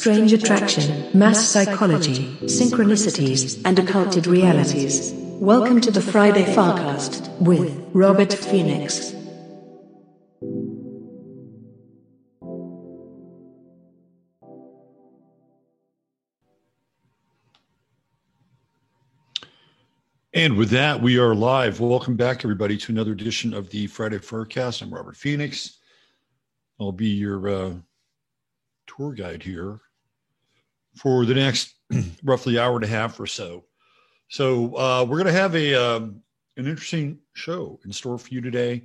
[0.00, 5.12] strange attraction, mass psychology, synchronicities, and occulted realities.
[5.14, 9.10] Welcome to the Friday Farcast with Robert Phoenix.
[20.32, 21.78] And with that, we are live.
[21.80, 24.80] Welcome back, everybody, to another edition of the Friday Farcast.
[24.80, 25.78] I'm Robert Phoenix.
[26.80, 27.74] I'll be your uh,
[28.86, 29.82] tour guide here
[30.96, 31.74] for the next
[32.24, 33.64] roughly hour and a half or so.
[34.28, 36.22] So uh, we're going to have a um,
[36.56, 38.84] an interesting show in store for you today,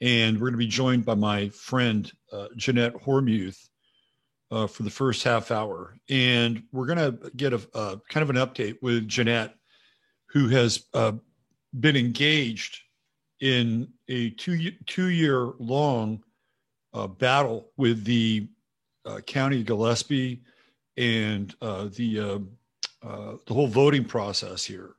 [0.00, 3.68] and we're going to be joined by my friend uh, Jeanette Hormuth
[4.50, 8.30] uh, for the first half hour, and we're going to get a, a kind of
[8.30, 9.54] an update with Jeanette
[10.26, 11.12] who has uh,
[11.80, 12.80] been engaged
[13.40, 16.22] in a two two year long
[16.94, 18.48] uh, battle with the
[19.04, 20.42] uh, county Gillespie
[20.96, 22.50] and uh, the um,
[23.02, 24.94] uh, the whole voting process here,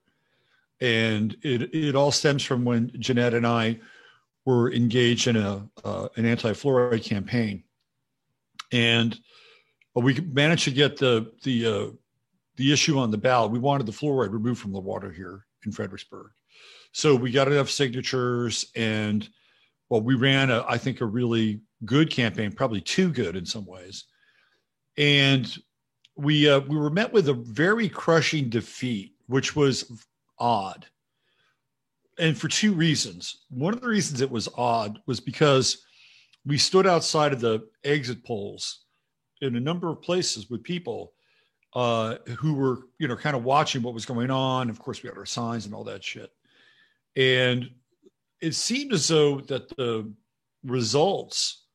[0.81, 3.79] and it it all stems from when Jeanette and I
[4.45, 7.63] were engaged in a uh, an anti fluoride campaign,
[8.71, 9.19] and
[9.95, 11.93] we managed to get the the
[12.57, 13.51] the issue on the ballot.
[13.51, 16.31] We wanted the fluoride removed from the water here in Fredericksburg.
[16.91, 19.27] So we got enough signatures and
[19.89, 23.65] well, we ran a, I think a really good campaign, probably too good in some
[23.65, 24.05] ways.
[24.97, 25.47] And
[26.17, 30.03] we uh, we were met with a very crushing defeat, which was
[30.39, 30.85] odd.
[32.19, 33.45] And for two reasons.
[33.49, 35.85] One of the reasons it was odd was because
[36.45, 38.85] we stood outside of the exit polls
[39.41, 41.13] in a number of places with people
[41.73, 44.69] uh, who were, you know, kind of watching what was going on.
[44.69, 46.31] Of course, we had our signs and all that shit.
[47.15, 47.69] And
[48.41, 50.11] it seemed as though that the
[50.63, 51.65] results,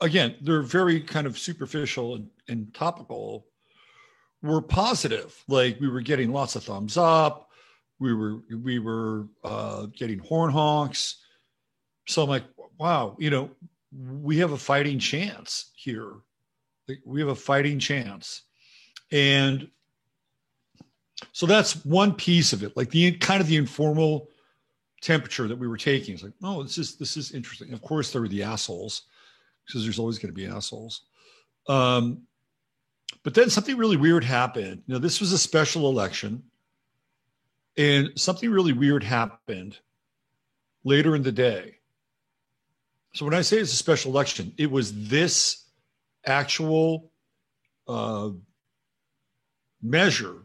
[0.00, 3.46] again, they're very kind of superficial and, and topical,
[4.42, 5.42] were positive.
[5.48, 7.48] Like we were getting lots of thumbs up.
[7.98, 11.16] We were we were uh, getting horn honks.
[12.06, 12.44] So I'm like,
[12.78, 13.50] wow, you know,
[13.92, 16.14] we have a fighting chance here
[17.04, 18.42] we have a fighting chance.
[19.12, 19.68] And
[21.32, 24.28] so that's one piece of it, like the kind of the informal
[25.02, 26.14] temperature that we were taking.
[26.14, 27.72] It's like, oh, this is this is interesting.
[27.72, 29.02] Of course, there were the assholes,
[29.66, 31.02] because there's always going to be assholes.
[31.68, 32.22] Um,
[33.22, 34.82] but then something really weird happened.
[34.86, 36.42] You know, this was a special election,
[37.76, 39.78] and something really weird happened
[40.84, 41.76] later in the day.
[43.14, 45.64] So when I say it's a special election, it was this
[46.24, 47.10] actual
[47.88, 48.30] uh,
[49.82, 50.36] measure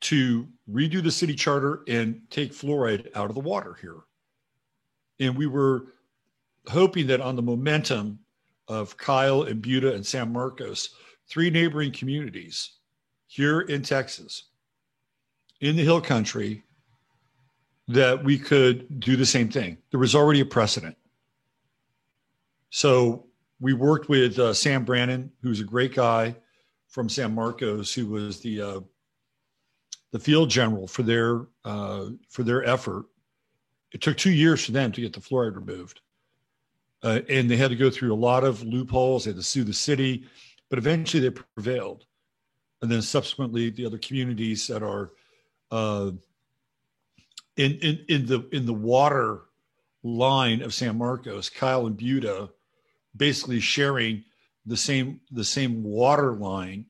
[0.00, 4.00] to redo the city charter and take fluoride out of the water here.
[5.18, 5.86] And we were
[6.68, 8.18] hoping that on the momentum
[8.68, 10.90] of Kyle and Buda and San Marcos,
[11.28, 12.72] three neighboring communities
[13.26, 14.44] here in Texas,
[15.60, 16.64] in the Hill Country,
[17.88, 19.78] that we could do the same thing.
[19.90, 20.96] There was already a precedent.
[22.70, 23.26] So
[23.60, 26.36] we worked with uh, Sam Brannon, who's a great guy
[26.88, 28.80] from San Marcos, who was the uh,
[30.12, 33.06] the field general for their uh, for their effort.
[33.92, 36.00] It took two years for them to get the fluoride removed,
[37.02, 39.24] uh, and they had to go through a lot of loopholes.
[39.24, 40.24] They had to sue the city,
[40.74, 42.04] but eventually they prevailed.
[42.82, 45.12] And then subsequently, the other communities that are
[45.70, 46.10] uh,
[47.56, 49.42] in in in the in the water
[50.02, 52.50] line of San Marcos, Kyle and Buda
[53.16, 54.24] basically sharing
[54.66, 56.86] the same the same water line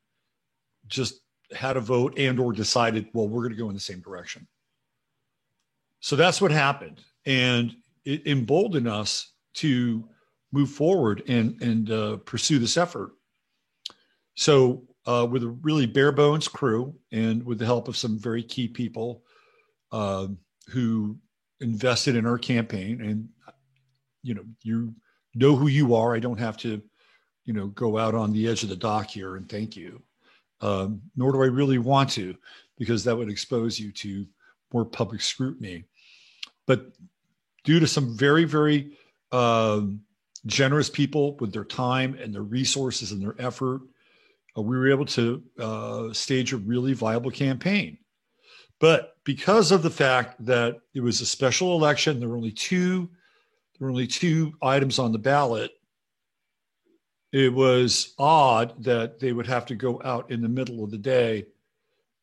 [0.86, 1.20] just
[1.52, 4.46] had a vote and or decided well we're going to go in the same direction.
[6.00, 7.02] So that's what happened.
[7.26, 10.08] And it emboldened us to
[10.52, 13.12] move forward and and uh, pursue this effort
[14.34, 18.42] so uh, with a really bare bones crew and with the help of some very
[18.42, 19.22] key people
[19.92, 20.26] uh,
[20.68, 21.16] who
[21.60, 23.28] invested in our campaign and
[24.22, 24.94] you know you
[25.34, 26.14] know who you are.
[26.14, 26.80] I don't have to,
[27.44, 30.02] you know, go out on the edge of the dock here and thank you.
[30.60, 32.34] Um, nor do I really want to,
[32.78, 34.26] because that would expose you to
[34.72, 35.84] more public scrutiny.
[36.66, 36.92] But
[37.64, 38.96] due to some very, very
[39.32, 40.00] um,
[40.46, 43.82] generous people with their time and their resources and their effort,
[44.62, 47.98] we were able to uh, stage a really viable campaign.
[48.80, 53.08] But because of the fact that it was a special election, there were only two
[53.78, 55.72] there were only two items on the ballot.
[57.32, 60.98] It was odd that they would have to go out in the middle of the
[60.98, 61.46] day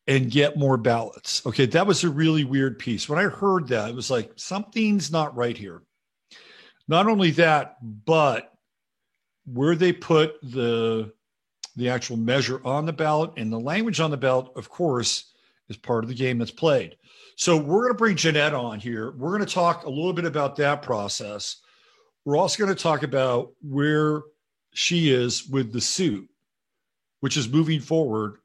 [0.07, 1.45] and get more ballots.
[1.45, 3.09] Okay, that was a really weird piece.
[3.09, 5.81] When I heard that, it was like something's not right here.
[6.87, 7.75] Not only that,
[8.05, 8.53] but
[9.45, 11.11] where they put the
[11.75, 15.33] the actual measure on the ballot and the language on the ballot, of course,
[15.69, 16.97] is part of the game that's played.
[17.35, 19.12] So we're going to bring Jeanette on here.
[19.12, 21.57] We're going to talk a little bit about that process.
[22.25, 24.21] We're also going to talk about where
[24.73, 26.29] she is with the suit,
[27.21, 28.38] which is moving forward,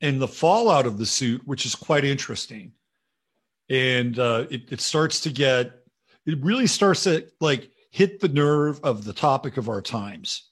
[0.00, 2.72] and the fallout of the suit, which is quite interesting.
[3.68, 5.82] And uh, it, it starts to get,
[6.24, 10.47] it really starts to like hit the nerve of the topic of our times.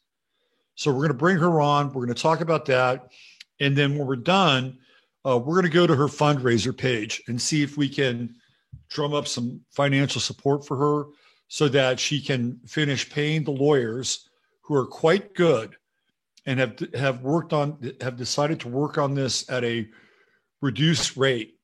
[0.76, 1.88] So we're going to bring her on.
[1.88, 3.12] We're going to talk about that.
[3.60, 4.78] And then when we're done,
[5.26, 8.34] uh, we're going to go to her fundraiser page and see if we can
[8.88, 11.06] drum up some financial support for her
[11.48, 14.28] so that she can finish paying the lawyers
[14.60, 15.76] who are quite good
[16.44, 19.88] and have have worked on have decided to work on this at a
[20.60, 21.58] reduced rate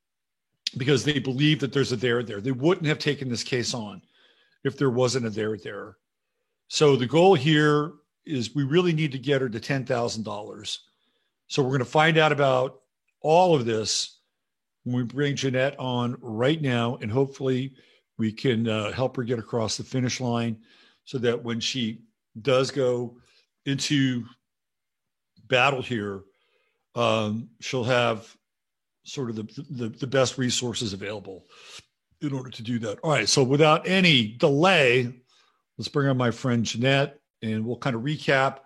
[0.77, 2.41] because they believe that there's a there there.
[2.41, 4.03] They wouldn't have taken this case on
[4.65, 5.97] if there wasn't a there there.
[6.69, 7.93] So the goal here
[8.25, 10.85] is we really need to get her to ten thousand dollars.
[11.49, 12.81] So we're going to find out about
[13.21, 14.19] all of this
[14.85, 17.75] when we bring Jeanette on right now, and hopefully
[18.19, 20.57] we can uh, help her get across the finish line
[21.05, 22.03] so that when she
[22.41, 23.17] does go
[23.67, 24.25] into
[25.47, 26.23] battle here,
[26.95, 28.37] um, she'll have
[29.05, 31.45] sort of the, the, the best resources available
[32.21, 32.99] in order to do that.
[33.01, 33.29] All right.
[33.29, 35.13] So without any delay,
[35.77, 38.59] let's bring on my friend Jeanette and we'll kind of recap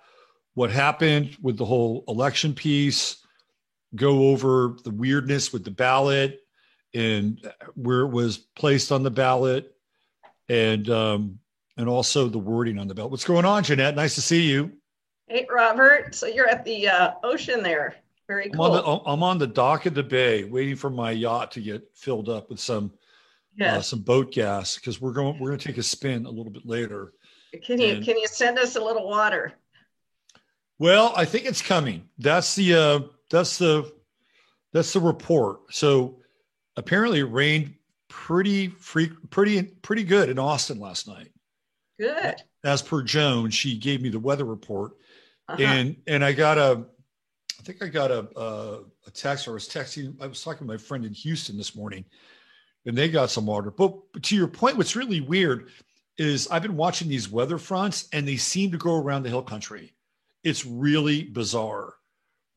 [0.54, 3.18] what happened with the whole election piece,
[3.94, 6.40] go over the weirdness with the ballot
[6.94, 7.40] and
[7.74, 9.74] where it was placed on the ballot
[10.48, 11.38] and um,
[11.76, 13.10] and also the wording on the ballot.
[13.10, 13.94] What's going on, Jeanette?
[13.96, 14.72] Nice to see you.
[15.28, 16.14] Hey, Robert.
[16.14, 17.96] So you're at the uh, ocean there.
[18.26, 18.64] Very cool.
[18.64, 21.60] I'm on, the, I'm on the dock of the bay, waiting for my yacht to
[21.60, 22.92] get filled up with some
[23.56, 23.76] yes.
[23.76, 26.50] uh, some boat gas because we're going we're going to take a spin a little
[26.50, 27.12] bit later.
[27.62, 29.52] Can you and, can you send us a little water?
[30.78, 32.08] Well, I think it's coming.
[32.18, 33.00] That's the uh,
[33.30, 33.92] that's the
[34.72, 35.74] that's the report.
[35.74, 36.20] So
[36.76, 37.74] apparently, it rained
[38.08, 41.32] pretty free, pretty pretty good in Austin last night.
[41.98, 42.36] Good.
[42.64, 44.92] As per Joan, she gave me the weather report,
[45.48, 45.62] uh-huh.
[45.62, 46.84] and and I got a,
[47.58, 49.48] I think I got a, a a text.
[49.48, 50.20] Or I was texting.
[50.20, 52.04] I was talking to my friend in Houston this morning,
[52.84, 53.70] and they got some water.
[53.70, 55.70] But, but to your point, what's really weird
[56.18, 59.42] is I've been watching these weather fronts, and they seem to go around the hill
[59.42, 59.94] country.
[60.44, 61.94] It's really bizarre,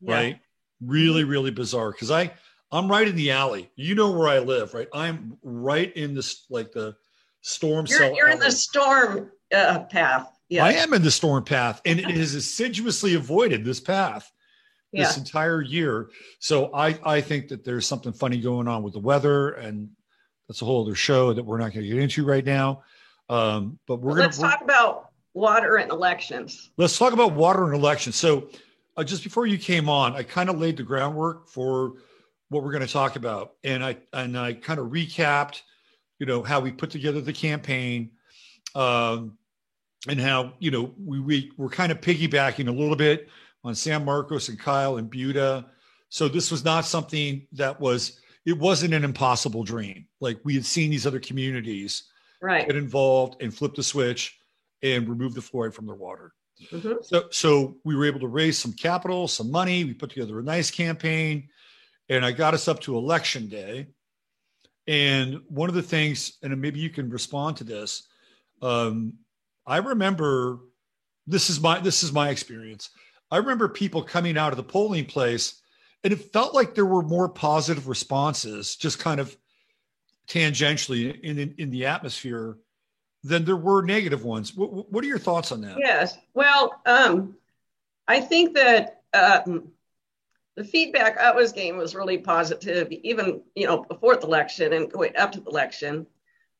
[0.00, 0.14] yeah.
[0.14, 0.40] right?
[0.80, 1.92] Really, really bizarre.
[1.92, 2.32] Because I
[2.72, 3.70] I'm right in the alley.
[3.76, 4.88] You know where I live, right?
[4.92, 6.96] I'm right in this like the
[7.42, 8.14] storm you're, cell.
[8.14, 10.30] You're in the storm uh, path.
[10.48, 10.64] Yeah.
[10.64, 14.30] I am in the storm path, and it has assiduously avoided this path
[14.92, 15.04] yeah.
[15.04, 16.10] this entire year.
[16.38, 19.90] So I I think that there's something funny going on with the weather, and
[20.48, 22.82] that's a whole other show that we're not going to get into right now.
[23.30, 26.70] Um, but we're well, going to talk about water and elections.
[26.76, 28.16] Let's talk about water and elections.
[28.16, 28.50] So
[28.96, 31.94] uh, just before you came on, I kind of laid the groundwork for
[32.48, 35.62] what we're going to talk about, and I and I kind of recapped,
[36.18, 38.10] you know, how we put together the campaign.
[38.74, 39.38] Um,
[40.08, 43.28] and how you know we, we we're kind of piggybacking a little bit
[43.64, 45.66] on San Marcos and Kyle and Buda.
[46.08, 50.06] So this was not something that was it wasn't an impossible dream.
[50.20, 52.04] Like we had seen these other communities
[52.40, 52.66] right.
[52.66, 54.38] get involved and flip the switch
[54.82, 56.32] and remove the fluoride from their water.
[56.70, 56.94] Mm-hmm.
[57.02, 59.84] So, so we were able to raise some capital, some money.
[59.84, 61.48] We put together a nice campaign,
[62.08, 63.88] and I got us up to election day.
[64.86, 68.08] And one of the things, and maybe you can respond to this,
[68.60, 69.14] um,
[69.66, 70.60] I remember
[71.26, 72.90] this is my this is my experience.
[73.30, 75.60] I remember people coming out of the polling place
[76.02, 79.36] and it felt like there were more positive responses just kind of
[80.30, 82.56] tangentially in in, in the atmosphere
[83.22, 84.56] than there were negative ones.
[84.56, 85.76] What, what are your thoughts on that?
[85.78, 86.16] Yes.
[86.32, 87.36] Well, um,
[88.08, 89.72] I think that um,
[90.56, 94.90] the feedback I was getting was really positive, even you know before the election and
[94.90, 96.06] going up to the election.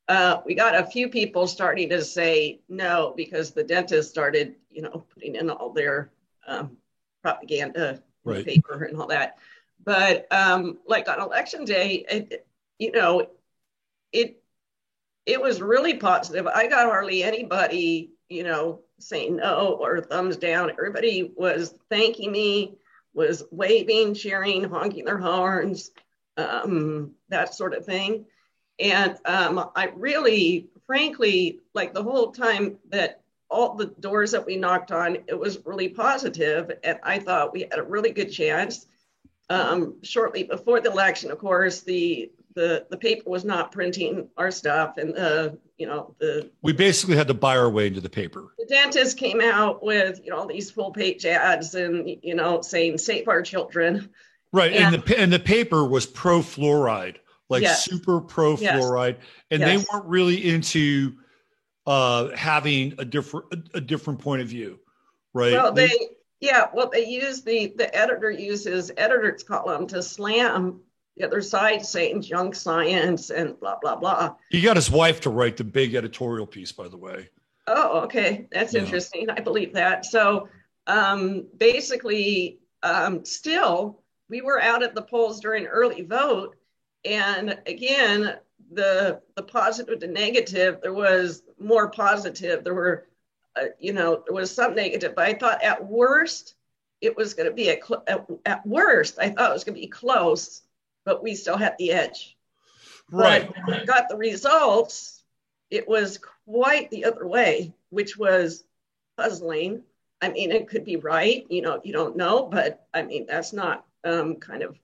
[0.09, 4.83] Uh, we got a few people starting to say no because the dentist started, you
[4.83, 6.11] know, putting in all their
[6.49, 6.77] um,
[7.23, 8.45] propaganda right.
[8.45, 9.39] paper and all that.
[9.85, 12.45] But um, like on election day, it,
[12.81, 13.29] you know,
[14.12, 14.43] it
[15.26, 16.47] it was really positive.
[16.47, 20.71] I got hardly anybody, you know, saying no or thumbs down.
[20.71, 22.79] Everybody was thanking me,
[23.14, 25.90] was waving, cheering, honking their horns,
[26.37, 28.26] um, that sort of thing.
[28.79, 34.57] And um, I really, frankly, like the whole time that all the doors that we
[34.57, 38.87] knocked on, it was really positive, and I thought we had a really good chance.
[39.50, 44.50] Um, shortly before the election, of course, the the the paper was not printing our
[44.50, 48.11] stuff, and the you know the We basically had to buy our way into the
[48.11, 48.54] paper.
[48.59, 52.61] the dentist came out with you know all these full page ads and you know
[52.61, 54.11] saying save our children.
[54.52, 54.73] Right.
[54.73, 54.92] Yeah.
[54.92, 57.16] And the and the paper was pro fluoride,
[57.49, 57.85] like Yes.
[57.85, 58.83] super pro Yes.
[58.83, 59.16] fluoride.
[59.50, 59.69] And Yes.
[59.69, 61.14] they weren't really into
[61.87, 64.80] uh having a different a, a different point of view.
[65.33, 65.52] Right.
[65.52, 65.90] Well, they
[66.40, 70.80] yeah, well they use the the editor uses editor's column to slam
[71.21, 74.35] the other side saying junk science and blah blah blah.
[74.50, 77.29] he got his wife to write the big editorial piece, by the way.
[77.67, 78.47] Oh, okay.
[78.50, 78.81] That's Yeah.
[78.83, 79.29] interesting.
[79.31, 80.07] I believe that.
[80.07, 80.49] So
[80.87, 86.57] um, basically, um, still, we were out at the polls during early vote.
[87.05, 88.37] And again,
[88.73, 92.65] the the positive to negative, there was more positive.
[92.65, 93.07] There were,
[93.57, 95.15] uh, you know, there was some negative.
[95.15, 96.55] But I thought at worst,
[97.00, 99.75] it was going to be a cl- at, at worst, I thought it was going
[99.77, 100.62] to be close,
[101.04, 102.37] but we still had the edge.
[103.11, 103.47] Right.
[103.47, 105.23] But when we got the results,
[105.71, 108.64] it was quite the other way, which was
[109.16, 109.83] puzzling.
[110.23, 113.52] I mean, it could be right, you know, you don't know, but I mean, that's
[113.52, 114.78] not um, kind of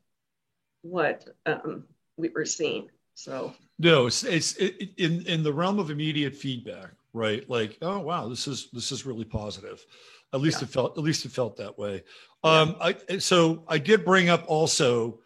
[0.83, 1.85] what um,
[2.17, 2.89] we were seeing.
[3.15, 7.49] So, No, it's it's it, in in the realm of immediate feedback, right?
[7.49, 9.85] Like, oh wow, this is this is really positive.
[10.33, 10.65] At least Yeah.
[10.65, 12.03] it felt at least it felt that way.
[12.45, 15.21] Um, I so I did bring up also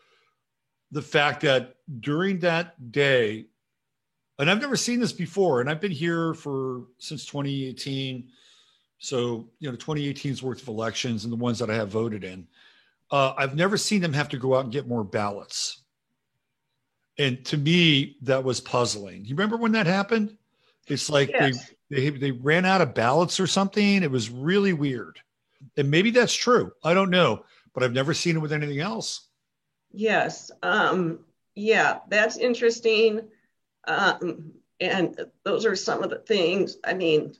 [0.90, 3.46] the fact that during that day,
[4.38, 8.28] and I've never seen this before, and I've been here for since 2018.
[8.98, 12.46] So you know, 2018's worth of elections and the ones that I have voted in.
[13.10, 15.82] Uh, I've never seen them have to go out and get more ballots.
[17.18, 19.24] And to me, that was puzzling.
[19.24, 20.36] You remember when that happened?
[20.86, 21.70] It's like Yes.
[21.90, 24.02] they, they they ran out of ballots or something.
[24.02, 25.20] It was really weird.
[25.76, 26.72] And maybe that's true.
[26.84, 27.44] I don't know,
[27.74, 29.28] but I've never seen it with anything else.
[29.92, 31.20] Yes, um,
[31.54, 33.22] yeah, that's interesting.
[33.86, 37.34] Um, and those are some of the things, I mean,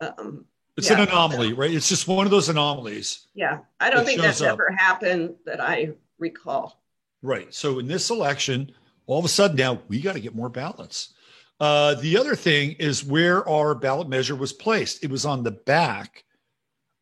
[0.00, 0.44] um,
[0.76, 1.72] It's an anomaly, right?
[1.72, 3.26] It's just one of those anomalies.
[3.34, 6.82] yeah, I don't think that's ever happened that I recall.
[7.22, 7.52] Right.
[7.54, 8.72] So in this election,
[9.06, 11.14] all of a sudden now we got to get more balance.
[11.60, 15.04] Uh, the other thing is where our ballot measure was placed.
[15.04, 16.24] It was on the back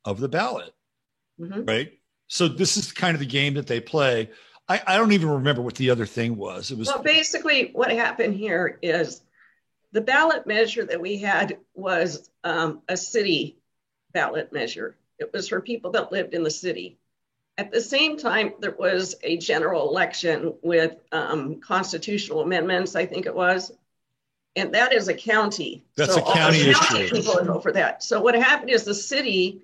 [0.04, 0.74] of the ballot,
[1.40, 1.66] Mhm.
[1.66, 1.92] right?
[2.28, 4.30] So this is kind of the game that they play.
[4.70, 6.70] I, I don't even remember what the other thing was.
[6.70, 9.20] It was Well, basically, what happened here is
[9.90, 13.56] the ballot measure that we had was um, a city
[14.12, 14.94] ballot measure.
[15.18, 16.98] It was for people that lived in the city.
[17.58, 23.26] At the same time, there was a general election with um, constitutional amendments, I think
[23.26, 23.72] it was.
[24.54, 25.84] And that is a county.
[25.96, 27.16] That's So a county county issue.
[27.16, 28.04] People vote for that.
[28.04, 29.62] So what happened is the city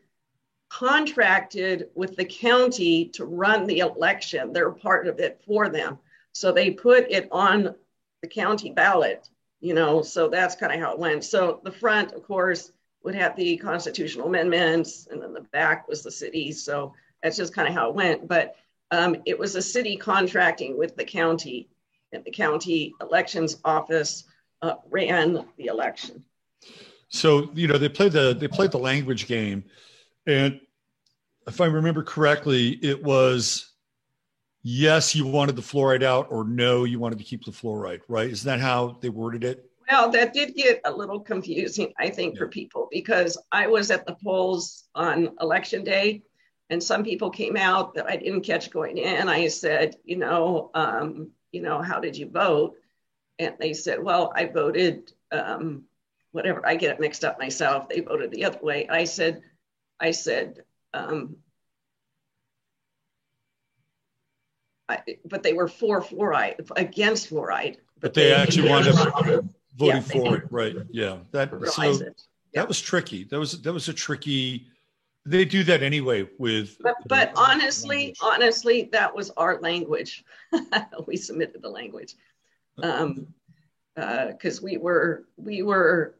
[0.68, 4.52] contracted with the county to run the election.
[4.52, 5.98] They're part of it for them.
[6.32, 7.74] So they put it on
[8.22, 9.28] the county ballot,
[9.60, 11.24] you know, so that's kind of how it went.
[11.24, 16.02] So the front, of course, would have the constitutional amendments, and then the back was
[16.02, 16.52] the city.
[16.52, 16.92] So
[17.22, 18.26] that's just kind of how it went.
[18.26, 18.56] But
[18.90, 21.68] um, it was a city contracting with the county,
[22.12, 24.24] and the county elections office
[24.62, 26.24] uh, ran the election.
[27.08, 29.64] so you know they played the they played the language game,
[30.26, 30.60] and
[31.46, 33.72] if I remember correctly, it was
[34.62, 38.00] yes, you wanted the fluoride out, or no, you wanted to keep the fluoride.
[38.08, 38.30] Right?
[38.30, 39.70] Isn't that how they worded it?
[39.88, 44.04] Well, that did get a little confusing, I think, for people because I was at
[44.04, 46.22] the polls on election day,
[46.70, 49.28] and some people came out that I didn't catch going in.
[49.28, 52.74] I said, you know, um, you know, how did you vote?
[53.38, 55.84] And they said, well, I voted, um,
[56.32, 56.66] whatever.
[56.66, 57.88] I get it mixed up myself.
[57.88, 58.88] They voted the other way.
[58.88, 59.42] I said,
[60.00, 60.62] I said,
[60.92, 61.36] um,
[64.88, 67.76] I, but they were for fluoride, against fluoride.
[68.00, 69.44] But they actually wound up
[69.76, 70.44] voting Yeah, for it.
[70.50, 70.76] Right?
[70.90, 71.18] Yeah.
[71.32, 71.82] That so.
[71.82, 72.08] Yeah.
[72.54, 73.24] that was tricky.
[73.24, 74.68] That was that was a tricky.
[75.24, 76.76] They do that anyway with.
[76.80, 80.24] But, but honestly, honestly, that was our language.
[81.06, 82.14] we submitted the language.
[82.80, 83.28] Um,
[83.96, 86.16] because we were we were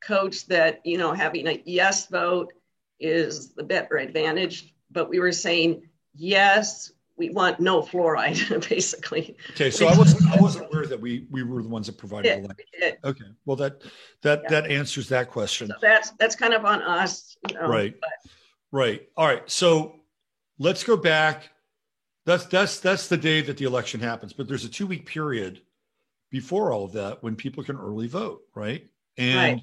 [0.00, 2.52] coached that you know having a yes vote
[3.00, 5.82] is the better advantage, but we were saying
[6.14, 9.36] yes, we want no fluoride, basically.
[9.50, 12.44] Okay, so I wasn't I wasn't aware that we we were the ones that provided
[12.44, 13.82] the it- Okay, well that
[14.22, 14.60] that Yeah.
[14.60, 15.68] that answers that question.
[15.68, 17.68] so that's that's kind of on us, you know.
[17.68, 17.94] Right.
[18.00, 18.10] But
[18.70, 19.08] Right.
[19.16, 19.48] All right.
[19.50, 20.00] So
[20.58, 21.50] let's go back.
[22.26, 25.62] That's that's that's the day that the election happens, but there's a two week period
[26.30, 28.86] before all of that when people can early vote, right?
[29.16, 29.36] And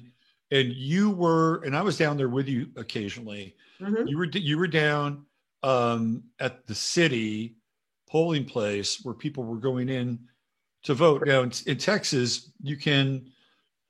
[0.50, 3.56] And you were and I was down there with you occasionally.
[3.80, 4.08] mhm.
[4.08, 5.26] You were you were down
[5.62, 7.56] um, at the city
[8.08, 10.18] polling place where people were going in
[10.84, 11.24] to vote.
[11.26, 13.26] Now in, in Texas, you can,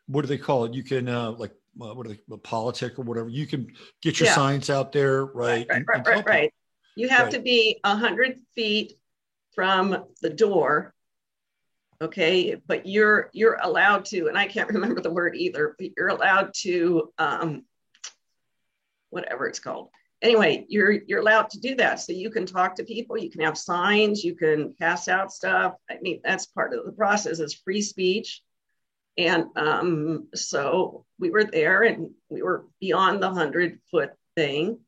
[0.06, 0.72] what do they call it?
[0.72, 3.28] You can uh, like uh, what are they, a politic or whatever.
[3.28, 3.70] You can
[4.00, 4.34] get your Yeah.
[4.34, 5.66] signs out there, right?
[5.68, 6.54] Right, right, and- right, and right, right.
[6.94, 7.32] You have Right.
[7.34, 8.98] to be a hundred feet
[9.54, 10.94] from the door.
[12.00, 16.08] Okay, but you're you're allowed to, and I can't remember the word either, but you're
[16.08, 17.64] allowed to um
[19.10, 19.88] whatever it's called.
[20.22, 22.00] Anyway, you're you're allowed to do that.
[22.00, 25.74] So you can talk to people, you can have signs, you can pass out stuff.
[25.90, 28.42] I mean, that's part of the process, is free speech.
[29.18, 34.80] And um, so we were there and we were beyond the hundred foot thing.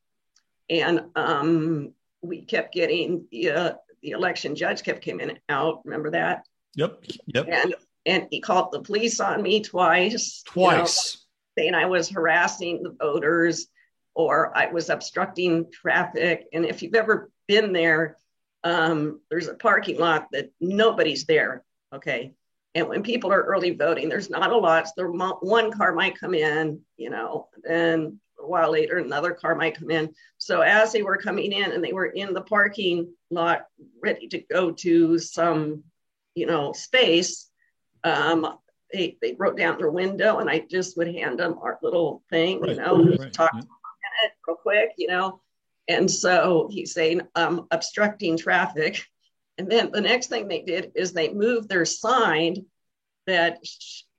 [0.68, 3.72] And um, we kept getting the, uh,
[4.02, 5.80] the election judge kept coming out.
[5.84, 6.44] Remember that?
[6.74, 7.74] Yep, yep, And
[8.06, 10.42] and he called the police on me twice.
[10.54, 11.24] you know, twice.
[11.58, 13.66] saying I was harassing the voters
[14.14, 16.46] or I was obstructing traffic.
[16.52, 18.16] And if you've ever been there,
[18.64, 21.64] um, there's a parking lot that nobody's there.
[21.94, 22.34] Okay.
[22.74, 24.88] And when people are early voting, there's not a lot.
[24.88, 25.04] So
[25.40, 29.90] one car might come in, you know, and a while later, another car might come
[29.90, 30.14] in.
[30.38, 33.66] So as they were coming in and they were in the parking lot,
[34.02, 35.82] ready to go to some,
[36.38, 37.50] you know, space,
[38.04, 38.58] um,
[38.92, 42.60] they, they wrote down their window and I just would hand them our little thing,
[42.60, 43.60] Right, you know, right, talk yeah.
[43.60, 45.40] to them real quick, you know.
[45.88, 49.04] And so he's saying, um, obstructing traffic.
[49.56, 52.66] And then the next thing they did is they moved their sign
[53.26, 53.58] that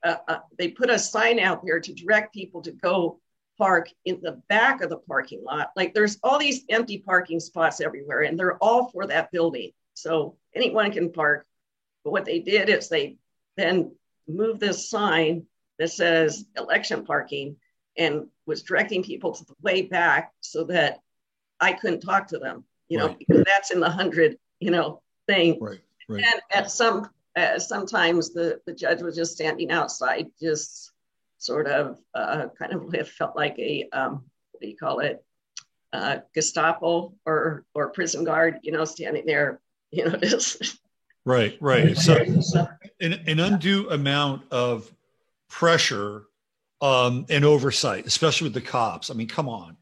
[0.04, 3.20] uh, uh, they put a sign out there to direct people to go
[3.58, 5.70] park in the back of the parking lot.
[5.76, 9.72] Like there's all these empty parking spots everywhere, and they're all for that building.
[9.94, 11.46] So anyone can park.
[12.04, 13.16] But what they did is they
[13.56, 13.92] then
[14.28, 15.46] moved this sign
[15.78, 17.56] that says election parking
[17.96, 21.00] and was directing people to the way back so that
[21.60, 23.18] I couldn't talk to them, you know, Right.
[23.18, 25.58] because that's in the hundred, you know, thing.
[25.60, 26.24] Right, right.
[26.24, 30.92] And at some, uh, sometimes the, the judge was just standing outside, just
[31.38, 35.24] sort of, uh, kind of it felt like a, um, what do you call it?
[35.92, 40.78] Uh, Gestapo or, or prison guard, you know, standing there, you know, just.
[41.24, 41.96] Right, right.
[41.96, 42.68] So So,
[43.00, 44.90] an, an undue amount of
[45.48, 46.24] pressure
[46.80, 49.10] um, and oversight, especially with the cops.
[49.10, 49.76] I mean, come on,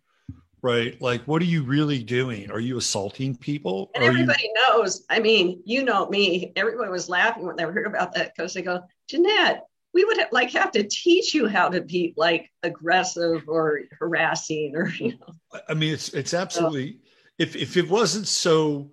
[0.62, 1.01] right?
[1.01, 2.51] Like, what are you really doing?
[2.51, 3.90] Are you assaulting people?
[3.94, 4.12] and Are you?
[4.12, 8.35] everybody knows, I mean, you know me, everyone was laughing when they heard about that
[8.35, 12.14] because they go, Jeanette, we would have, like have to teach you how to be
[12.16, 15.61] like aggressive or harassing or, you know.
[15.68, 16.98] I mean, it's it's absolutely.
[17.38, 18.90] If if it wasn't so,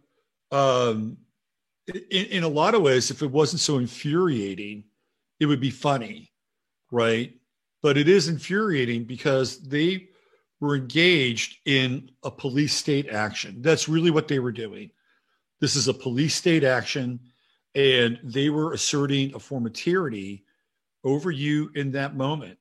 [0.52, 1.18] um,
[1.88, 4.84] in, in a lot of ways, if it wasn't so infuriating,
[5.40, 6.32] it would be funny,
[6.92, 7.34] right?
[7.82, 10.10] But it is infuriating because they
[10.60, 13.62] were engaged in a police state action.
[13.62, 14.92] That's really what they were doing.
[15.60, 17.20] This is a police state action,
[17.76, 20.44] and they were asserting a form of tyranny
[21.04, 22.58] over you in that moment,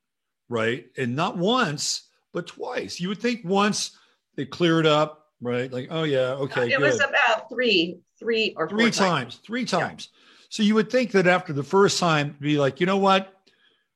[0.49, 0.87] right?
[0.99, 3.01] And not once, but twice.
[3.01, 3.97] You would think once
[4.37, 5.73] they clear it up, right?
[5.73, 6.81] Like, oh yeah, okay, it good.
[6.81, 10.09] was about three, three or four three times, three times.
[10.49, 13.33] So you would think that after the first time, be like, you know what,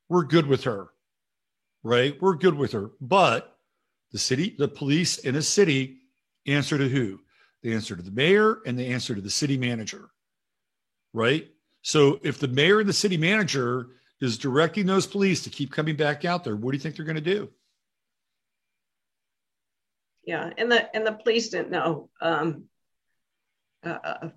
[0.08, 0.88] we're good with her,
[1.82, 2.20] right?
[2.20, 2.90] We're good with her.
[3.00, 3.56] But
[4.12, 5.98] the city, the police in a city
[6.46, 7.20] answer to who?
[7.62, 10.10] They answer to the mayor and they answer to the city manager,
[11.12, 11.48] right?
[11.82, 13.88] So if the mayor and the city manager
[14.20, 17.04] is directing those police to keep coming back out there, what do you think they're
[17.04, 17.48] going to do?
[20.28, 22.10] Yeah, and the and the police didn't know.
[22.20, 22.64] Um,
[23.82, 24.28] uh, uh,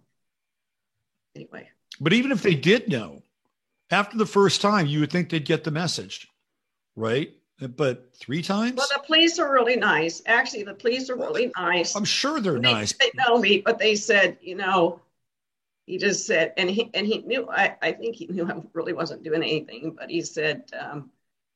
[1.35, 1.67] anyway,
[1.99, 3.23] But even if they did know,
[3.89, 6.29] after the first time, you would think they'd get the message,
[6.95, 7.33] right?
[7.59, 8.77] But three times?
[8.77, 10.21] well, the police are really nice.
[10.25, 11.93] Actually, the police are really nice.
[11.93, 12.93] I'm sure they're They- nice.
[12.93, 15.01] They know me, but they said, you know,
[15.87, 17.49] he just said, and he and he knew.
[17.49, 21.11] I I think he knew I really wasn't doing anything, but he said, um,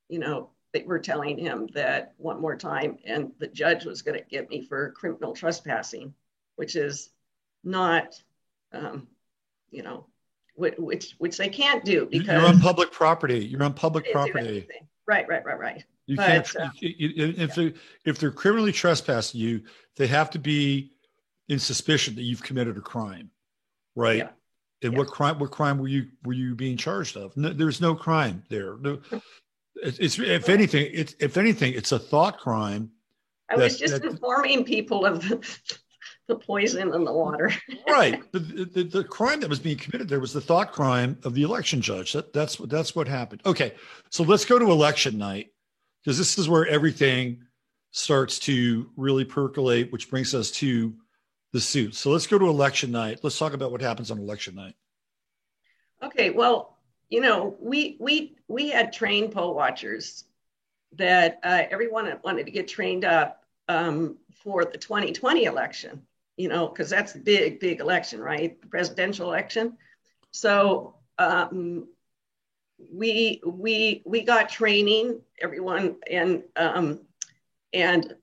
[0.09, 4.19] you know, they were telling him that one more time, and the judge was going
[4.19, 6.13] to get me for criminal trespassing,
[6.57, 7.11] which is
[7.63, 8.21] not,
[8.73, 9.07] um,
[9.71, 10.05] you know,
[10.55, 13.45] which which, which they can't do because You're on public property.
[13.45, 14.67] You're on public they didn't do property.
[15.07, 15.83] Right, right, right, right.
[16.07, 16.55] You But, can't.
[16.57, 19.63] uh, if they if they're criminally trespassing you,
[19.95, 20.91] they have to be
[21.47, 23.31] in suspicion that you've committed a crime,
[23.95, 24.17] right?
[24.17, 24.29] Yeah.
[24.83, 24.99] And Yeah.
[24.99, 25.39] what crime?
[25.39, 27.35] What crime were you were you being charged of?
[27.37, 28.75] No, there's no crime there.
[28.77, 28.99] No,
[29.75, 32.91] it's, if anything, it's if anything, it's a thought crime.
[33.49, 35.37] I was just that- informing people of the,
[36.27, 37.51] the poison in the water.
[37.89, 41.35] right the, the, the crime that was being committed there was the thought crime of
[41.35, 43.73] the election judge that, that's what that's what happened okay
[44.09, 45.51] so let's go to election night
[46.03, 47.43] because this is where everything
[47.91, 50.95] starts to really percolate which brings us to
[51.53, 54.55] the suit so let's go to election night let's talk about what happens on election
[54.55, 54.73] night
[56.03, 56.74] Okay, well,
[57.09, 60.25] you know, we we we had trained poll watchers
[60.93, 66.01] that uh, everyone wanted to get trained up um, for the 2020 election.
[66.37, 68.59] You know, because that's a big, big election, right?
[68.59, 69.77] The presidential election.
[70.31, 71.87] So um,
[72.91, 77.01] we we we got training, everyone, and um,
[77.71, 78.15] and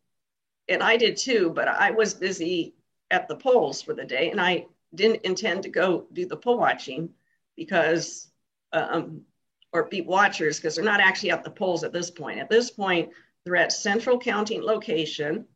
[0.68, 1.50] and I did too.
[1.54, 2.74] But I was busy
[3.10, 6.58] at the polls for the day, and I didn't intend to go do the poll
[6.58, 7.10] watching
[7.56, 8.31] because
[8.72, 9.22] um,
[9.72, 12.38] or beat watchers because they're not actually at the polls at this point.
[12.38, 13.10] At this point,
[13.44, 15.46] they're at central counting location,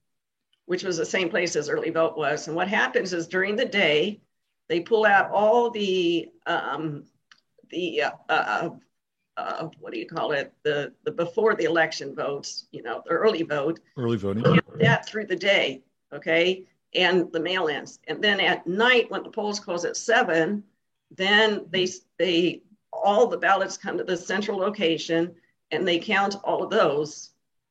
[0.64, 2.46] which was the same place as early vote was.
[2.46, 4.20] And what happens is during the day,
[4.68, 7.04] they pull out all the um,
[7.70, 8.70] the uh, uh,
[9.36, 10.52] uh, what do you call it?
[10.62, 14.42] The the before the election votes, you know, the early vote, early voting,
[14.80, 19.60] that through the day, okay, and the mail-ins, and then at night when the polls
[19.60, 20.64] close at seven
[21.10, 22.62] then they, they,
[23.02, 25.34] all the ballots come to the central location
[25.70, 27.30] and they count all of those.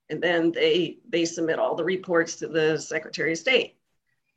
[0.09, 3.75] And then they, they submit all the reports to the Secretary of State.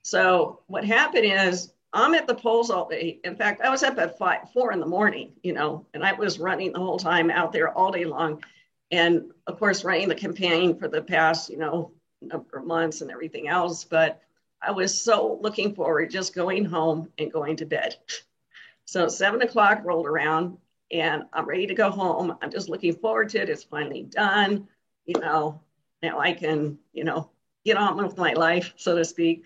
[0.02, 3.20] So what happened is I'm at the polls all day.
[3.24, 6.12] In fact, I was up at five, four in the morning, you know, and I
[6.12, 8.42] was running the whole time out there all day long.
[8.90, 13.10] And of course, running the campaign for the past, you know, number of months and
[13.10, 13.84] everything else.
[13.84, 14.22] But
[14.62, 17.96] I was so looking forward just going home and going to bed.
[18.84, 20.56] So seven o'clock rolled around
[20.90, 22.36] and I'm ready to go home.
[22.40, 23.50] I'm just looking forward to it.
[23.50, 24.68] It's finally done.
[25.04, 25.60] You know,
[26.02, 27.30] now I can, you know,
[27.64, 29.44] get on with my life, so to speak.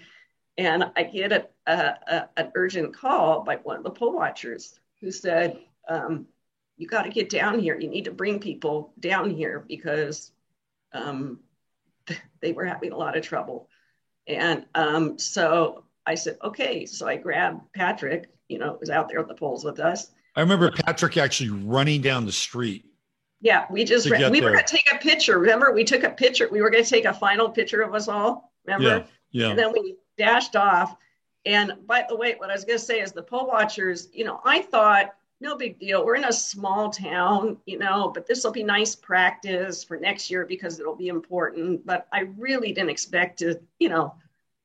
[0.58, 4.78] And I get a, a, a an urgent call by one of the poll watchers
[5.00, 6.26] who said, um,
[6.76, 7.78] you got to get down here.
[7.78, 10.32] You need to bring people down here because
[10.92, 11.40] um,
[12.40, 13.68] they were having a lot of trouble.
[14.26, 16.86] And um, so I said, okay.
[16.86, 20.10] So I grabbed Patrick you know, was out there at the polls with us.
[20.34, 22.84] I remember Patrick actually running down the street.
[23.40, 24.50] Yeah, we just ran, we there.
[24.50, 25.38] were going to take a picture.
[25.38, 26.48] Remember, we took a picture.
[26.50, 28.52] We were going to take a final picture of us all.
[28.64, 29.04] Remember?
[29.32, 29.42] Yeah.
[29.46, 29.50] yeah.
[29.50, 30.96] And then we dashed off.
[31.44, 34.08] And by the way, what I was going to say is the poll watchers.
[34.12, 36.06] You know, I thought no big deal.
[36.06, 40.30] We're in a small town, you know, but this will be nice practice for next
[40.30, 41.84] year because it'll be important.
[41.84, 44.14] But I really didn't expect to, you know,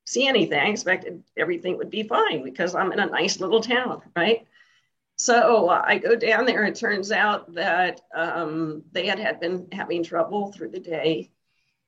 [0.05, 0.59] see anything.
[0.59, 4.47] I expected everything would be fine because I'm in a nice little town, right?
[5.17, 6.63] So I go down there.
[6.63, 11.31] And it turns out that um, they had, had been having trouble through the day.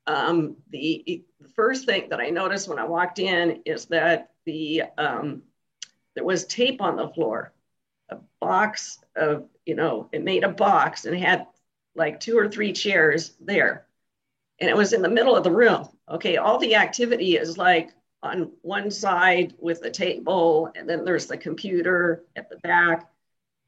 [0.07, 1.23] Um, the, the,
[1.55, 5.43] first thing that I noticed when I walked in is that the um,
[6.15, 7.53] there was tape on the floor,
[8.09, 11.45] a box of you know it made a box and had
[11.95, 13.85] like two or three chairs there,
[14.59, 15.87] and it was in the middle of the room.
[16.09, 17.91] Okay, all the activity is like
[18.23, 23.07] on one side with the table, and then there's the computer at the back.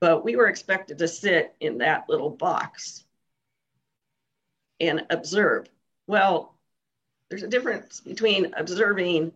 [0.01, 3.05] But we were expected to sit in that little box
[4.79, 5.67] and observe.
[6.07, 6.55] Well,
[7.29, 9.31] there's a difference between observing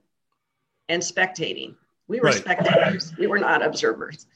[0.89, 1.75] and spectating.
[2.07, 2.35] We were right.
[2.35, 4.27] spectators, we were not observers.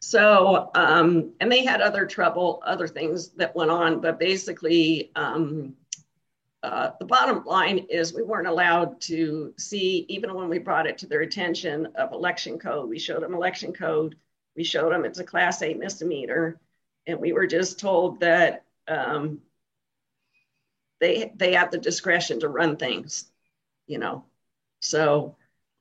[0.00, 5.74] So, um, and they had other trouble, other things that went on, but basically, um,
[6.62, 10.98] uh, the bottom line is we weren't allowed to see, even when we brought it
[10.98, 12.88] to their attention of election code.
[12.88, 14.16] We showed them election code.
[14.56, 16.58] We showed them it's a class A misdemeanor.
[17.06, 19.40] And we were just told that um,
[21.00, 23.26] they, they have the discretion to run things,
[23.86, 24.24] you know.
[24.80, 25.36] So,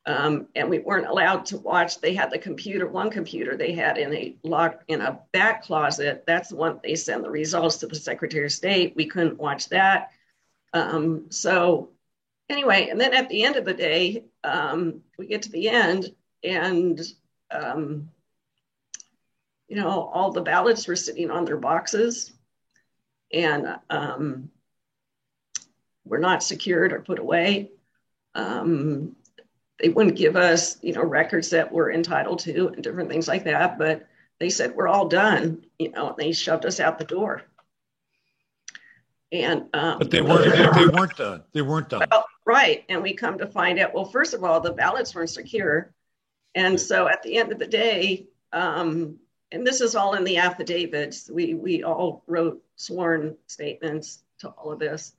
[0.05, 1.99] um, and we weren't allowed to watch.
[1.99, 6.23] They had the computer, one computer they had in a lock in a back closet.
[6.25, 8.95] That's the one they send the results to the Secretary of State.
[8.95, 10.11] We couldn't watch that
[10.73, 11.89] um, so
[12.49, 16.13] anyway, and then at the end of the day, um, we get to the end
[16.43, 17.01] and,
[17.51, 18.09] um,
[19.69, 22.33] you know, all the ballots were sitting on their boxes
[23.31, 24.49] and um,
[26.03, 27.71] were not secured or put away.
[28.33, 29.15] Um,
[29.79, 33.43] they wouldn't give us, you know, records that we're entitled to and different things like
[33.43, 33.77] that.
[33.77, 34.07] But
[34.39, 37.43] they said, we're all done, you know, and they shoved us out the door.
[39.31, 40.75] And um, but they weren't.
[40.75, 41.43] They, weren't done.
[41.53, 42.07] They weren't done.
[42.09, 42.83] Well, right.
[42.89, 43.93] And we come to find out.
[43.93, 45.93] Well, first of all, the ballots weren't secure,
[46.55, 49.19] and so at the end of the day, um,
[49.51, 51.29] and this is all in the affidavits.
[51.29, 55.13] We we all wrote sworn statements to all of this,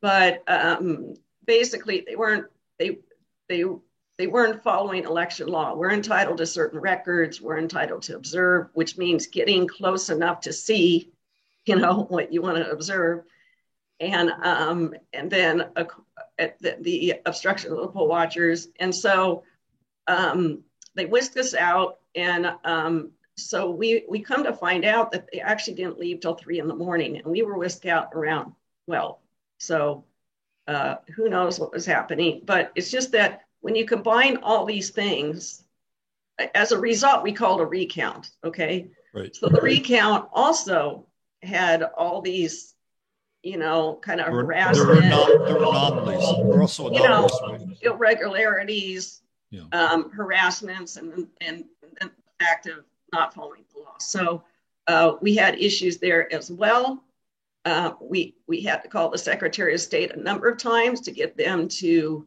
[0.00, 1.14] but um,
[1.46, 2.46] basically they weren't
[2.78, 2.98] they
[3.48, 3.64] they
[4.16, 5.74] they weren't following election law.
[5.74, 7.40] We're entitled to certain records.
[7.40, 11.12] We're entitled to observe, which means getting close enough to see,
[11.66, 13.24] you know, what you want to observe
[14.00, 15.84] and um, and then uh,
[16.38, 18.68] the, the, obstruction of the poll watchers.
[18.80, 19.44] And so
[20.06, 20.62] um,
[20.94, 25.40] they whisked us out, and um, so we we come to find out that they
[25.40, 28.52] actually didn't leave till three in the morning, and we were whisked out around
[28.86, 29.20] well.
[29.58, 30.04] So
[30.68, 32.42] uh, who knows what was happening?
[32.44, 35.64] But it's just that when you combine all these things,
[36.54, 38.30] as a result, we called a recount.
[38.44, 38.88] Okay.
[39.12, 39.34] Right.
[39.34, 41.06] So the recount also
[41.42, 42.74] had all these,
[43.42, 46.36] you know, kind of There were, harassment, there were, anom- there were anomalies.
[46.36, 47.28] There were also You know,
[47.82, 49.20] irregularities,
[49.50, 49.64] Yeah.
[49.72, 51.64] um, harassments, and, and,
[52.00, 53.96] and the fact of not following the law.
[53.98, 54.44] So
[54.86, 57.04] uh, we had issues there as well.
[57.64, 61.10] Uh, we we had to call the Secretary of State a number of times to
[61.10, 62.26] get them to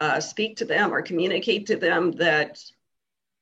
[0.00, 2.62] uh, speak to them or communicate to them that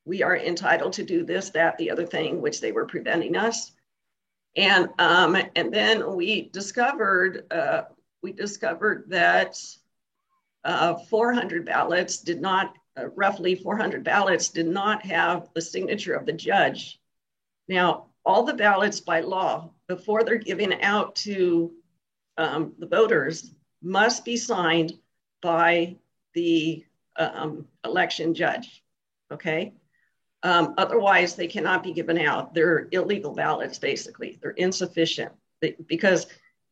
[0.04, 3.72] we are entitled to do this, that, the other thing, which they were preventing us.
[4.56, 7.82] And um, and then we discovered uh,
[8.22, 9.56] we discovered that
[10.64, 16.26] uh, 400 ballots did not, uh, roughly 400 ballots did not have the signature of
[16.26, 17.00] the judge.
[17.68, 21.72] Now, all the ballots by law, before they're given out to
[22.36, 24.92] um, the voters, must be signed
[25.42, 25.96] by
[26.34, 26.84] the
[27.16, 28.82] um, election judge.
[29.32, 29.74] Okay.
[30.42, 32.54] Um, otherwise, they cannot be given out.
[32.54, 34.38] They're illegal ballots, basically.
[34.40, 35.32] They're insufficient
[35.86, 36.26] because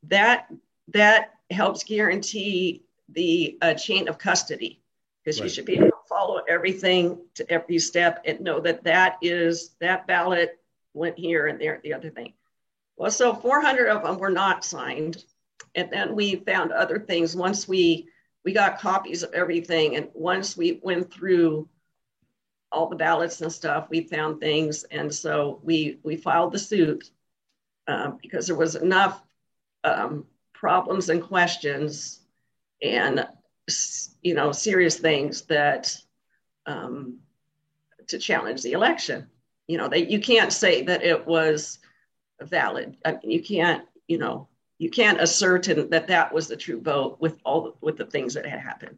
[0.05, 0.49] that
[0.95, 4.83] that helps guarantee the uh, chain of custody.
[5.23, 9.17] Because you should be able to follow everything to every step and know that that
[9.23, 10.59] is that ballot
[10.93, 12.33] went here and there, the other thing.
[12.97, 15.25] Well, so 400 of them were not signed,
[15.77, 17.37] and then we found other things.
[17.37, 18.09] Once we
[18.45, 21.69] we got copies of everything, and once we went through
[22.73, 27.11] all the ballots and stuff, we found things, and so we we filed the suit
[27.87, 29.23] um, because there was enough
[29.85, 32.21] um, problems and questions
[32.83, 33.25] and
[34.23, 35.97] you know serious things that
[36.69, 37.19] um,
[38.07, 39.27] to challenge the election.
[39.67, 41.79] You know, that you can't say that it was
[42.41, 42.97] valid.
[43.05, 47.17] I mean, you can't, you know, you can't ascertain that that was the true vote
[47.21, 48.97] with all the, with the things that had happened.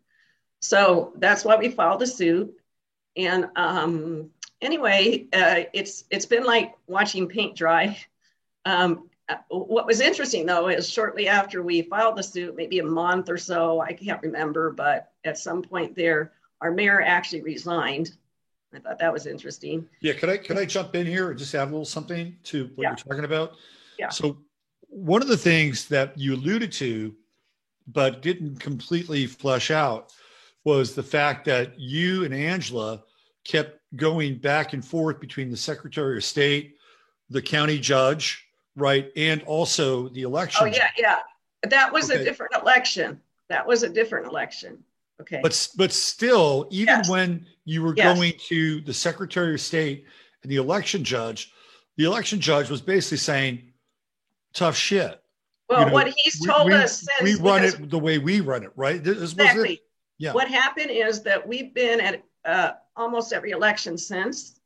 [0.60, 2.54] So that's why we filed a suit.
[3.16, 4.30] And um,
[4.60, 7.98] anyway, uh, it's it's been like watching paint dry.
[8.64, 9.08] Um,
[9.48, 13.38] what was interesting though is shortly after we filed the suit, maybe a month or
[13.38, 18.12] so, I can't remember, but at some point there, our mayor actually resigned.
[18.74, 19.88] I thought that was interesting.
[20.00, 22.70] Yeah, could I could I jump in here and just add a little something to
[22.76, 22.88] what Yeah.
[22.90, 23.54] you're talking about?
[23.98, 24.10] Yeah.
[24.10, 24.38] So
[24.88, 27.14] one of the things that you alluded to,
[27.88, 30.12] but didn't completely flesh out,
[30.64, 33.02] was the fact that you and Angela
[33.44, 36.76] kept going back and forth between the Secretary of State,
[37.28, 38.46] the county judge,
[38.76, 40.60] right, and also the election.
[40.62, 41.18] Oh yeah, yeah.
[41.68, 42.20] That was Okay.
[42.20, 43.20] a different election.
[43.48, 44.84] That was a different election.
[45.20, 45.40] Okay.
[45.42, 47.08] But but still, even Yes.
[47.08, 48.16] when you were Yes.
[48.16, 50.06] going to the Secretary of State
[50.42, 51.52] and the election judge,
[51.96, 53.72] the election judge was basically saying,
[54.52, 55.20] "Tough shit."
[55.70, 58.40] well, you know, what he's told we, us since we run it the way we
[58.40, 59.02] run it, right?
[59.02, 59.74] This exactly.
[59.74, 59.80] it.
[60.18, 60.32] Yeah.
[60.32, 64.60] What happened is that we've been at uh, almost every election since,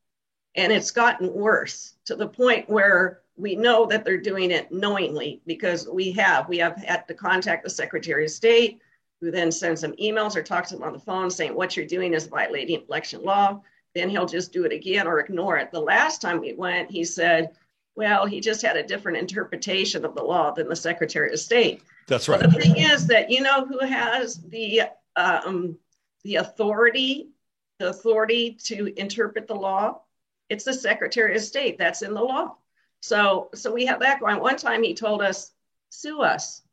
[0.56, 5.42] and it's gotten worse to the point where we know that they're doing it knowingly
[5.46, 8.80] because we have we have had to contact the Secretary of State,
[9.24, 11.86] who then sends them emails or talks to them on the phone saying what you're
[11.86, 13.58] doing is violating election law.
[13.94, 15.72] Then he'll just do it again or ignore it.
[15.72, 17.52] The last time we went, he said,
[17.96, 21.82] well, he just had a different interpretation of the law than the Secretary of State.
[22.06, 22.38] That's right.
[22.38, 24.82] the thing is that you know who has the
[25.16, 25.78] um,
[26.22, 27.30] the authority,
[27.78, 30.02] the authority to interpret the law.
[30.50, 31.78] It's the Secretary of State.
[31.78, 32.56] That's in the law.
[33.00, 34.38] So so we have that going.
[34.38, 35.52] One time he told us,
[35.88, 36.63] sue us.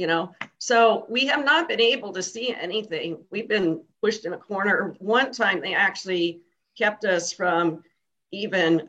[0.00, 3.18] You know, so we have not been able to see anything.
[3.30, 4.94] We've been pushed in a corner.
[4.98, 6.40] One time they actually
[6.78, 7.84] kept us from
[8.32, 8.88] even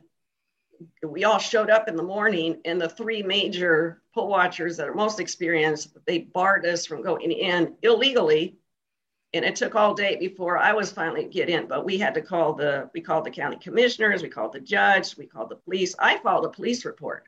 [1.03, 4.93] we all showed up in the morning and the three major poll watchers that are
[4.93, 8.55] most experienced they barred us from going in illegally
[9.33, 12.21] and it took all day before i was finally get in but we had to
[12.21, 15.93] call the we called the county commissioners we called the judge we called the police
[15.99, 17.27] i filed a police report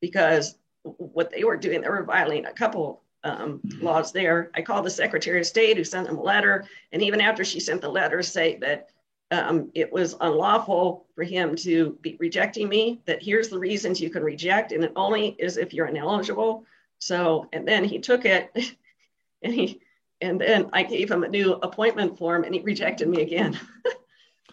[0.00, 4.50] because what they were doing they were violating a couple um, laws there.
[4.54, 7.58] I called the secretary of state who sent them a letter and even after she
[7.58, 8.90] sent the letter say that
[9.30, 14.10] um, it was unlawful for him to be rejecting me that here's the reasons you
[14.10, 16.64] can reject and it only is if you're ineligible.
[16.98, 18.52] So and then he took it
[19.42, 19.80] and he
[20.20, 23.58] and then i gave him a new appointment form and he rejected me again.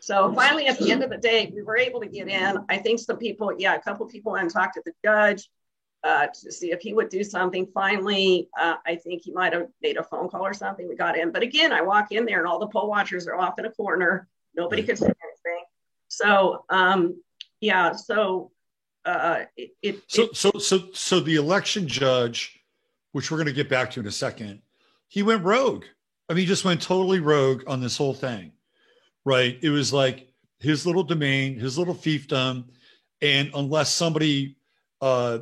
[0.04, 2.66] So finally at the end of the day we were able to get in.
[2.70, 5.48] I think some people yeah a couple people went and talked to the judge
[6.04, 9.68] uh, to see if he would do something finally uh, i think he might have
[9.82, 12.40] made a phone call or something we got in but again i walk in there
[12.40, 15.64] and all the poll watchers are off in a corner Nobody could say anything.
[16.08, 17.22] So um,
[17.60, 17.94] yeah.
[17.94, 18.52] So,
[19.06, 22.60] uh, it, it So, so, so, so the election judge,
[23.14, 24.62] which we're going to get back to in a second,
[25.08, 25.86] he went rogue.
[26.30, 28.52] I mean, he just went totally rogue on this whole thing,
[29.26, 29.58] right?
[29.62, 30.28] It was like
[30.60, 32.66] his little domain, his little fiefdom,
[33.22, 34.56] and unless somebody
[35.02, 35.40] uh,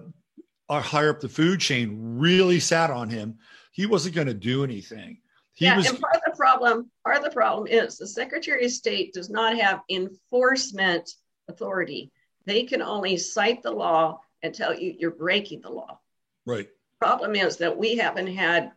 [0.69, 3.37] uh, higher up the food chain really sat on him,
[3.71, 5.19] he wasn't going to do anything.
[5.53, 8.65] He yeah, was and part of the problem, part of the problem is the Secretary
[8.65, 11.09] of State does not have enforcement
[11.49, 12.11] authority.
[12.45, 15.99] They can only cite the law and tell you you're breaking the law.
[16.45, 16.69] right.
[16.99, 18.73] Problem is that we haven't had,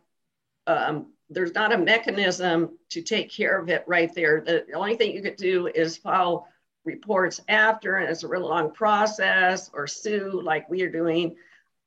[0.65, 4.41] um, there's not a mechanism to take care of it right there.
[4.45, 6.47] The, the only thing you could do is file
[6.85, 11.35] reports after, and it's a real long process, or sue like we are doing.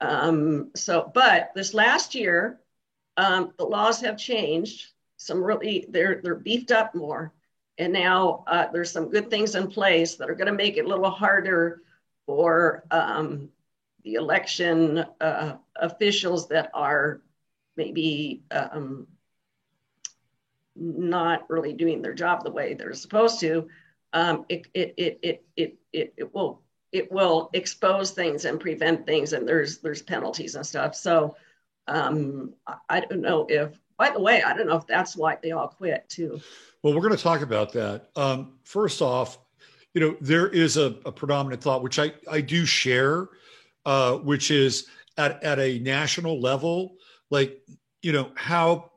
[0.01, 2.61] Um, so, but this last year,
[3.17, 4.87] um, the laws have changed.
[5.17, 7.33] Some really, they're they're beefed up more,
[7.79, 10.85] and now uh, there's some good things in place that are going to make it
[10.85, 11.83] a little harder
[12.27, 13.49] for um,
[14.05, 17.23] the election uh, officials that are
[17.77, 19.07] maybe um,
[20.75, 23.69] not really doing their job the way they're supposed to.
[24.13, 29.07] Um, it, it, it, it, it, it, it will it will expose things and prevent
[29.07, 30.95] things, and there's there's penalties and stuff.
[30.95, 31.37] So
[31.89, 32.55] um,
[32.89, 33.79] I, don't know if.
[33.99, 36.41] By the way, I don't know if that's why they all quit too.
[36.83, 38.11] Well, we're going to talk about that.
[38.15, 39.39] Um, first off,
[39.95, 43.29] you know, there is a, a predominant thought, which I, I do share,
[43.87, 46.97] uh, which is at, at a national level,
[47.31, 47.63] like,
[48.03, 48.91] you know, how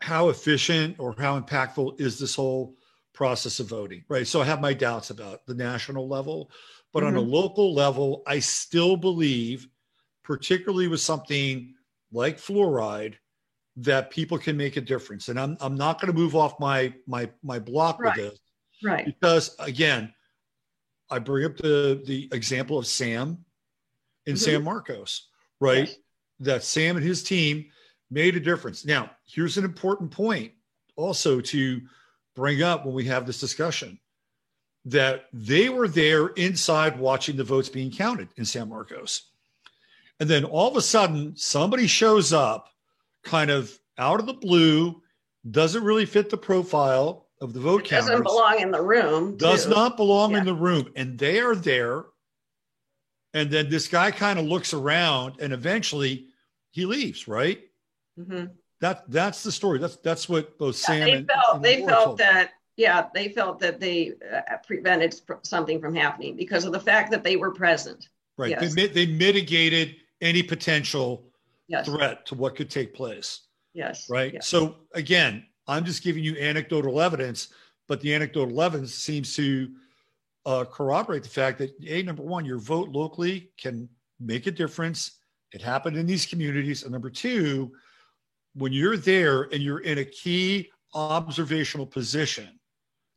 [0.00, 2.76] how efficient or how impactful is this whole
[3.18, 4.28] process of voting, right?
[4.28, 6.52] So I have my doubts about the national level,
[6.92, 9.66] but on a local level, I still believe,
[10.22, 11.74] particularly with something
[12.12, 13.14] like fluoride,
[13.74, 15.28] that people can make a difference.
[15.30, 18.16] And I'm I'm not going to move off my my my block Right.
[18.16, 18.40] with this
[18.84, 19.04] Right.
[19.04, 20.14] because again,
[21.10, 23.44] I bring up the the example of Sam
[24.26, 24.38] in Mhm.
[24.38, 25.26] San Marcos,
[25.58, 25.88] right?
[25.88, 25.96] Yes.
[26.38, 27.72] That Sam and his team
[28.10, 28.84] made a difference.
[28.84, 30.52] Now, here's an important point
[30.94, 31.80] also to
[32.38, 33.98] bring up when we have this discussion
[34.84, 39.22] that they were there inside watching the votes being counted in San Marcos.
[40.20, 42.68] And then all of a sudden, somebody shows up
[43.24, 45.02] kind of out of the blue,
[45.50, 49.36] doesn't really fit the profile of the vote It doesn't belong in the room.
[49.36, 49.70] does too.
[49.70, 50.38] not belong Yeah.
[50.38, 52.04] in the room and they are there
[53.34, 56.28] and then this guy kind of looks around and eventually
[56.70, 57.60] he leaves right
[58.18, 58.50] Mhm.
[58.80, 59.78] That that's the story.
[59.78, 63.28] That's that's what both sam they and, felt and they Laura felt that yeah they
[63.28, 67.52] felt that they uh, prevented something from happening because of the fact that they were
[67.52, 68.08] present.
[68.36, 68.50] Right.
[68.50, 68.74] Yes.
[68.74, 71.24] they, they mitigated any potential
[71.66, 71.86] yes.
[71.86, 73.40] threat to what could take place.
[73.74, 74.08] Yes.
[74.08, 74.34] Right?
[74.34, 74.46] Yes.
[74.48, 77.48] so again i'm just giving you anecdotal evidence
[77.86, 79.70] but the anecdotal evidence seems to
[80.46, 83.88] uh, corroborate the fact that a number one your vote locally can
[84.20, 85.18] make a difference.
[85.52, 86.82] It happened in these communities.
[86.82, 87.72] And number two
[88.58, 92.58] when you're there and you're in a key observational position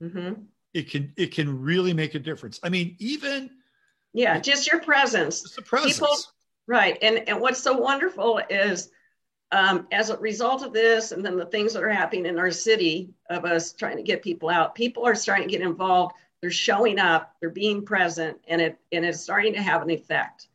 [0.02, 0.46] Mhm.
[0.74, 3.50] it can it can really make a difference i mean even
[4.14, 6.18] yeah just your presence just the presence People-
[6.68, 6.98] Right.
[7.02, 8.92] And and what's so wonderful is
[9.52, 12.52] um, as a result of this and then the things that are happening in our
[12.52, 16.16] city of us trying to get people out, people are starting to get involved.
[16.40, 20.48] They're showing up, they're being present, and it and it's starting to have an effect.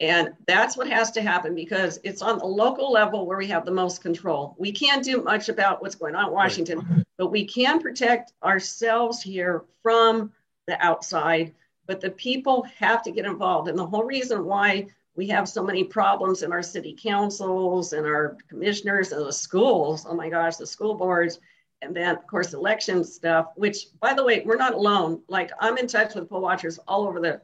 [0.00, 3.64] And that's what has to happen because it's on the local level where we have
[3.64, 4.54] the most control.
[4.56, 9.20] We can't do much about what's going on in Washington, but we can protect ourselves
[9.20, 10.32] here from
[10.68, 11.52] the outside.
[11.86, 13.68] But the people have to get involved.
[13.68, 18.06] And the whole reason why we have so many problems in our city councils and
[18.06, 20.06] our commissioners and the schools.
[20.08, 21.40] Oh my gosh, the school boards.
[21.82, 25.22] And then, of course, election stuff, which, by the way, we're not alone.
[25.28, 27.40] Like, I'm in touch with poll watchers all over the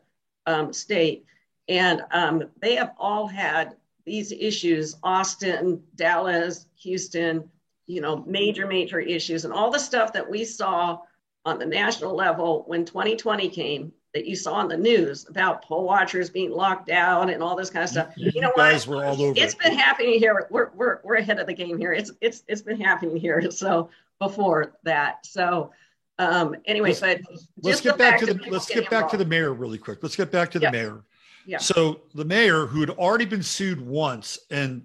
[0.46, 1.24] um, state,
[1.68, 3.74] and um, they have all had
[4.04, 7.48] these issues Austin, Dallas, Houston,
[7.86, 9.44] you know, major, major issues.
[9.44, 10.98] And all the stuff that we saw
[11.46, 15.84] on the national level when 2020 came that you saw on the news about poll
[15.84, 18.08] watchers being locked out and all this kind of stuff.
[18.16, 18.96] you, You know guys what?
[18.98, 19.60] were all over It's it.
[19.60, 20.46] been happening here.
[20.50, 21.92] We're, we're, we're ahead of the game here.
[21.92, 23.42] It's it's it's been happening here.
[23.50, 23.88] So
[24.20, 25.26] before that.
[25.26, 25.72] So
[26.18, 27.20] um anyway, Let's- but
[27.62, 30.30] let's get back to the let's get back to the mayor really quick let's get
[30.30, 30.70] back to the Yeah.
[30.70, 31.02] mayor
[31.46, 31.58] Yeah.
[31.58, 34.82] so the mayor who had already been sued once and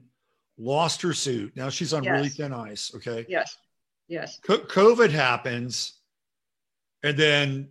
[0.58, 3.56] lost her suit now she's on really thin ice okay Yes.
[4.08, 4.40] Yes.
[4.46, 6.00] Co- covid happens
[7.04, 7.70] and then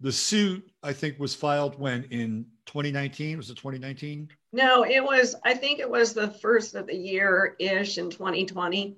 [0.00, 5.34] the suit i think was filed when in 2019 was it 2019 No, it was
[5.44, 8.96] I think it was the first of the year ish in 2020.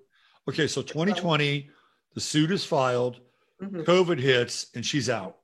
[0.48, 1.70] okay so 2020
[2.14, 3.20] the suit is filed
[3.62, 3.84] Mhm.
[3.84, 5.38] covid hits and she's out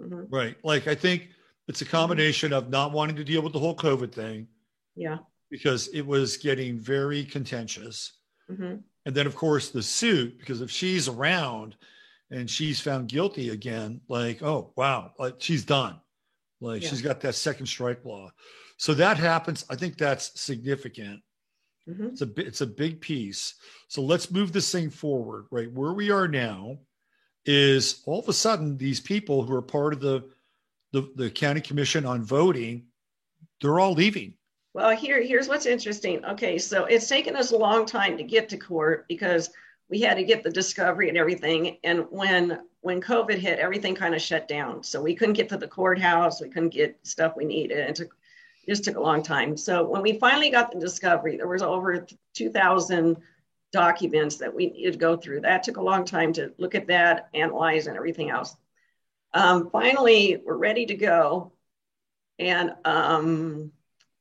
[0.00, 0.24] Mm-hmm.
[0.34, 0.56] Right.
[0.64, 1.28] Like I think
[1.68, 4.48] it's a combination of not wanting to deal with the whole COVID thing.
[4.94, 5.18] Yeah.
[5.50, 8.12] Because it was getting very contentious.
[8.50, 8.76] Mm-hmm.
[9.06, 11.76] And then, of course, the suit, because if she's around
[12.30, 16.00] and she's found guilty again, like, oh, wow, like she's done.
[16.60, 16.88] Like yeah.
[16.88, 18.30] she's got that second strike law.
[18.76, 19.64] So that happens.
[19.70, 21.20] I think that's significant.
[21.88, 22.06] Mm-hmm.
[22.06, 23.54] It's a it's a big piece.
[23.88, 25.46] So let's move this thing forward.
[25.50, 26.78] Right where we are now
[27.44, 30.24] is all of a sudden these people who are part of the
[30.94, 32.84] the, the county commission on voting,
[33.60, 34.34] they're all leaving.
[34.74, 36.24] Well, here here's what's interesting.
[36.24, 39.50] Okay, so it's taken us a long time to get to court because
[39.90, 41.78] we had to get the discovery and everything.
[41.82, 44.84] And when when COVID hit, everything kind of shut down.
[44.84, 46.40] So we couldn't get to the courthouse.
[46.40, 47.78] We couldn't get stuff we needed.
[47.78, 48.14] It, took,
[48.62, 49.56] it just took a long time.
[49.56, 53.16] So when we finally got the discovery, there was over 2,000
[53.72, 55.40] documents that we needed to go through.
[55.40, 58.54] That took a long time to look at that, analyze, and everything else.
[59.34, 61.52] Um, finally, we're ready to go.
[62.38, 63.72] And um,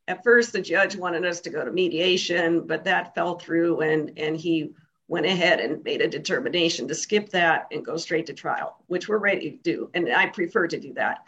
[0.08, 4.18] at first, the judge wanted us to go to mediation, but that fell through, and,
[4.18, 4.72] and he
[5.08, 9.08] went ahead and made a determination to skip that and go straight to trial, which
[9.08, 9.90] we're ready to do.
[9.94, 11.20] And I prefer to do that.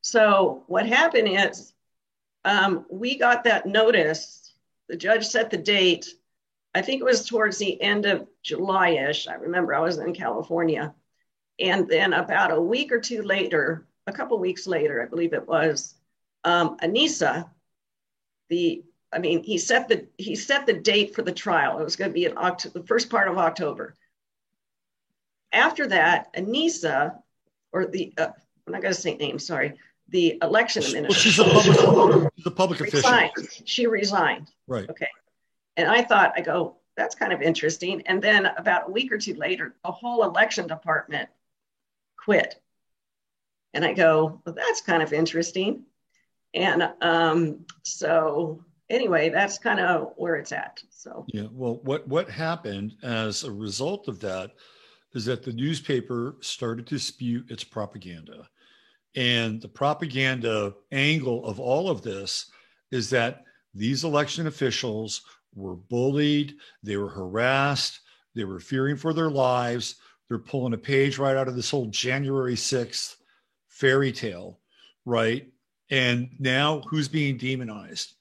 [0.00, 1.72] So, what happened is
[2.44, 4.52] um, we got that notice.
[4.88, 6.06] The judge set the date.
[6.74, 9.28] I think it was towards the end of July ish.
[9.28, 10.94] I remember I was in California.
[11.60, 15.46] And then about a week or two later, a couple weeks later, I believe it
[15.46, 15.94] was,
[16.44, 17.48] um, Anissa,
[18.48, 21.78] the I mean, he set the he set the date for the trial.
[21.78, 23.94] It was going to be in October, the first part of October.
[25.52, 27.16] After that, Anissa,
[27.72, 28.28] or the uh,
[28.66, 29.74] I'm not going to say name, sorry,
[30.08, 31.48] the election administrator.
[31.48, 33.30] Well, she's a public, she's a public resigned.
[33.36, 33.64] official.
[33.66, 34.50] She resigned.
[34.66, 34.88] Right.
[34.90, 35.08] Okay.
[35.76, 38.02] And I thought, I go, that's kind of interesting.
[38.06, 41.28] And then about a week or two later, the whole election department
[42.24, 42.56] quit.
[43.72, 45.84] And I go, well, that's kind of interesting.
[46.54, 50.82] And um, so anyway, that's kind of where it's at.
[50.90, 54.52] So yeah, well, what what happened as a result of that
[55.14, 58.48] is that the newspaper started to spew its propaganda,
[59.16, 62.50] and the propaganda angle of all of this
[62.92, 63.44] is that
[63.74, 65.22] these election officials
[65.54, 68.00] were bullied, they were harassed,
[68.34, 69.96] they were fearing for their lives.
[70.28, 73.16] They're pulling a page right out of this whole January 6th
[73.68, 74.58] fairy tale,
[75.04, 75.48] right?
[75.90, 78.14] And now who's being demonized?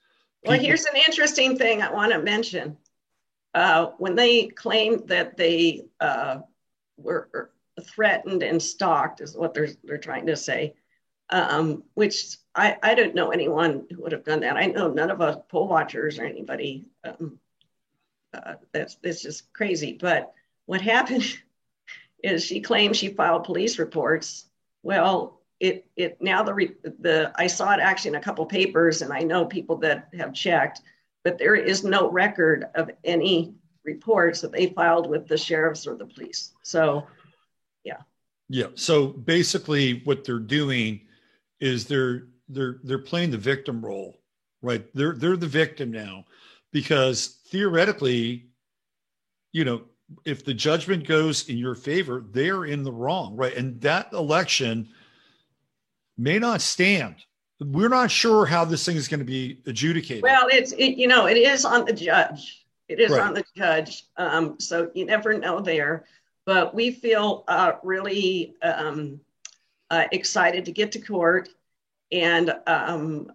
[0.45, 2.77] Well, here's an interesting thing I want to mention.
[3.53, 6.39] Uh, when they claimed that they uh,
[6.97, 7.51] were
[7.81, 10.73] threatened and stalked, is what they're they're trying to say.
[11.29, 14.57] Um, which I, I don't know anyone who would have done that.
[14.57, 16.85] I know none of us poll watchers or anybody.
[17.03, 17.39] Um,
[18.33, 19.97] uh, that's that's just crazy.
[19.99, 20.33] But
[20.65, 21.37] what happened
[22.23, 24.45] is she claims she filed police reports.
[24.81, 29.13] Well, it it now the the I saw it actually in a couple papers, and
[29.13, 30.81] I know people that have checked,
[31.23, 33.53] but there is no record of any
[33.83, 36.53] reports that they filed with the sheriffs or the police.
[36.63, 37.05] So,
[37.83, 38.01] yeah.
[38.49, 38.67] Yeah.
[38.75, 41.01] So basically, what they're doing
[41.59, 44.19] is they're they're they're playing the victim role,
[44.61, 44.85] right?
[44.93, 46.25] They're they're the victim now,
[46.71, 48.47] because theoretically,
[49.51, 49.83] you know,
[50.25, 53.55] if the judgment goes in your favor, they're in the wrong, right?
[53.55, 54.89] And that election
[56.17, 57.15] may not stand.
[57.59, 60.23] We're not sure how this thing is going to be adjudicated.
[60.23, 62.65] Well, it's it, you know it is on the judge.
[62.89, 63.21] It is right.
[63.21, 64.05] on the judge.
[64.17, 66.05] Um, so you never know there.
[66.45, 69.21] But we feel uh, really um,
[69.89, 71.47] uh, excited to get to court,
[72.11, 73.31] and um,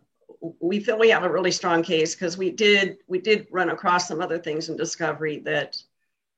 [0.61, 4.09] we feel we have a really strong case because we did we did run across
[4.09, 5.77] some other things in discovery that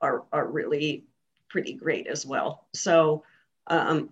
[0.00, 1.04] are are really
[1.48, 2.66] pretty great as well.
[2.72, 3.24] So
[3.66, 4.10] um,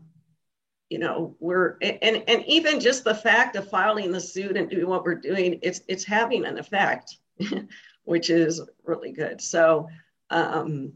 [0.90, 4.86] you know we're and and even just the fact of filing the suit and doing
[4.86, 7.18] what we're doing it's it's having an effect
[8.04, 9.88] which is really good so
[10.30, 10.92] um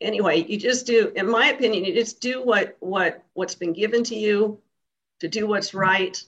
[0.00, 4.04] anyway you just do in my opinion you just do what what what's been given
[4.04, 4.60] to you
[5.20, 6.22] to do what's right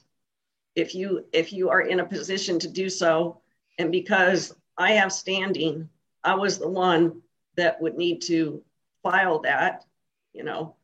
[0.75, 3.39] if you if you are in a position to do so
[3.77, 5.87] and because i have standing
[6.23, 7.21] i was the one
[7.55, 8.63] that would need to
[9.03, 9.85] file that
[10.33, 10.75] you know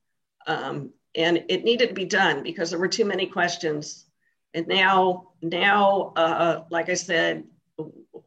[0.47, 4.05] um, and it needed to be done because there were too many questions.
[4.53, 7.43] And now, now, uh, like I said,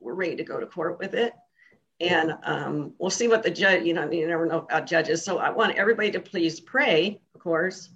[0.00, 1.32] we're ready to go to court with it,
[2.00, 3.84] and um, we'll see what the judge.
[3.84, 5.24] You know, you never know about judges.
[5.24, 7.90] So I want everybody to please pray, of course,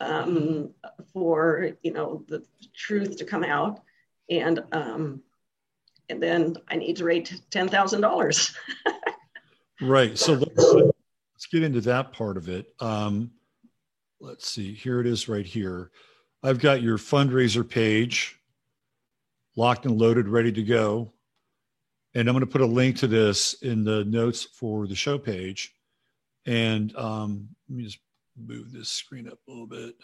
[0.00, 0.70] um,
[1.12, 2.44] for you know the
[2.74, 3.80] truth to come out,
[4.28, 5.22] and um,
[6.08, 8.54] and then I need to raise ten thousand dollars.
[9.80, 10.18] right.
[10.18, 12.72] So let's, let's get into that part of it.
[12.80, 13.30] Um,
[14.20, 15.90] let's see, here it is right here.
[16.42, 18.38] I've got your fundraiser page
[19.56, 21.12] locked and loaded, ready to go.
[22.14, 25.18] And I'm going to put a link to this in the notes for the show
[25.18, 25.74] page.
[26.46, 27.98] And um, let me just
[28.36, 29.94] move this screen up a little bit.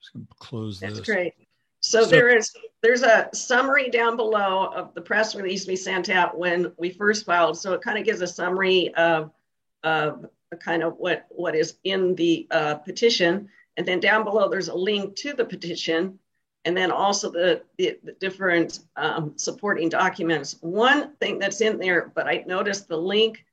[0.00, 1.06] Just going to close That's this.
[1.06, 1.34] great.
[1.80, 2.52] So, So- there is
[2.82, 7.26] there's a summary down below of the press release we sent out when we first
[7.26, 7.58] filed.
[7.58, 9.30] So it kind of gives a summary of
[9.82, 14.48] of a kind of what what is in the uh, petition, and then down below
[14.48, 16.18] there's a link to the petition,
[16.64, 20.56] and then also the the, the different um, supporting documents.
[20.60, 23.44] One thing that's in there, but I noticed the link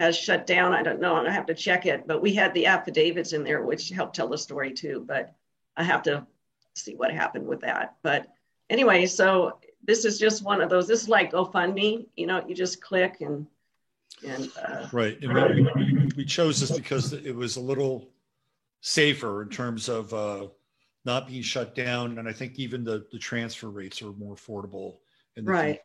[0.00, 0.74] has shut down.
[0.74, 1.16] I don't know.
[1.16, 4.28] I have to check it, but we had the affidavits in there, which helped tell
[4.28, 5.04] the story too.
[5.06, 5.34] But
[5.76, 6.26] I have to
[6.74, 7.96] see what happened with that.
[8.02, 8.26] But
[8.70, 10.86] anyway, so this is just one of those.
[10.86, 12.06] This is like GoFundMe.
[12.16, 13.46] You know, you just click and
[14.26, 15.20] and uh, Right.
[15.22, 15.34] And
[15.76, 18.08] we, we, chose this because it was a little
[18.80, 20.46] safer in terms of uh,
[21.04, 22.18] not being shut down.
[22.18, 24.98] And I think even the, the transfer rates are more affordable.
[25.42, 25.80] Right.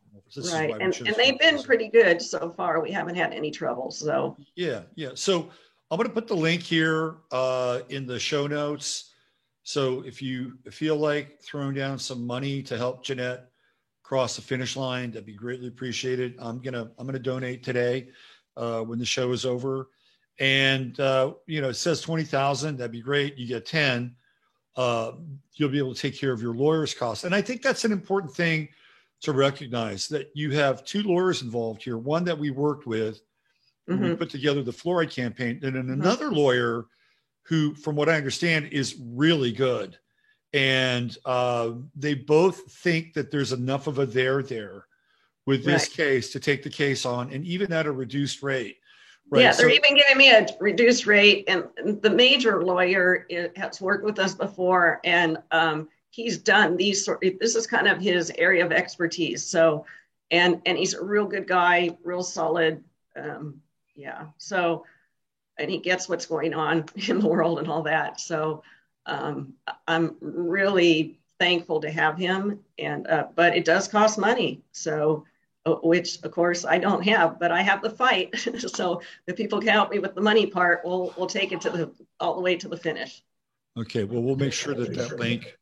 [0.51, 2.81] Right, and and they've been pretty good so far.
[2.81, 3.89] We haven't had any trouble.
[3.89, 5.09] So Yeah, yeah.
[5.15, 5.49] So
[5.89, 9.08] I'm going to put the link here uh, in the show notes.
[9.69, 13.51] So if you feel like throwing down some money to help Jeanette
[14.01, 16.33] cross the finish line, that'd be greatly appreciated.
[16.39, 18.09] I'm gonna I'm gonna donate today
[18.57, 19.89] uh, when the show is over,
[20.39, 22.77] and uh, you know it says twenty thousand.
[22.77, 23.37] That'd be great.
[23.37, 24.15] You get ten.
[24.75, 25.11] Uh,
[25.53, 27.91] you'll be able to take care of your lawyer's costs, and I think that's an
[27.91, 28.69] important thing
[29.21, 31.99] to recognize that you have two lawyers involved here.
[31.99, 33.21] One that we worked with
[33.85, 35.93] when we put together the fluoride campaign, and then Mhm.
[35.93, 36.87] another lawyer
[37.49, 39.97] who, from what I understand, is really good.
[40.53, 44.85] And uh, they both think that there's enough of a there there
[45.45, 45.91] with this Right.
[45.97, 48.77] case to take the case on, and even at a reduced rate.
[49.31, 49.41] Right.
[49.41, 51.45] yeah, they're So- even giving me a reduced rate.
[51.47, 51.65] And,
[52.01, 57.21] the major lawyer i- has worked with us before, and um, he's done these sort.
[57.39, 59.43] This is kind of his area of expertise.
[59.43, 59.85] So,
[60.31, 62.83] and and he's a real good guy, real solid.
[63.15, 63.61] Um,
[63.95, 64.27] yeah.
[64.37, 64.85] So,
[65.59, 68.19] and he gets what's going on in the world and all that.
[68.19, 68.63] So,
[69.05, 69.53] um,
[69.87, 72.59] I'm really thankful to have him.
[72.77, 74.61] And uh, but it does cost money.
[74.71, 75.25] So.
[75.65, 78.29] uh, Which of course I don't have, but I have the fight.
[78.79, 81.69] so if people can help me with the money part, we'll we'll take it to
[81.69, 83.21] the all the way to the finish.
[83.77, 85.57] Okay, well, we'll make sure that that link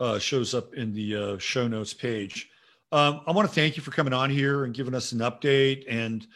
[0.00, 2.50] uh, shows up in the uh, show notes page.
[2.92, 5.84] Um, I want to thank you for coming on here and giving us an update.
[5.88, 6.26] And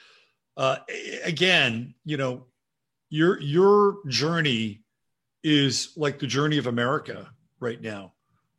[0.57, 0.77] uh,
[1.25, 2.47] again, you know,
[3.11, 4.83] your your journey
[5.43, 7.31] is like the journey of America
[7.61, 8.15] right now,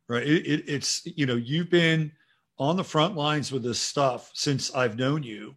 [0.08, 0.22] right?
[0.22, 2.12] It, it, it's you know you've been
[2.58, 5.56] on the front lines with this stuff since I've known you,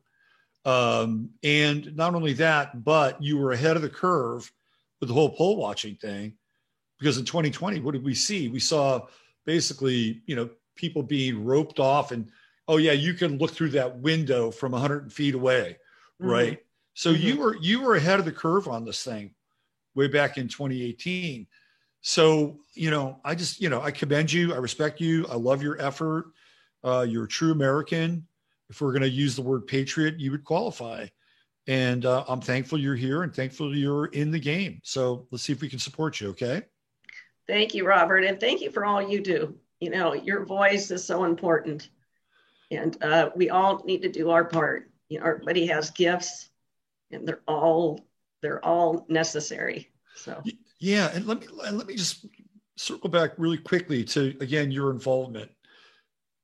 [0.65, 4.51] um, and not only that, but you were ahead of the curve
[4.99, 6.33] with the whole poll watching thing
[6.99, 9.05] because in 2020 what did we see we saw
[9.45, 12.29] basically you know people being roped off and
[12.67, 15.77] oh yeah you can look through that window from 100 feet away
[16.21, 16.29] Mhm.
[16.29, 16.64] right
[16.95, 17.19] so Mhm.
[17.21, 19.35] you were you were ahead of the curve on this thing
[19.93, 21.45] way back in 2018
[22.01, 25.61] so you know i just you know i commend you i respect you i love
[25.61, 26.31] your effort.
[26.83, 28.25] Uh, you're a true american.
[28.69, 31.05] If we're going to use the word patriot you would qualify.
[31.67, 34.79] And uh, i'm thankful you're here and thankful you're in the game.
[34.83, 36.63] So let's see if we can support you okay?
[37.47, 39.55] Thank you, Robert, and thank you for all you do.
[39.79, 41.89] You know, your voice is so important,
[42.71, 44.89] and uh, we all need to do our part.
[45.09, 46.49] You know, everybody has gifts,
[47.15, 48.05] and they're all
[48.41, 49.91] they're all necessary.
[50.15, 50.41] So
[50.79, 52.25] Yeah, and let me let me just
[52.77, 55.51] circle back really quickly to again your involvement.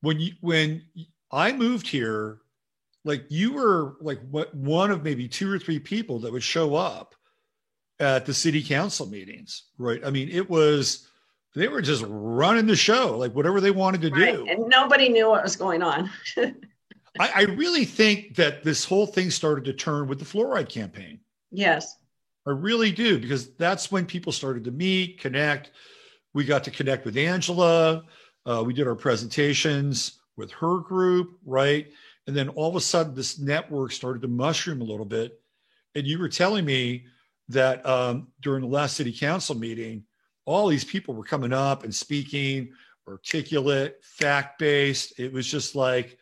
[0.02, 0.84] When you when
[1.32, 2.40] I moved here,
[3.06, 6.76] like you were like what one of maybe two or three people that would show
[6.76, 7.16] up
[8.00, 10.02] at the city council meetings, right?
[10.04, 11.08] I mean, it was
[11.54, 14.48] they were just running the show, like whatever they wanted to right, do.
[14.48, 16.10] and nobody knew what was going on.
[17.20, 21.20] I, I really think that this whole thing started to turn with the fluoride campaign.
[21.52, 21.98] yes,
[22.48, 25.72] I really do because that's when people started to meet, connect.
[26.34, 28.04] We got to connect with Angela.
[28.46, 31.88] Uh, we did our presentations with her group, right?
[32.26, 35.40] And then all of a sudden, this network started to mushroom a little bit.
[35.94, 37.06] And you were telling me
[37.50, 40.04] that um, during the last city council meeting,
[40.46, 42.72] all these people were coming up and speaking,
[43.08, 45.20] articulate, fact based.
[45.20, 46.18] It was just like,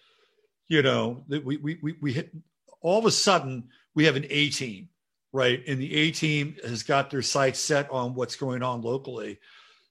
[0.70, 2.34] you know, that we we we we hit.
[2.82, 4.88] All of a sudden, we have an A team
[5.32, 5.64] right?
[5.68, 9.40] And the A team has got their sights set on what's going on locally.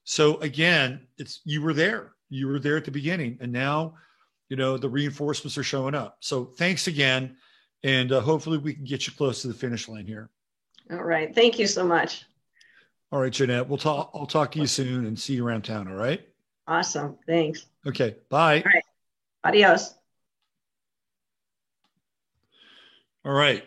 [0.03, 2.13] So again, it's you were there.
[2.29, 3.95] You were there at the beginning, and now,
[4.49, 6.17] you know, the reinforcements are showing up.
[6.19, 7.37] So thanks again,
[7.83, 10.29] and uh, hopefully we can get you close to the finish line here.
[10.91, 11.33] all right.
[11.33, 12.25] Thank you so much.
[13.11, 13.67] All right, Jeanette.
[13.67, 14.11] We'll talk.
[14.13, 15.87] I'll talk to you soon and see you around town.
[15.87, 16.21] All right.
[16.67, 17.17] Awesome.
[17.25, 17.65] Thanks.
[17.87, 18.15] Okay.
[18.29, 18.57] Bye.
[18.57, 18.83] All right.
[19.43, 19.95] Adios.
[23.29, 23.63] All right.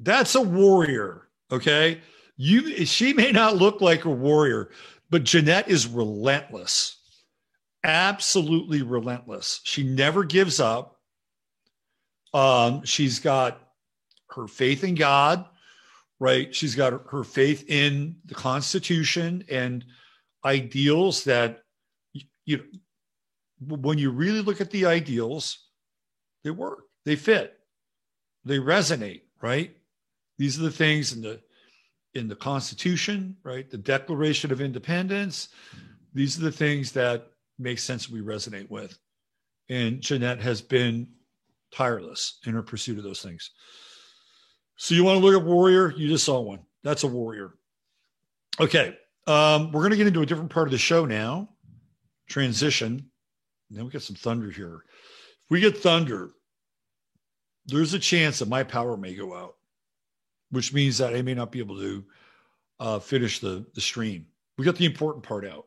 [0.00, 1.28] That's a warrior.
[1.52, 2.00] Okay.
[2.36, 4.70] You she may not look like a warrior,
[5.08, 6.96] but Jeanette is relentless.
[7.84, 9.60] Absolutely relentless.
[9.62, 10.98] She never gives up.
[12.34, 13.68] Um, she's got
[14.30, 15.44] her faith in God,
[16.18, 16.52] right?
[16.52, 19.84] She's got her faith in the Constitution and
[20.44, 21.62] ideals that
[22.46, 22.64] you
[23.60, 25.68] know when you really look at the ideals,
[26.42, 27.60] they work, they fit,
[28.44, 29.76] they resonate, right?
[30.38, 31.40] These are the things in the
[32.14, 33.70] in the Constitution, right?
[33.70, 35.48] The Declaration of Independence.
[36.14, 37.28] These are the things that
[37.58, 38.98] make sense we resonate with.
[39.70, 41.08] And Jeanette has been
[41.72, 43.50] tireless in her pursuit of those things.
[44.76, 45.92] So you want to look at warrior?
[45.96, 46.60] You just saw one.
[46.82, 47.54] That's a warrior.
[48.60, 48.96] Okay.
[49.26, 51.48] Um, we're going to get into a different part of the show now.
[52.28, 53.10] Transition.
[53.70, 54.82] Then we get some thunder here.
[55.44, 56.30] If we get thunder,
[57.66, 59.56] there's a chance that my power may go out,
[60.50, 62.04] which means that I may not be able to
[62.80, 64.26] uh, finish the, the stream.
[64.58, 65.66] We got the important part out.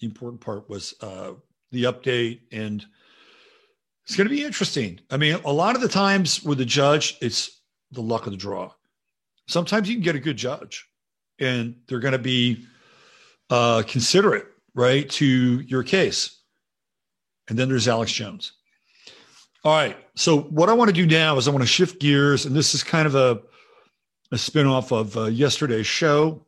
[0.00, 1.32] The important part was uh,
[1.70, 2.84] the update, and
[4.04, 5.00] it's going to be interesting.
[5.10, 8.36] I mean, a lot of the times with the judge, it's the luck of the
[8.38, 8.72] draw.
[9.46, 10.88] Sometimes you can get a good judge,
[11.38, 12.66] and they're going to be
[13.50, 16.40] uh, considerate, right, to your case.
[17.48, 18.52] And then there's Alex Jones.
[19.64, 19.96] All right.
[20.14, 22.74] So what I want to do now is I want to shift gears, and this
[22.74, 23.40] is kind of a,
[24.30, 26.44] a spinoff of uh, yesterday's show,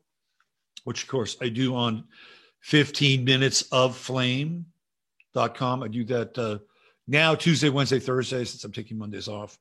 [0.85, 2.05] which of course I do on
[2.61, 5.83] 15 minutes of flame.com.
[5.83, 6.59] I do that uh,
[7.07, 9.59] now Tuesday, Wednesday, Thursday, since I'm taking Mondays off.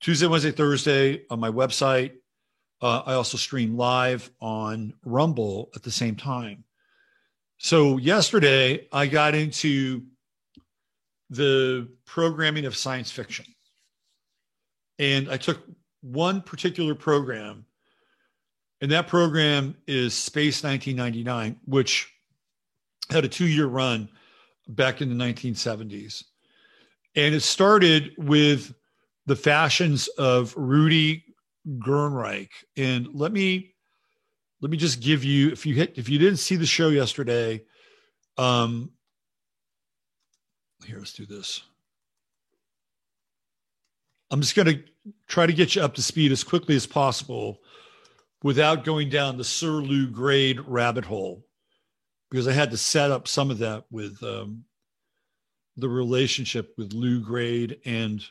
[0.00, 2.12] Tuesday, Wednesday, Thursday on my website.
[2.80, 6.64] Uh, I also stream live on Rumble at the same time.
[7.58, 10.04] So yesterday I got into
[11.30, 13.44] the programming of science fiction.
[14.98, 15.62] And I took
[16.00, 17.64] one particular program,
[18.80, 22.12] and that program is Space 1999, which
[23.10, 24.08] had a two year run
[24.68, 26.24] back in the 1970s.
[27.16, 28.74] And it started with
[29.26, 31.24] the fashions of Rudy
[31.78, 32.50] Gernreich.
[32.76, 33.74] And let me
[34.60, 37.62] let me just give you if you hit if you didn't see the show yesterday,
[38.36, 38.90] um,
[40.88, 41.62] here, let's do this.
[44.30, 44.82] I'm just going to
[45.26, 47.60] try to get you up to speed as quickly as possible
[48.42, 51.44] without going down the Sir Lew grade rabbit hole
[52.30, 54.64] because I had to set up some of that with um,
[55.76, 58.22] the relationship with Lew Grade and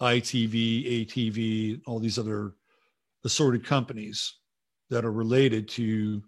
[0.00, 2.54] ITV, ATV, all these other
[3.24, 4.34] assorted companies
[4.88, 6.22] that are related to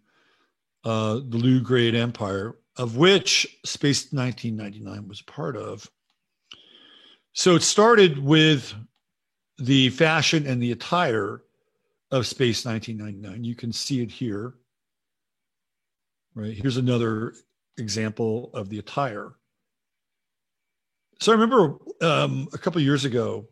[0.85, 5.91] uh, the Lew Grade empire, of which Space 1999 was part of.
[7.35, 8.75] So it started with
[9.59, 11.43] the fashion and the attire
[12.11, 13.45] of Space 1999.
[13.45, 14.55] You can see it here.
[16.35, 16.55] Right.
[16.55, 17.35] Here's another
[17.79, 19.33] example of the attire.
[21.21, 23.47] So I remember um, a couple years ago,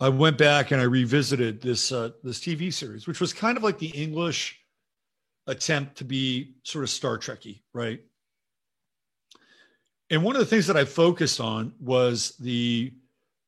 [0.00, 3.62] I went back and I revisited this uh, this TV series, which was kind of
[3.62, 4.61] like the English
[5.46, 8.00] attempt to be sort of Star Trekky, right?
[10.10, 12.92] And one of the things that I focused on was the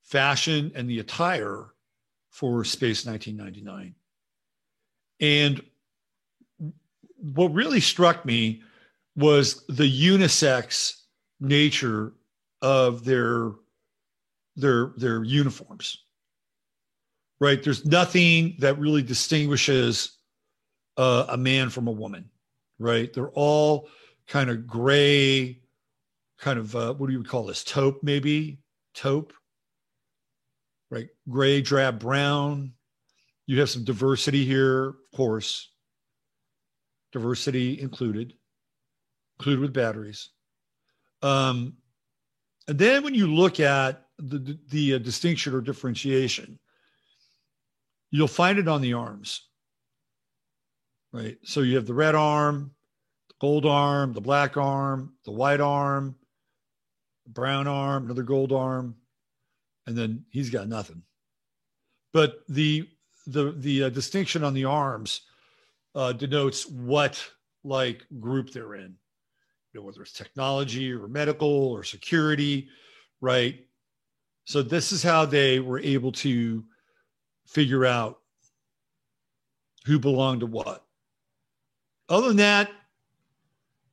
[0.03, 1.67] fashion and the attire
[2.31, 3.95] for Space 1999.
[5.21, 5.63] And
[7.17, 8.63] what really struck me
[9.17, 11.03] was the unisex
[11.41, 12.13] nature
[12.63, 13.53] of their
[14.57, 16.05] their their uniforms
[17.41, 20.14] right there's nothing that really distinguishes
[20.97, 22.31] uh, a man from a woman,
[22.79, 23.13] right?
[23.13, 23.89] They're all
[24.27, 25.61] kind of gray,
[26.39, 27.65] kind of uh, what do you call this?
[27.65, 28.59] Taupe, maybe
[28.95, 29.33] taupe,
[30.91, 31.09] right?
[31.29, 32.73] Gray, drab, brown.
[33.47, 35.71] You have some diversity here, of course.
[37.13, 38.35] Diversity included,
[39.39, 40.31] included with batteries.
[41.23, 41.75] Um,
[42.67, 46.59] and then when you look at the, the, the uh, distinction or differentiation,
[48.11, 49.49] you'll find it on the arms
[51.15, 51.39] right?
[51.45, 52.73] So you have the red arm,
[53.29, 56.17] the gold arm, the black arm, the white arm,
[57.25, 58.97] the brown arm, another gold arm,
[59.87, 61.03] and then he's got nothing.
[62.13, 62.89] But the
[63.29, 65.23] the the uh, distinction on the arms
[65.95, 67.25] uh, denotes what
[67.63, 68.97] like group they're in,
[69.73, 72.69] you know, whether it's technology or medical or security,
[73.21, 73.61] right?
[74.47, 76.65] So this is how they were able to
[77.47, 78.19] figure out
[79.87, 80.85] who belonged to what.
[82.09, 82.71] Other than that,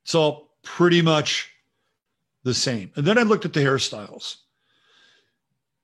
[0.03, 1.51] It's all pretty much
[2.43, 2.91] the same.
[2.95, 4.37] And then I looked at the hairstyles.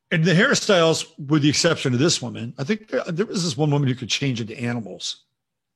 [0.09, 3.71] And the hairstyles, with the exception of this woman, I think there was this one
[3.71, 5.25] woman who could change into animals,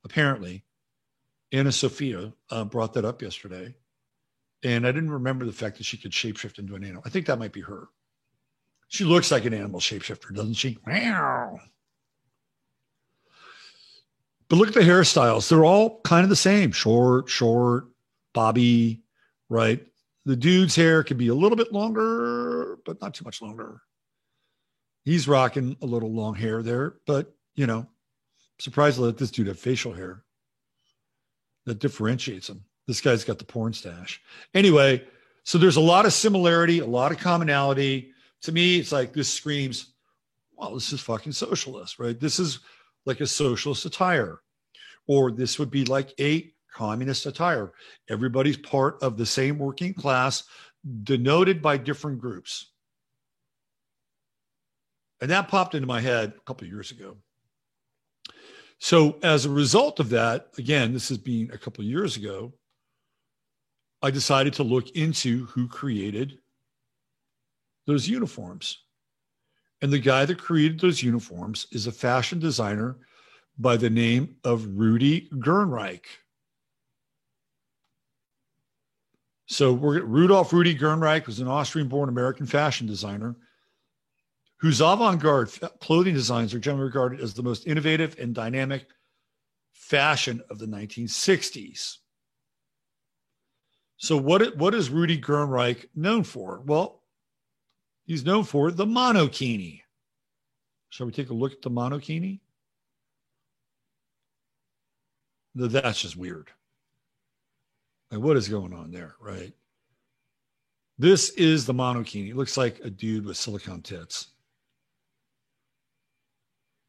[0.04, 0.64] apparently.
[1.52, 3.74] Anna Sophia uh, brought that up yesterday.
[4.64, 7.02] And I didn't remember the fact that she could shapeshift into an animal.
[7.04, 7.88] I think that might be her.
[8.88, 10.78] She looks like an animal shapeshifter, doesn't she?
[10.86, 11.58] Meow.
[14.52, 15.48] But look at the hairstyles.
[15.48, 17.86] They're all kind of the same short, short,
[18.34, 19.02] bobby,
[19.48, 19.82] right?
[20.26, 23.80] The dude's hair can be a little bit longer, but not too much longer.
[25.06, 27.86] He's rocking a little long hair there, but you know,
[28.58, 30.22] surprised to this dude have facial hair
[31.64, 32.62] that differentiates him.
[32.86, 34.20] This guy's got the porn stash.
[34.52, 35.02] Anyway,
[35.44, 38.12] so there's a lot of similarity, a lot of commonality.
[38.42, 39.94] To me, it's like this screams,
[40.58, 42.20] well, this is fucking socialist, right?
[42.20, 42.58] This is
[43.06, 44.40] like a socialist attire.
[45.06, 47.72] Or this would be like a communist attire.
[48.08, 50.44] Everybody's part of the same working class,
[51.02, 52.72] denoted by different groups.
[55.20, 57.16] And that popped into my head a couple years ago.
[58.80, 62.52] So, as a result of that, again, this has been a couple years ago,
[64.02, 66.38] I decided to look into who created
[67.86, 68.82] those uniforms.
[69.82, 72.96] And the guy that created those uniforms is a fashion designer
[73.58, 76.04] by the name of Rudy Gernreich.
[79.46, 83.36] So Rudolf Rudy Gernreich was an Austrian-born American fashion designer
[84.58, 88.86] whose avant-garde clothing designs are generally regarded as the most innovative and dynamic
[89.72, 91.96] fashion of the 1960s.
[93.96, 96.62] So what, what is Rudy Gernreich known for?
[96.64, 97.01] Well,
[98.12, 99.80] he's known for the monokini.
[100.90, 102.40] Shall we take a look at the monokini?
[105.54, 106.50] That's just weird.
[108.10, 109.54] Like, what is going on there, right?
[110.98, 112.28] This is the monokini.
[112.28, 114.28] It looks like a dude with silicone tits.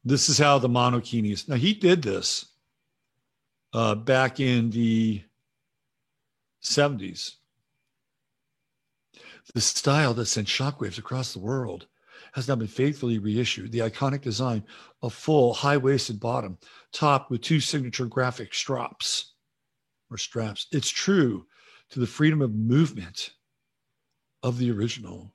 [0.04, 1.48] This is how the monokini is.
[1.48, 2.44] Now, he did this
[3.72, 5.22] uh, back in the
[6.62, 7.36] 70s.
[9.52, 11.86] The style that sent shockwaves across the world
[12.32, 13.70] has now been faithfully reissued.
[13.70, 14.64] The iconic design,
[15.02, 16.58] a full high waisted bottom,
[16.92, 19.34] topped with two signature graphic straps
[20.10, 20.66] or straps.
[20.72, 21.46] It's true
[21.90, 23.30] to the freedom of movement
[24.42, 25.34] of the original.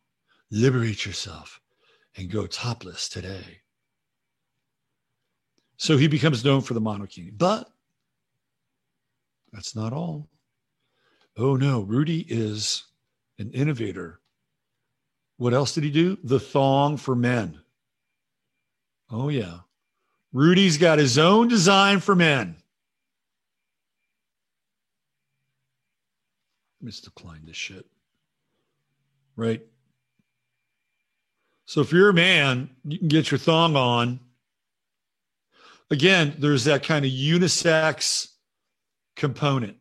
[0.52, 1.62] Liberate yourself
[2.18, 3.62] and go topless today.
[5.78, 7.32] So he becomes known for the monokini.
[7.38, 7.70] But
[9.54, 10.28] that's not all.
[11.38, 12.84] Oh no, Rudy is
[13.40, 14.20] an innovator.
[15.38, 16.18] What else did he do?
[16.24, 17.60] The thong for men.
[19.10, 19.60] Oh yeah.
[20.32, 22.58] Rudy's got his own design for men.
[26.82, 27.86] Let's decline this shit.
[29.36, 29.66] Right.
[31.66, 34.20] So if you're a man, you can get your thong on.
[35.92, 38.30] Again, there's that kind of unisex
[39.16, 39.78] component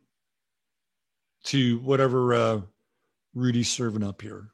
[1.45, 2.61] to whatever uh,
[3.39, 4.51] Rudy's serving up here.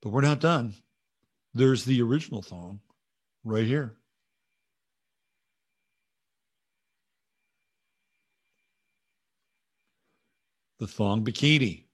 [0.00, 0.74] But we're not done.
[1.54, 2.80] There's the original thong
[3.44, 3.98] right here.
[10.78, 11.84] the thong bikini.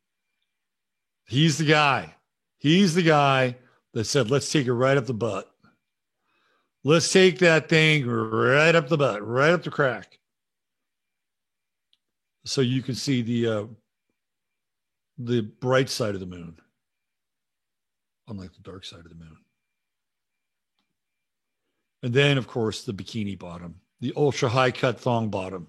[1.26, 2.14] He's the guy.
[2.58, 3.56] He's the guy
[3.92, 5.50] that said, let's take it right up the butt.
[6.82, 10.18] Let's take that thing right up the butt, right up the crack.
[12.44, 13.64] So you can see the uh,
[15.18, 16.56] the bright side of the moon,
[18.28, 19.36] unlike the dark side of the moon.
[22.02, 25.68] And then, of course, the bikini bottom, the ultra high cut thong bottom,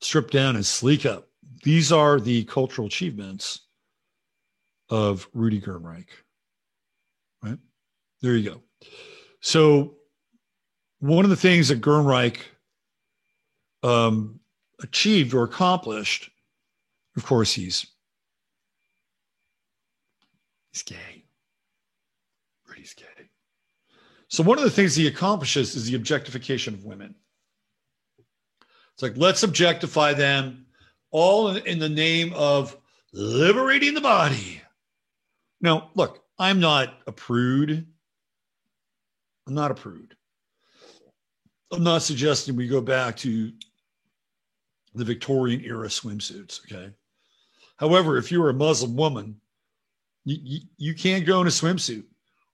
[0.00, 1.28] stripped down and sleek up.
[1.62, 3.60] These are the cultural achievements
[4.90, 6.08] of Rudy Gernreich.
[7.42, 7.58] Right?
[8.20, 8.62] There you go.
[9.40, 9.96] So,
[11.00, 12.38] one of the things that Gernreich
[13.82, 14.40] um,
[14.82, 16.30] achieved or accomplished,
[17.16, 17.86] of course, he's
[20.72, 21.24] he's gay.
[22.68, 23.04] Rudy's gay.
[24.28, 27.14] So, one of the things he accomplishes is the objectification of women.
[28.94, 30.66] It's like, let's objectify them
[31.10, 32.76] all in the name of
[33.12, 34.60] liberating the body.
[35.60, 37.86] Now, look, I'm not a prude.
[39.46, 40.16] I'm not a prude.
[41.72, 43.52] I'm not suggesting we go back to
[44.94, 46.92] the Victorian era swimsuits, okay?
[47.76, 49.40] However, if you're a Muslim woman,
[50.24, 52.04] you, you, you can't go in a swimsuit.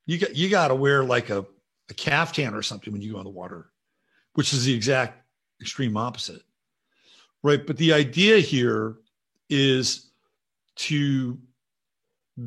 [0.06, 1.46] You got you got to wear like a,
[1.90, 3.70] a caftan or something when you go in the water,
[4.34, 5.22] which is the exact
[5.60, 6.42] extreme opposite.
[7.42, 7.66] right?
[7.66, 8.96] But the idea here
[9.48, 10.10] is
[10.76, 11.38] to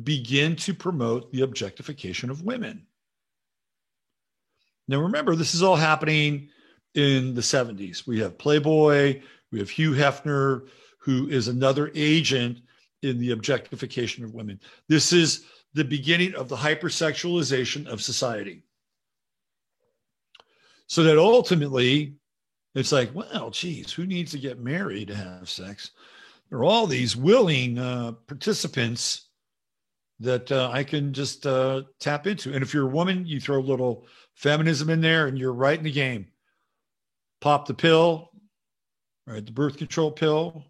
[0.02, 2.86] begin to promote the objectification of women.
[4.88, 6.48] Now, remember, this is all happening
[6.94, 8.06] in the 70s.
[8.06, 10.68] We have Playboy, we have Hugh Hefner,
[11.04, 12.58] who is another agent
[13.02, 14.58] in the objectification of women.
[14.88, 15.44] This is
[15.74, 18.62] the beginning of the hypersexualization of society.
[20.86, 22.14] So that ultimately,
[22.74, 25.90] it's like, well, geez, who needs to get married to have sex?
[26.48, 29.28] There are all these willing uh, participants
[30.20, 32.54] that uh, I can just uh, tap into.
[32.54, 35.76] And if you're a woman, you throw a little feminism in there and you're right
[35.76, 36.28] in the game.
[37.42, 38.30] Pop the pill,
[39.26, 39.44] right?
[39.44, 40.64] The birth control pill,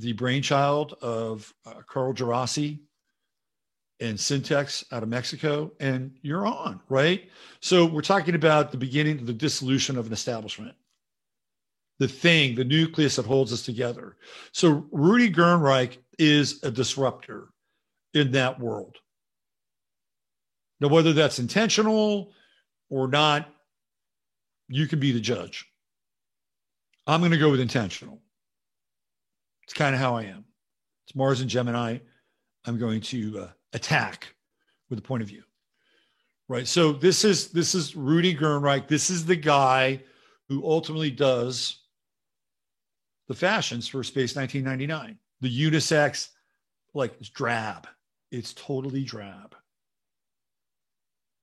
[0.00, 2.80] the brainchild of uh, Carl Djerassi
[4.00, 7.28] and Syntex out of Mexico, and you're on, right?
[7.60, 10.74] So we're talking about the beginning of the dissolution of an establishment,
[11.98, 14.16] the thing, the nucleus that holds us together.
[14.52, 17.48] So Rudy Gernreich is a disruptor
[18.14, 18.96] in that world.
[20.80, 22.32] Now, whether that's intentional
[22.88, 23.48] or not,
[24.68, 25.66] you can be the judge.
[27.06, 28.22] I'm going to go with intentional.
[29.70, 30.44] It's kind of how I am.
[31.06, 31.98] It's Mars and Gemini.
[32.64, 34.34] I'm going to uh, attack
[34.88, 35.44] with a point of view.
[36.48, 36.66] Right.
[36.66, 38.88] So this is this is Rudy Gernreich.
[38.88, 40.00] This is the guy
[40.48, 41.82] who ultimately does
[43.28, 45.16] the fashions for Space 1999.
[45.40, 46.30] The unisex,
[46.92, 47.86] like it's drab.
[48.32, 49.54] It's totally drab.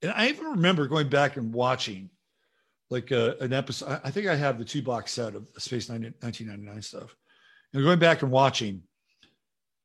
[0.02, 2.10] And I even remember going back and watching
[2.90, 4.02] like uh, an episode.
[4.04, 7.16] I think I have the two box set of Space 1999 stuff
[7.84, 8.84] going back and watching,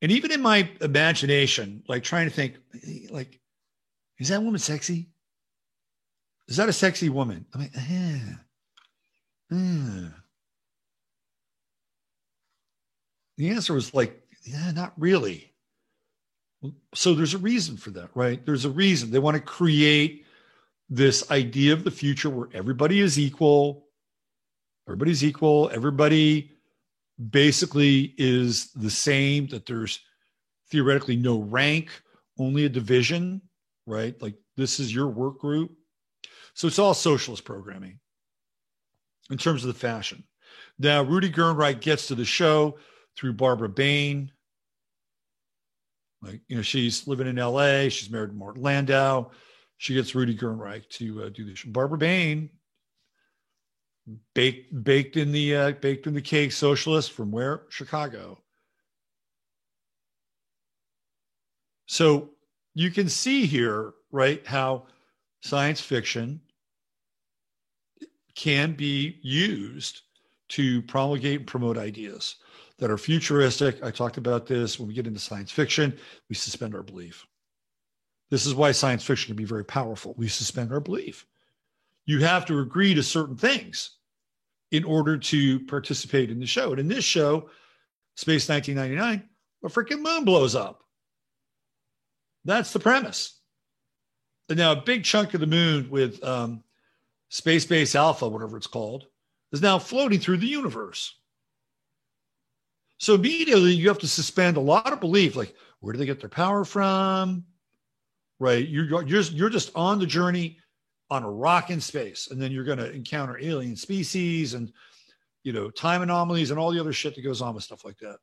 [0.01, 2.57] and even in my imagination, like trying to think,
[3.11, 3.41] like,
[4.19, 5.09] is that woman sexy?
[6.49, 7.47] Is that a sexy woman?
[7.55, 8.19] I mean, eh,
[9.53, 10.09] eh.
[13.39, 15.53] The answer was like, yeah, not really.
[16.95, 18.45] So there's a reason for that, right?
[18.45, 19.11] There's a reason.
[19.11, 20.27] They want to create
[20.89, 23.87] this idea of the future where everybody is equal.
[24.87, 25.71] Everybody's equal.
[25.73, 26.53] Everybody
[27.31, 30.01] basically is the same, that there's
[30.71, 31.91] theoretically no rank,
[32.39, 33.43] only a division,
[33.87, 34.21] right?
[34.21, 35.73] Like this is your work group.
[36.55, 37.99] So it's all socialist programming
[39.31, 40.25] in terms of the fashion.
[40.79, 42.79] Now, Rudy Gernreich gets to the show
[43.17, 44.33] through Barbara Bain.
[46.21, 47.89] Like, you know, she's living in LA.
[47.89, 49.31] She's married to Martin Landau.
[49.79, 51.63] She gets Rudy Gernreich to uh, do this.
[51.63, 52.51] Barbara Bain
[54.35, 57.63] baked baked in the uh, baked in the cake socialist from where?
[57.69, 58.39] Chicago.
[61.87, 62.31] So
[62.75, 64.87] you can see here right how
[65.43, 66.41] science fiction
[68.35, 70.03] can be used
[70.49, 72.37] to promulgate and promote ideas
[72.79, 73.83] that are futuristic.
[73.85, 74.79] I talked about this.
[74.79, 75.97] When we get into science fiction
[76.29, 77.27] we suspend our belief.
[78.31, 80.15] This is why science fiction can be very powerful.
[80.17, 81.27] We suspend our belief
[82.07, 83.97] you have to agree to certain things
[84.71, 86.71] in order to participate in the show.
[86.71, 87.51] And in this show,
[88.17, 89.29] Space 1999,
[89.65, 90.83] a freaking moon blows up.
[92.45, 93.39] That's the premise.
[94.49, 96.65] And now a big chunk of the moon with um,
[97.29, 99.07] Space Base Alpha, whatever it's called,
[99.53, 101.17] is now floating through the universe.
[102.99, 106.21] So immediately you have to suspend a lot of belief, like where do they get
[106.21, 107.45] their power from?
[108.39, 108.67] Right?
[108.67, 110.59] You're, you're just you're just on the journey
[111.13, 114.73] on a rock in space and then you're going to encounter alien species and
[115.45, 117.99] you know time anomalies and all the other shit that goes on with stuff like
[117.99, 118.17] that.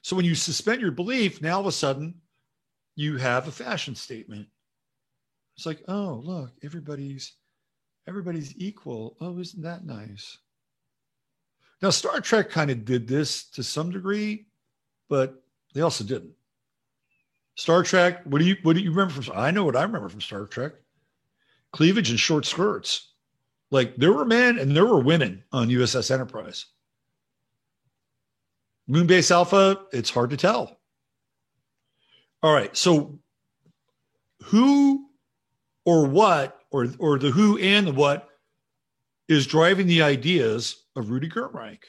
[0.00, 2.14] So when you suspend your belief now all of a sudden
[2.96, 4.48] you have a fashion statement.
[5.54, 7.34] It's like oh look everybody's
[8.08, 9.18] everybody's equal.
[9.20, 10.38] Oh isn't that nice?
[11.82, 14.46] Now star trek kind of did this to some degree
[15.10, 15.42] but
[15.74, 16.32] they also didn't.
[17.56, 20.08] Star trek what do you what do you remember from i know what i remember
[20.08, 20.72] from star trek
[21.72, 23.12] cleavage and short skirts.
[23.70, 26.66] Like there were men and there were women on USS Enterprise.
[28.88, 30.80] Moonbase Alpha, it's hard to tell.
[32.42, 32.76] All right.
[32.76, 33.20] So
[34.42, 35.06] who
[35.84, 38.28] or what or or the who and the what
[39.28, 41.84] is driving the ideas of Rudy Gernreich?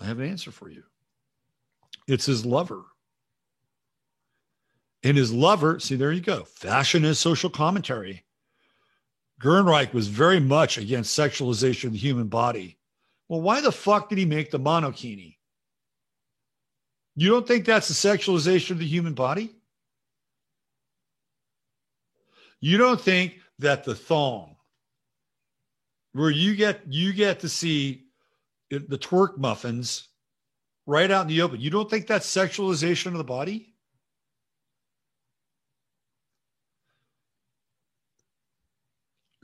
[0.00, 0.82] I have an answer for you.
[2.08, 2.82] It's his lover.
[5.02, 6.44] And his lover, see, there you go.
[6.44, 8.24] Fashion is social commentary.
[9.40, 12.78] Gernreich was very much against sexualization of the human body.
[13.28, 15.36] Well, why the fuck did he make the monokini?
[17.16, 19.54] You don't think that's the sexualization of the human body?
[22.60, 24.56] You don't think that the thong,
[26.12, 28.06] where you get you get to see
[28.70, 30.08] the twerk muffins
[30.86, 31.60] right out in the open.
[31.60, 33.69] You don't think that's sexualization of the body?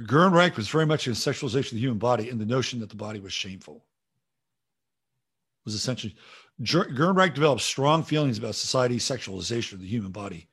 [0.03, 2.97] Gernreich was very much in sexualization of the human body and the notion that the
[2.97, 3.85] body was shameful.
[5.65, 6.15] Was essentially
[6.63, 10.49] Gernreich developed strong feelings about society's sexualization of the human body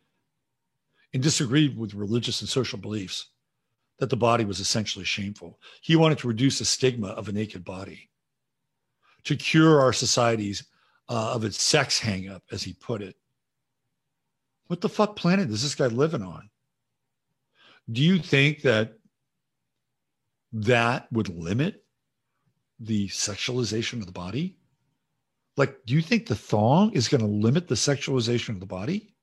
[1.14, 3.28] and disagreed with religious and social beliefs
[4.00, 5.60] that the body was essentially shameful.
[5.82, 8.10] He wanted to reduce the stigma of a naked body,
[9.24, 10.64] to cure our societies
[11.10, 13.16] uh, of its sex hangup, as he put it.
[14.68, 16.50] What the fuck planet is this guy living on?
[17.92, 18.98] Do you think that
[20.54, 21.84] that would limit
[22.80, 24.58] the sexualization of the body?
[25.58, 29.14] Like, do you think the thong is going to limit the sexualization of the body?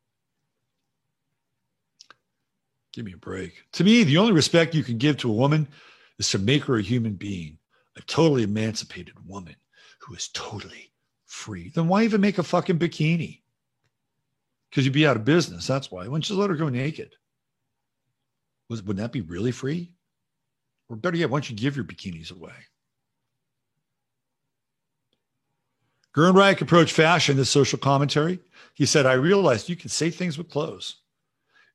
[2.93, 3.65] Give me a break.
[3.73, 5.69] To me, the only respect you can give to a woman
[6.19, 7.59] is to make her a human being,
[7.97, 9.57] a totally emancipated woman
[10.01, 10.93] who is totally
[11.27, 11.71] free.
[11.75, 13.43] Then why even make a fucking bikini?
[14.69, 15.67] Because you'd be out of business.
[15.67, 16.03] That's why.
[16.03, 17.15] Why don't you just let her go naked?
[18.69, 19.93] Wouldn't that be really free?
[20.91, 22.53] Or better yet, why don't you give your bikinis away?
[26.15, 28.41] Gernreich approached fashion as social commentary.
[28.75, 30.97] He said, I realized you can say things with clothes.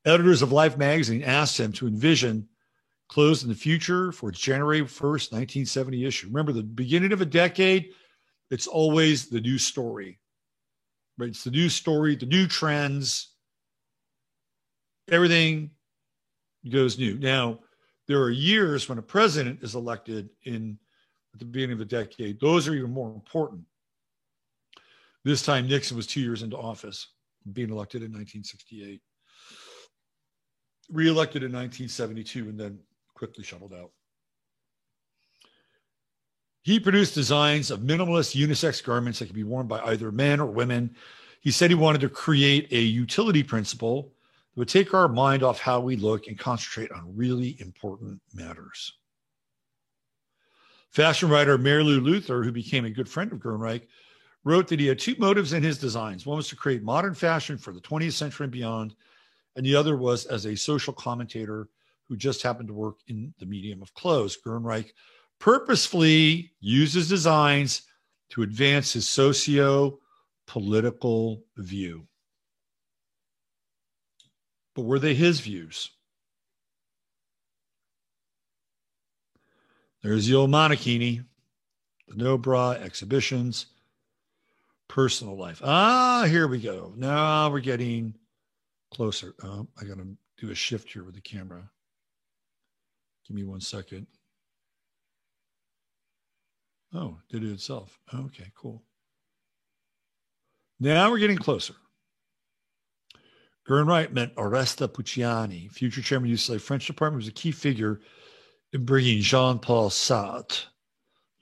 [0.04, 2.46] Editors of Life magazine asked him to envision
[3.08, 6.26] clothes in the future for its January 1st, 1970 issue.
[6.26, 7.92] Remember, the beginning of a decade,
[8.50, 10.20] it's always the new story.
[11.16, 11.30] Right?
[11.30, 13.30] It's the new story, the new trends.
[15.10, 15.70] Everything
[16.70, 17.18] goes new.
[17.18, 17.60] Now,
[18.06, 20.78] there are years when a president is elected in
[21.34, 22.40] at the beginning of the decade.
[22.40, 23.62] Those are even more important.
[25.24, 27.08] This time, Nixon was two years into office,
[27.52, 29.02] being elected in 1968,
[30.90, 32.78] reelected in 1972, and then
[33.14, 33.90] quickly shuttled out.
[36.62, 40.46] He produced designs of minimalist unisex garments that could be worn by either men or
[40.46, 40.94] women.
[41.40, 44.15] He said he wanted to create a utility principle
[44.56, 48.94] that would take our mind off how we look and concentrate on really important matters.
[50.90, 53.86] Fashion writer Mary Lou Luther, who became a good friend of Gernreich,
[54.44, 56.24] wrote that he had two motives in his designs.
[56.24, 58.94] One was to create modern fashion for the 20th century and beyond,
[59.56, 61.68] and the other was as a social commentator
[62.08, 64.38] who just happened to work in the medium of clothes.
[64.42, 64.92] Gernreich
[65.38, 67.82] purposefully uses designs
[68.30, 69.98] to advance his socio
[70.46, 72.06] political view.
[74.76, 75.90] But were they his views?
[80.02, 81.24] There's the old monokini,
[82.06, 83.66] the no bra exhibitions,
[84.86, 85.62] personal life.
[85.64, 86.92] Ah, here we go.
[86.94, 88.14] Now we're getting
[88.92, 89.34] closer.
[89.42, 90.06] Oh, I got to
[90.36, 91.70] do a shift here with the camera.
[93.26, 94.06] Give me one second.
[96.94, 97.98] Oh, did it itself.
[98.14, 98.82] Okay, cool.
[100.78, 101.74] Now we're getting closer.
[103.68, 108.00] Gernreich met Oreste Pucciani, future chairman of the UCLA French department, was a key figure
[108.72, 110.66] in bringing Jean-Paul Sartre,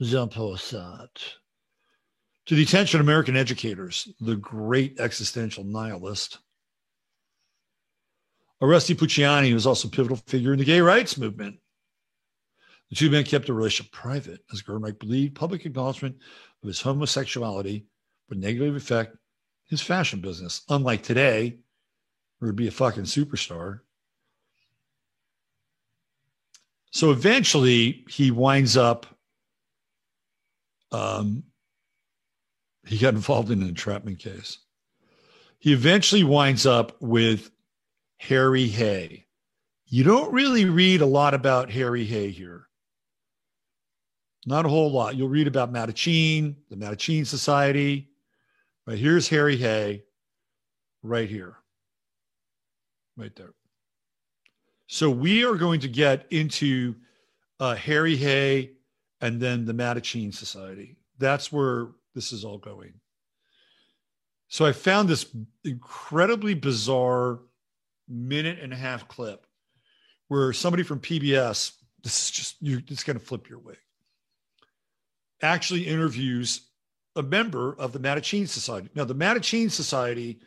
[0.00, 1.34] Jean-Paul Sartre
[2.46, 6.38] to the attention of American educators, the great existential nihilist.
[8.62, 11.56] Oreste Pucciani was also a pivotal figure in the gay rights movement.
[12.90, 16.16] The two men kept their relationship private, as Gernreich believed public acknowledgement
[16.62, 17.86] of his homosexuality
[18.28, 19.16] would negatively affect
[19.68, 20.62] his fashion business.
[20.68, 21.58] Unlike today,
[22.46, 23.80] he'd be a fucking superstar.
[26.90, 29.06] So eventually, he winds up
[30.94, 31.42] um,
[32.86, 34.58] he got involved in an entrapment case.
[35.58, 37.50] He eventually winds up with
[38.18, 39.26] Harry Hay.
[39.86, 42.68] You don't really read a lot about Harry Hay here.
[44.46, 45.16] Not a whole lot.
[45.16, 48.10] You'll read about Mattachine, the Mattachine Society.
[48.86, 50.04] Right here's Harry Hay,
[51.02, 51.56] right here,
[53.16, 53.52] right there.
[54.86, 56.96] So we are going to get into
[57.58, 58.72] uh, Harry Hay
[59.20, 60.96] and then the Mattachine Society.
[61.18, 62.94] That's where this is all going.
[64.48, 65.26] So I found this
[65.64, 67.40] incredibly bizarre
[68.08, 69.46] minute and a half clip
[70.28, 73.78] where somebody from PBS, this is just, you, it's going to flip your wig,
[75.42, 76.68] actually interviews
[77.16, 78.90] a member of the Mattachine Society.
[78.94, 80.40] Now, the Mattachine Society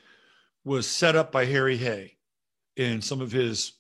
[0.63, 2.16] was set up by Harry Hay
[2.77, 3.73] and some of his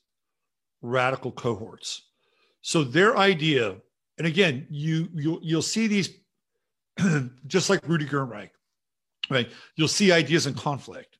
[0.81, 2.03] radical cohorts.
[2.61, 3.75] So their idea,
[4.17, 6.09] and again, you you'll, you'll see these
[7.47, 8.49] just like Rudy Gernreich,
[9.29, 9.49] right?
[9.75, 11.17] You'll see ideas in conflict.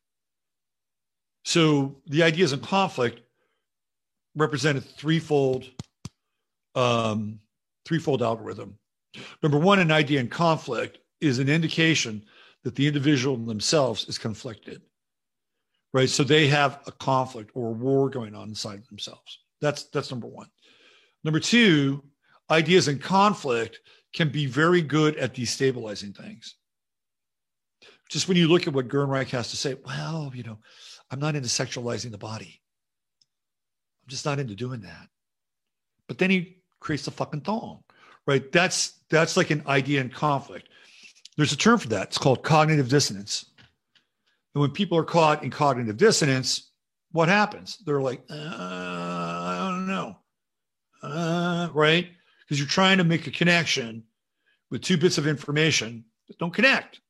[1.46, 3.22] So the ideas in conflict
[4.36, 5.70] represented threefold,
[6.76, 7.40] um,
[7.86, 8.78] threefold algorithm
[9.42, 12.24] Number one, an idea in conflict is an indication
[12.64, 14.82] that the individual themselves is conflicted,
[15.94, 16.10] right?
[16.10, 19.40] So they have a conflict or a war going on inside themselves.
[19.62, 20.48] That's that's number one.
[21.24, 22.04] Number two,
[22.50, 23.80] ideas in conflict
[24.14, 26.56] can be very good at destabilizing things.
[28.10, 30.60] Just when you look at what Gernreich has to say, well, you know,
[31.12, 32.62] I'm not into sexualizing the body.
[34.04, 35.08] I'm just not into doing that.
[36.08, 37.84] But then he creates the fucking thong,
[38.26, 38.50] right?
[38.52, 40.70] That's that's like an idea in conflict.
[41.36, 42.08] There's a term for that.
[42.08, 43.46] It's called cognitive dissonance.
[44.58, 46.72] And when people are caught in cognitive dissonance,
[47.12, 47.78] what happens?
[47.86, 50.18] They're like, uh, I don't know,
[51.04, 52.10] uh, right?
[52.42, 54.06] Because you're trying to make a connection
[54.72, 57.02] with two bits of information that don't connect.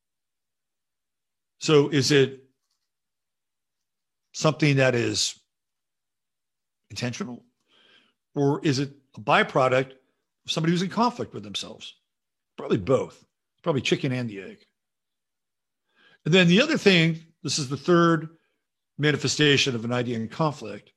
[1.59, 2.43] So is it
[4.33, 5.39] something that is
[6.89, 7.45] intentional?
[8.35, 11.95] Or is it a byproduct of somebody who's in conflict with themselves?
[12.57, 13.25] Probably both.
[13.63, 14.57] Probably chicken and the egg.
[16.25, 18.29] And then the other thing, this is the third
[18.97, 20.91] manifestation of an idea in conflict,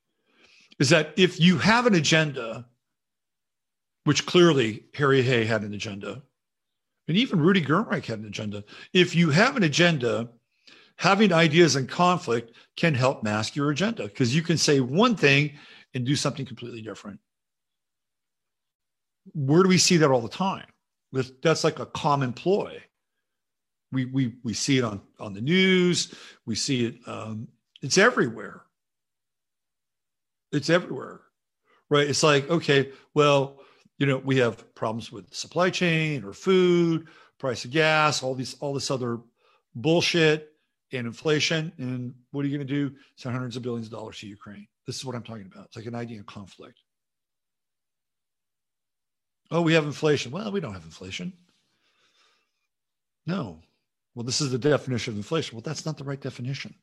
[0.78, 2.66] is that if you have an agenda,
[4.05, 6.22] which clearly Harry Hay had an agenda,
[7.09, 8.64] and even Rudy Gernreich had an agenda.
[8.93, 10.28] If you have an agenda,
[10.97, 15.53] having ideas in conflict can help mask your agenda because you can say one thing
[15.93, 17.18] and do something completely different.
[19.34, 20.66] Where do we see that all the time?
[21.43, 22.80] That's like a common ploy.
[23.93, 26.14] We, we, we see it on, on the news.
[26.47, 26.97] We see it.
[27.07, 27.49] Um,
[27.82, 28.62] it's everywhere.
[30.53, 31.20] It's everywhere,
[31.88, 32.09] right?
[32.09, 33.61] It's like, okay, well,
[33.99, 37.07] you know, we have problems with supply chain or food,
[37.38, 39.18] price of gas, all these, all this other
[39.74, 40.53] bullshit
[40.93, 41.72] and inflation.
[41.78, 42.95] And what are you going to do?
[43.16, 44.66] Send hundreds of billions of dollars to Ukraine.
[44.86, 45.66] This is what I'm talking about.
[45.66, 46.80] It's like an idea of conflict.
[49.53, 50.32] Oh, we have inflation.
[50.32, 51.32] Well, we don't have inflation.
[53.26, 53.61] No.
[54.15, 55.57] Well, this is the definition of inflation.
[55.57, 56.75] Well, that's not the right definition.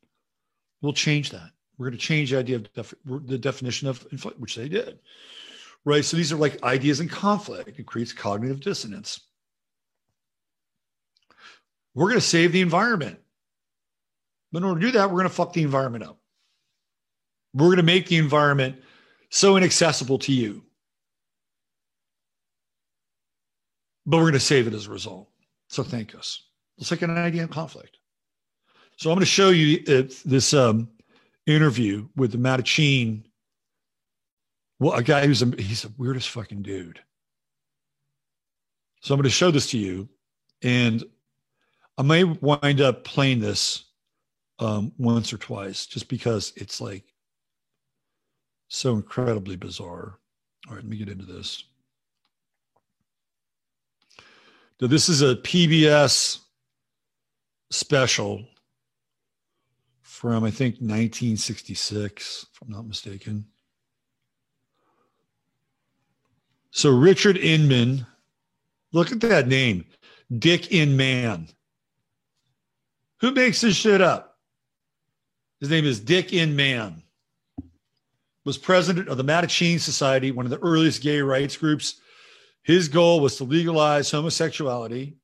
[0.82, 1.52] We'll change that.
[1.78, 5.00] We're going to change the idea of def- the definition of inflation, which they did
[5.88, 6.04] right?
[6.04, 7.80] So these are like ideas in conflict.
[7.80, 9.22] It creates cognitive dissonance.
[11.96, 13.20] We're going to save the environment.
[14.52, 16.20] But in order to do that, we're going to fuck the environment up.
[17.54, 18.76] We're going to make the environment
[19.30, 20.64] so inaccessible to you.
[24.06, 25.30] But we're going to save it as a result.
[25.70, 26.47] So thank us.
[26.78, 27.98] It's like an idea in conflict.
[28.98, 30.90] So I'm going to show you uh, this um,
[31.46, 33.24] interview with the Mattachine
[34.80, 37.00] well, a guy who's a, he's the weirdest fucking dude.
[39.02, 40.08] So I'm going to show this to you,
[40.62, 41.04] and
[41.98, 43.86] I may wind up playing this
[44.60, 47.06] um, once or twice, just because it's like
[48.68, 50.20] so incredibly bizarre.
[50.68, 51.64] All right, let me get into this.
[54.80, 56.40] So this is a PBS
[57.70, 58.46] special
[60.02, 63.46] from I think 1966, if I'm not mistaken.
[66.72, 68.06] So Richard Inman,
[68.94, 69.86] look at that name,
[70.40, 71.50] Dick Inman.
[73.20, 74.38] Who makes this shit up?
[75.60, 77.02] His name is Dick Inman.
[78.46, 82.00] Was president of the Mattachine Society, one of the earliest gay rights groups.
[82.64, 85.18] His goal was to legalize homosexuality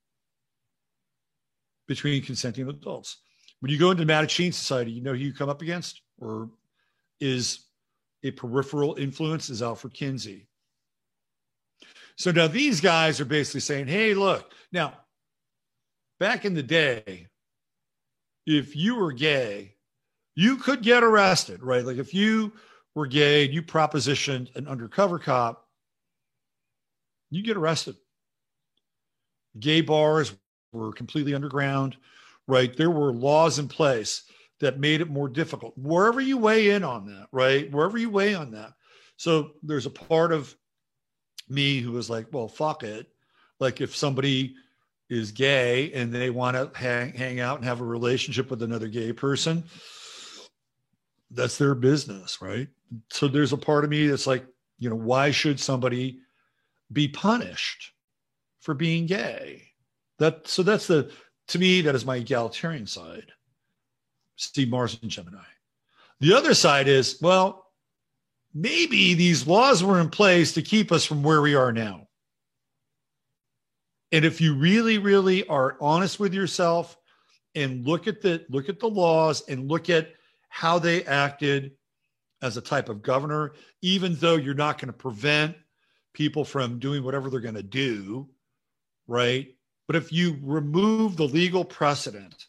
[1.88, 3.18] between consenting adults.
[3.60, 6.50] When you go into Mattachine Society, you know who you come up against, or
[7.20, 7.66] is
[8.24, 10.48] a peripheral influence is Alfred Kinsey.
[12.18, 14.94] So now these guys are basically saying, hey, look, now
[16.20, 17.28] back in the day,
[18.46, 19.76] if you were gay,
[20.36, 21.86] you could get arrested, right?
[21.86, 22.54] Like if you
[22.96, 25.68] were gay and you propositioned an undercover cop,
[27.30, 27.96] you get arrested.
[29.60, 30.34] Gay bars
[30.74, 31.96] were completely underground,
[32.48, 32.76] right?
[32.76, 34.24] There were laws in place
[34.60, 35.78] that made it more difficult.
[35.78, 37.72] Wherever you weigh in on that, right?
[37.72, 38.74] Wherever you weigh on that.
[39.18, 40.56] So there's a part of
[41.50, 43.08] me who was like, well, fuck it.
[43.60, 44.56] Like if somebody
[45.10, 48.88] is gay and they want to hang, hang out and have a relationship with another
[48.88, 49.64] gay person,
[51.32, 52.68] that's their business, right?
[53.12, 54.46] So there's a part of me that's like,
[54.80, 56.20] you know, why should somebody
[56.92, 57.92] be punished
[58.62, 59.64] for being gay?
[60.24, 61.12] That so that's the
[61.50, 63.34] to me that is my egalitarian side.
[64.38, 65.44] Steve Mars and Gemini.
[66.22, 67.66] The other side is, well,
[68.54, 72.08] maybe these laws were in place to keep us from where we are now.
[74.14, 76.96] And if you really, really are honest with yourself
[77.54, 80.14] and look at the look at the laws and look at
[80.48, 81.72] how they acted
[82.42, 85.58] as a type of governor, even though you're not going to prevent
[86.14, 88.30] people from doing whatever they're going to do,
[89.06, 89.50] right?
[89.94, 92.48] But if you remove the legal precedent,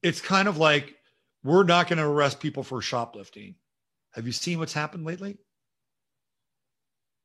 [0.00, 0.94] it's kind of like
[1.42, 3.56] we're not going to arrest people for shoplifting.
[4.12, 5.38] Have you seen what's happened lately?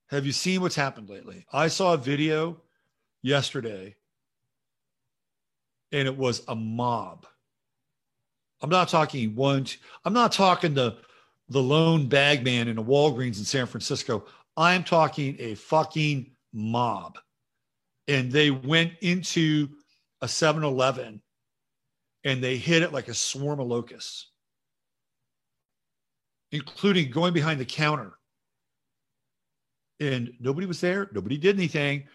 [0.09, 1.45] Have you seen what's happened lately?
[1.53, 2.63] I saw a video
[3.21, 3.95] yesterday
[5.91, 7.27] and it was a mob.
[8.59, 9.67] I'm not talking one,
[10.03, 10.97] I'm not talking the,
[11.47, 14.25] the lone bagman in a Walgreens in San Francisco.
[14.57, 17.19] I'm talking a fucking mob.
[18.09, 19.69] And they went into
[20.19, 21.21] a 7 Eleven
[22.23, 24.31] and they hit it like a swarm of locusts,
[26.51, 28.13] including going behind the counter.
[29.99, 31.07] And nobody was there.
[31.13, 32.05] Nobody did anything,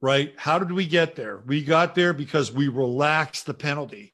[0.00, 0.34] right?
[0.36, 1.40] How did we get there?
[1.46, 4.12] We got there because we relaxed the penalty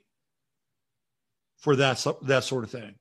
[1.57, 2.97] for that, that sort of thing.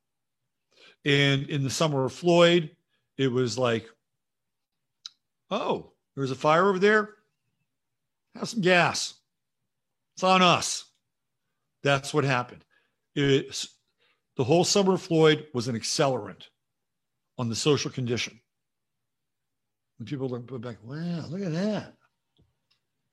[1.03, 2.71] And in the summer of Floyd,
[3.17, 3.85] it was like,
[5.51, 7.15] oh, there's a fire over there.
[8.39, 9.15] Have some gas.
[10.15, 10.85] It's on us.
[11.83, 12.63] That's what happened.
[13.13, 13.65] It,
[14.37, 16.47] the whole summer of Floyd was an accelerant
[17.37, 18.39] on the social condition.
[19.97, 21.93] And people look back, wow, look at that.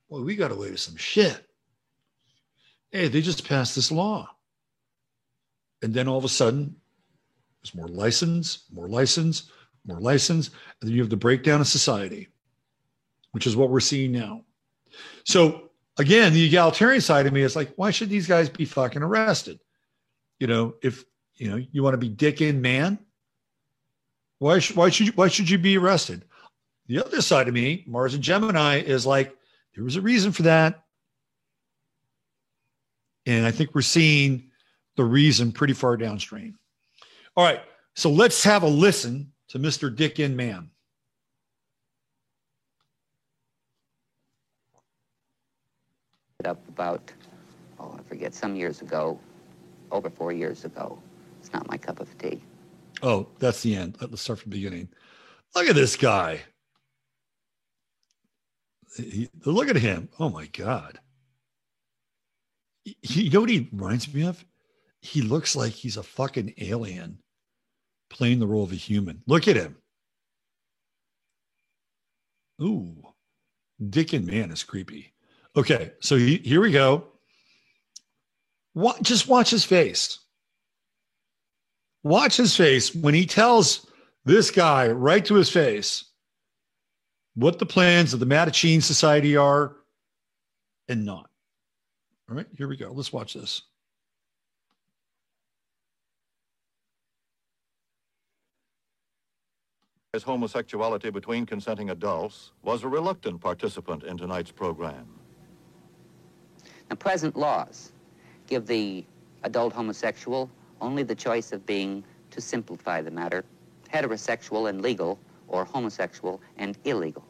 [0.08, 1.44] Boy, we got away with some shit.
[2.92, 4.30] Hey, they just passed this law.
[5.82, 6.76] And then all of a sudden,
[7.60, 9.50] there's more license, more license,
[9.84, 10.50] more license.
[10.80, 12.28] And then you have the breakdown of society,
[13.32, 14.45] which is what we're seeing now.
[15.24, 19.02] So again, the egalitarian side of me is like, why should these guys be fucking
[19.02, 19.60] arrested?
[20.38, 21.04] You know, if
[21.34, 22.98] you know you want to be dick in man,
[24.38, 26.24] why should why should you, why should you be arrested?
[26.86, 29.34] The other side of me, Mars and Gemini, is like
[29.74, 30.84] there was a reason for that,
[33.24, 34.50] and I think we're seeing
[34.96, 36.58] the reason pretty far downstream.
[37.36, 37.60] All right,
[37.94, 39.94] so let's have a listen to Mr.
[39.94, 40.70] Dick Inman.
[46.44, 47.10] Up about,
[47.80, 49.18] oh, I forget, some years ago,
[49.90, 51.00] over four years ago.
[51.40, 52.42] It's not my cup of tea.
[53.02, 53.96] Oh, that's the end.
[54.00, 54.88] Let's start from the beginning.
[55.54, 56.42] Look at this guy.
[58.96, 60.08] He, look at him.
[60.20, 61.00] Oh my God.
[62.84, 64.44] He, you know what he reminds me of?
[65.00, 67.18] He looks like he's a fucking alien
[68.10, 69.22] playing the role of a human.
[69.26, 69.76] Look at him.
[72.62, 72.94] Ooh,
[73.90, 75.12] Dick Inman is creepy.
[75.56, 77.04] Okay, so he, here we go.
[78.74, 80.18] What, just watch his face.
[82.02, 83.86] Watch his face when he tells
[84.26, 86.04] this guy right to his face
[87.34, 89.76] what the plans of the Mattachine Society are
[90.88, 91.30] and not.
[92.28, 92.92] All right, here we go.
[92.92, 93.62] Let's watch this.
[100.12, 105.06] His homosexuality between consenting adults was a reluctant participant in tonight's program.
[106.90, 107.92] Now, present laws
[108.46, 109.04] give the
[109.42, 110.50] adult homosexual
[110.80, 113.44] only the choice of being, to simplify the matter,
[113.92, 115.18] heterosexual and legal,
[115.48, 117.24] or homosexual and illegal.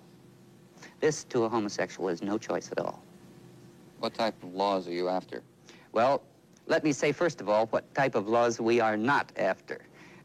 [1.01, 3.03] This, to a homosexual, is no choice at all.
[4.01, 5.43] What type of laws are you after?
[5.93, 6.23] Well,
[6.67, 9.81] let me say, first of all, what type of laws we are not after.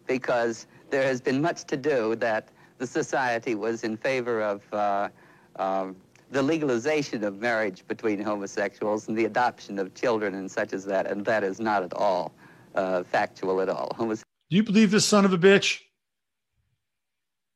[0.07, 2.49] Because there has been much to do that
[2.79, 5.09] the society was in favor of uh,
[5.57, 5.91] uh,
[6.31, 11.05] the legalization of marriage between homosexuals and the adoption of children and such as that,
[11.05, 12.33] and that is not at all
[12.75, 13.89] uh, factual at all.
[13.99, 15.81] Homose- Do you believe this son of a bitch?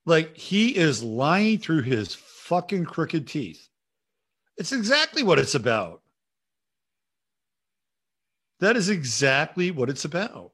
[0.06, 3.70] Like he is lying through his fucking crooked teeth.
[4.58, 6.02] It's exactly what it's about.
[8.60, 10.52] That is exactly what it's about.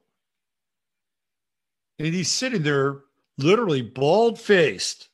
[1.98, 3.00] And he's sitting there
[3.36, 5.08] literally bald faced,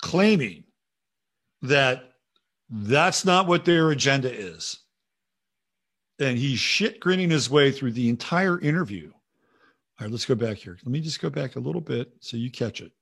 [0.00, 0.64] claiming
[1.62, 2.14] that
[2.68, 4.78] that's not what their agenda is.
[6.18, 9.10] And he's shit grinning his way through the entire interview.
[10.00, 10.78] All right, let's go back here.
[10.84, 12.92] Let me just go back a little bit so you catch it.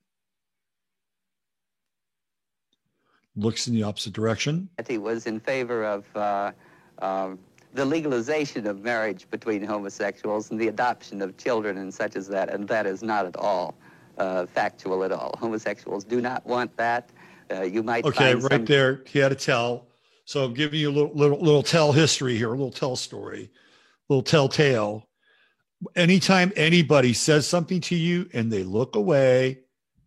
[3.37, 4.69] Looks in the opposite direction.
[4.89, 6.53] He was in favor of uh,
[6.99, 7.31] uh,
[7.75, 12.53] the legalization of marriage between homosexuals and the adoption of children and such as that,
[12.53, 13.77] and that is not at all
[14.19, 15.37] uh, factual at all.
[15.39, 17.11] Homosexuals do not want that.
[17.51, 18.65] Uh, you might okay right some...
[18.65, 19.03] there.
[19.07, 19.89] He had a tell.
[20.25, 23.51] So I'm giving you a little, little little tell history here, a little tell story,
[24.09, 25.09] a little tell tale.
[25.97, 29.61] Anytime anybody says something to you and they look away,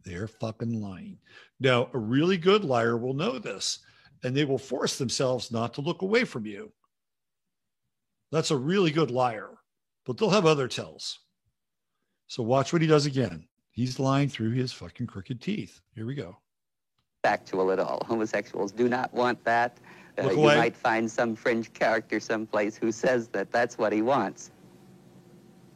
[0.06, 1.18] they're fucking lying.
[1.60, 3.80] Now, a really good liar will know this,
[4.24, 6.72] and they will force themselves not to look away from you.
[8.32, 9.49] That's a really good liar,
[10.06, 11.20] but they'll have other tells.
[12.28, 13.48] So watch what he does again.
[13.72, 15.82] He's lying through his fucking crooked teeth.
[15.95, 16.38] Here we go
[17.24, 18.04] factual at all.
[18.06, 19.78] Homosexuals do not want that.
[20.20, 20.56] uh, you away.
[20.56, 24.52] might find some fringe character someplace who says that that's what he wants.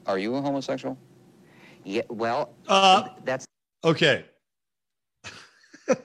[0.06, 0.98] Are you a homosexual?
[1.84, 3.46] Yeah, well, Uh, that's
[3.84, 4.26] okay.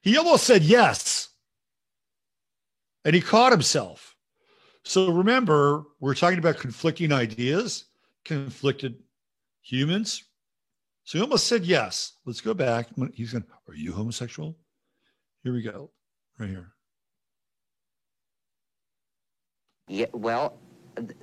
[0.00, 1.28] he almost said yes.
[3.04, 4.16] And he caught himself.
[4.84, 7.84] So remember, we're talking about conflicting ideas,
[8.24, 8.96] conflicted
[9.60, 10.24] humans.
[11.08, 12.18] So he almost said yes.
[12.26, 12.88] Let's go back.
[13.14, 14.54] He's going, Are you homosexual?
[15.42, 15.90] Here we go.
[16.38, 16.74] Right here.
[19.88, 20.58] Yeah, well,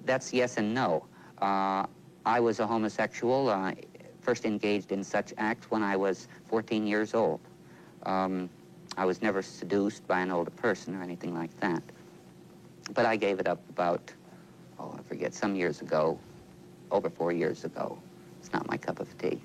[0.03, 1.05] that's yes and no.
[1.39, 1.85] Uh,
[2.25, 3.73] I was a homosexual, uh,
[4.21, 7.41] first engaged in such acts when I was 14 years old.
[8.07, 8.49] Um,
[8.97, 11.83] I was never seduced by an older person or anything like that.
[12.95, 14.11] But I gave it up about,
[14.79, 16.17] oh, I forget, some years ago,
[16.89, 17.99] over four years ago.
[18.39, 19.43] It's not my cup of tea.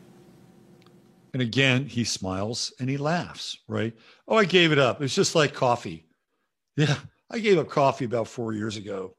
[1.32, 3.94] And again, he smiles and he laughs, right?
[4.26, 5.00] Oh, I gave it up.
[5.00, 6.06] It's just like coffee.
[6.76, 6.96] Yeah,
[7.30, 9.14] I gave up coffee about four years ago.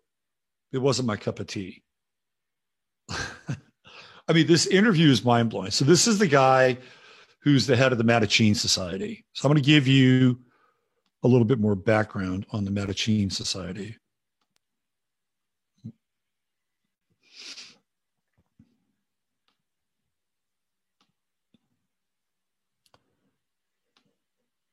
[0.71, 1.83] It wasn't my cup of tea.
[3.09, 5.71] I mean, this interview is mind blowing.
[5.71, 6.77] So, this is the guy
[7.41, 9.25] who's the head of the Mattachine Society.
[9.33, 10.39] So, I'm going to give you
[11.23, 13.97] a little bit more background on the Mattachine Society.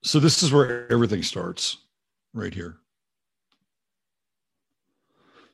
[0.08, 1.76] So this is where everything starts,
[2.32, 2.78] right here.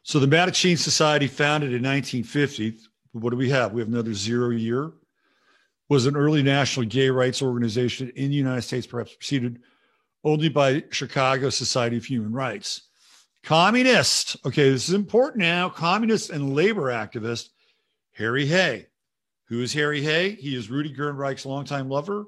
[0.04, 2.76] So the Mattachine Society, founded in 1950,
[3.10, 3.72] what do we have?
[3.72, 4.92] We have another zero year.
[5.88, 9.58] Was an early national gay rights organization in the United States, perhaps preceded
[10.22, 12.82] only by Chicago Society of Human Rights.
[13.42, 15.68] Communist, okay, this is important now.
[15.68, 17.48] Communist and labor activist
[18.12, 18.86] Harry Hay.
[19.48, 20.36] Who is Harry Hay?
[20.36, 22.26] He is Rudy Gernreich's longtime lover.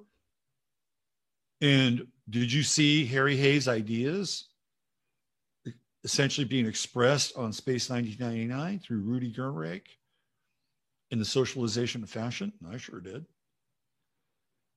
[1.61, 4.49] And did you see Harry Hay's ideas
[6.05, 9.87] essentially being expressed on Space 1999 through Rudy Gernreich
[11.11, 12.53] in the socialization of fashion?
[12.69, 13.25] I sure did.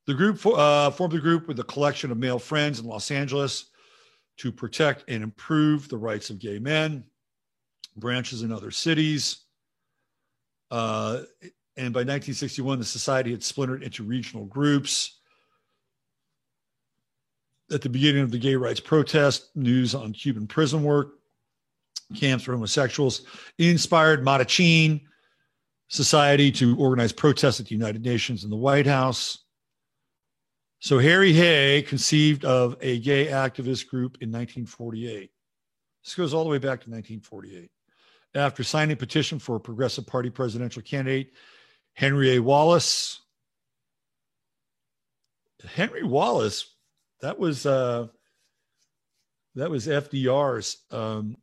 [0.05, 3.65] The group uh, formed a group with a collection of male friends in Los Angeles
[4.38, 7.03] to protect and improve the rights of gay men,
[7.95, 9.45] branches in other cities.
[10.71, 11.23] Uh,
[11.77, 15.18] and by 1961, the society had splintered into regional groups
[17.71, 21.19] at the beginning of the gay rights protest, news on Cuban prison work,
[22.15, 23.21] camps for homosexuals,
[23.57, 25.01] inspired Mattachine
[25.87, 29.39] Society to organize protests at the United Nations and the White House.
[30.79, 35.29] So Harry Hay conceived of a gay activist group in 1948.
[36.03, 37.69] This goes all the way back to 1948.
[38.35, 41.33] After signing a petition for a Progressive Party presidential candidate,
[41.93, 42.39] Henry A.
[42.39, 43.21] Wallace.
[45.67, 46.75] Henry Wallace
[47.21, 48.07] that was uh,
[49.55, 51.37] that was FDR's um,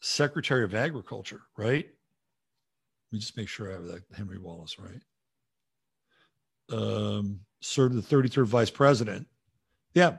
[0.00, 1.86] Secretary of Agriculture, right?
[1.86, 5.00] Let me just make sure I have that Henry Wallace right.
[6.72, 9.26] Um, served the 33rd Vice President.
[9.94, 10.16] Yeah.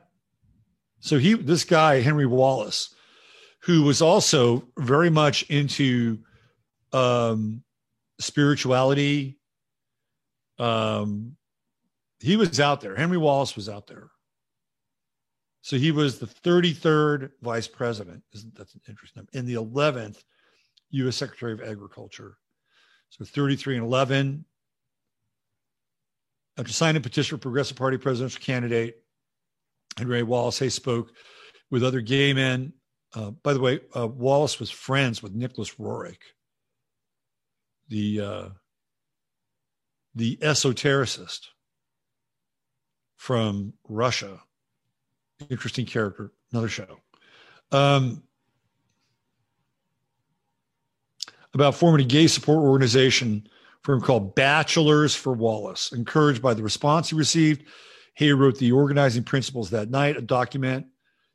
[1.00, 2.94] So he, this guy Henry Wallace,
[3.62, 6.20] who was also very much into
[6.94, 7.64] um,
[8.20, 9.38] spirituality,
[10.58, 11.36] um,
[12.20, 12.96] he was out there.
[12.96, 14.10] Henry Wallace was out there.
[15.62, 18.22] So he was the 33rd vice president.
[18.34, 19.32] Isn't that's an interesting number?
[19.34, 20.24] And the 11th
[20.92, 21.16] U.S.
[21.16, 22.38] Secretary of Agriculture.
[23.10, 24.46] So 33 and 11.
[26.58, 28.98] After signing a petition for Progressive Party presidential candidate,
[29.98, 31.12] Henry Wallace Hay spoke
[31.72, 32.74] with other gay men.
[33.14, 36.22] Uh, by the way, uh, Wallace was friends with Nicholas Roerich,
[37.88, 38.50] the uh,
[40.14, 41.48] the esotericist
[43.26, 44.40] from Russia.
[45.50, 47.00] Interesting character, another show.
[47.72, 48.22] Um,
[51.56, 53.48] about forming a gay support organization
[53.82, 55.92] for him called Bachelors for Wallace.
[55.92, 57.64] Encouraged by the response he received,
[58.14, 60.86] he wrote the organizing principles that night, a document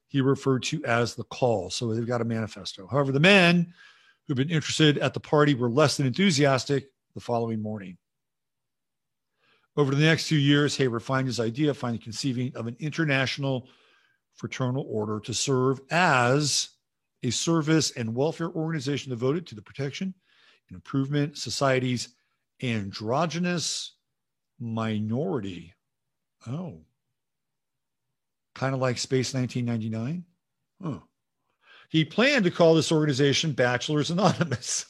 [0.06, 1.70] he referred to as the call.
[1.70, 2.86] So they've got a manifesto.
[2.86, 3.74] However, the men
[4.28, 6.84] who've been interested at the party were less than enthusiastic
[7.14, 7.98] the following morning.
[9.80, 13.66] Over the next few years, Hay refined his idea finally conceiving of an international
[14.34, 16.68] fraternal order to serve as
[17.22, 20.12] a service and welfare organization devoted to the protection
[20.68, 22.10] and improvement society's
[22.62, 23.94] androgynous
[24.58, 25.72] minority.
[26.46, 26.82] Oh,
[28.54, 30.26] kind of like Space 1999.
[30.82, 30.98] Huh.
[31.88, 34.84] He planned to call this organization Bachelors Anonymous.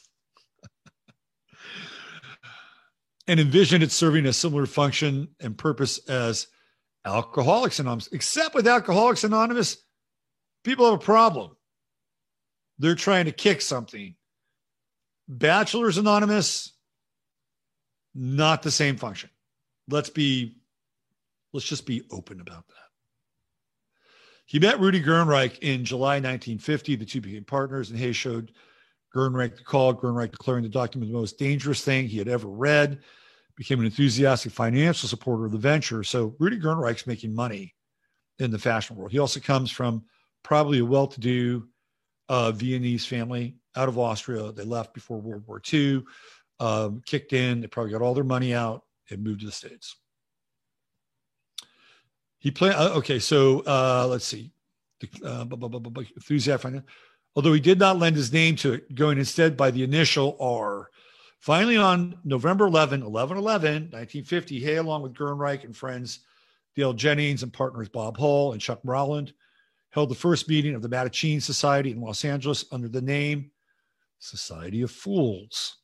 [3.27, 6.47] and envisioned it serving a similar function and purpose as
[7.05, 8.09] Alcoholics Anonymous.
[8.11, 9.77] Except with Alcoholics Anonymous,
[10.63, 11.55] people have a problem.
[12.79, 14.15] They're trying to kick something.
[15.27, 16.73] Bachelors Anonymous,
[18.13, 19.29] not the same function.
[19.87, 20.57] Let's be,
[21.53, 22.75] let's just be open about that.
[24.45, 26.97] He met Rudy Gernreich in July 1950.
[26.97, 28.51] The two became partners, and Hay showed
[29.13, 29.93] Gernreich the call.
[29.93, 32.99] Gernreich declaring the document the most dangerous thing he had ever read,
[33.55, 36.03] became an enthusiastic financial supporter of the venture.
[36.03, 37.75] So Rudy Gernreich's making money
[38.39, 39.11] in the fashion world.
[39.11, 40.03] He also comes from
[40.43, 41.67] probably a well-to-do
[42.29, 44.51] uh, Viennese family out of Austria.
[44.51, 46.03] They left before World War II,
[46.59, 47.61] um, kicked in.
[47.61, 49.95] They probably got all their money out and moved to the States.
[52.39, 54.51] He played, uh, okay, so uh, let's see.
[55.23, 56.83] Uh, enthusiastic,
[57.35, 60.89] although he did not lend his name to it, going instead by the initial R.
[61.39, 66.19] Finally, on November 11, 11 11, 1950, Hay, along with Gernreich and friends
[66.75, 69.33] Dale Jennings and partners Bob Hull and Chuck Rowland,
[69.89, 73.51] held the first meeting of the Mattachine Society in Los Angeles under the name
[74.19, 75.77] Society of Fools.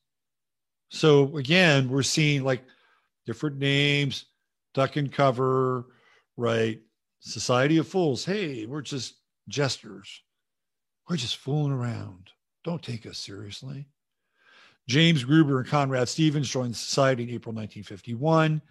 [0.89, 2.63] So again, we're seeing like
[3.25, 4.25] different names,
[4.73, 5.87] duck and cover,
[6.37, 6.79] right?
[7.19, 8.23] Society of Fools.
[8.23, 9.15] Hey, we're just
[9.49, 10.21] jesters.
[11.07, 12.31] We're just fooling around.
[12.63, 13.87] Don't take us seriously.
[14.87, 18.61] James Gruber and Conrad Stevens joined the society in April 1951,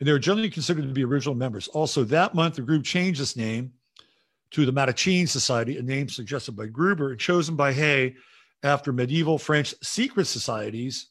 [0.00, 1.68] and they were generally considered to be original members.
[1.68, 3.72] Also, that month, the group changed its name
[4.50, 8.16] to the Mattachine Society, a name suggested by Gruber and chosen by Hay
[8.62, 11.08] after medieval French secret societies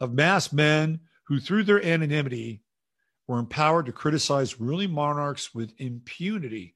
[0.00, 2.62] of masked men who, through their anonymity,
[3.26, 6.75] were empowered to criticize ruling monarchs with impunity.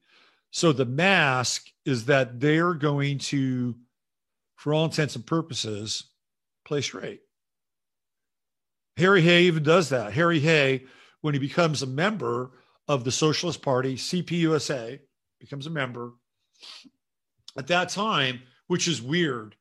[0.51, 3.75] So the mask is that they're going to,
[4.57, 6.11] for all intents and purposes,
[6.65, 7.21] play straight.
[8.97, 10.13] Harry Hay even does that.
[10.13, 10.83] Harry Hay,
[11.21, 12.51] when he becomes a member
[12.87, 14.99] of the Socialist Party, CPUSA,
[15.39, 16.11] becomes a member.
[17.57, 19.55] At that time, which is weird,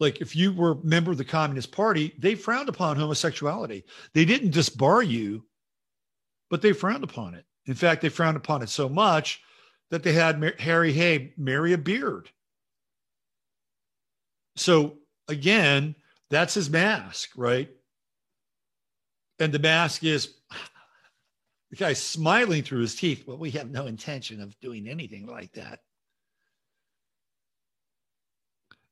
[0.00, 3.84] like if you were a member of the Communist Party, they frowned upon homosexuality.
[4.12, 5.44] They didn't disbar you,
[6.50, 7.44] but they frowned upon it.
[7.66, 9.40] In fact, they frowned upon it so much
[9.92, 12.30] that they had Harry Hay marry a beard.
[14.56, 14.96] So
[15.28, 15.94] again,
[16.30, 17.68] that's his mask, right?
[19.38, 20.32] And the mask is
[21.70, 23.24] the guy's smiling through his teeth.
[23.26, 25.80] Well, we have no intention of doing anything like that.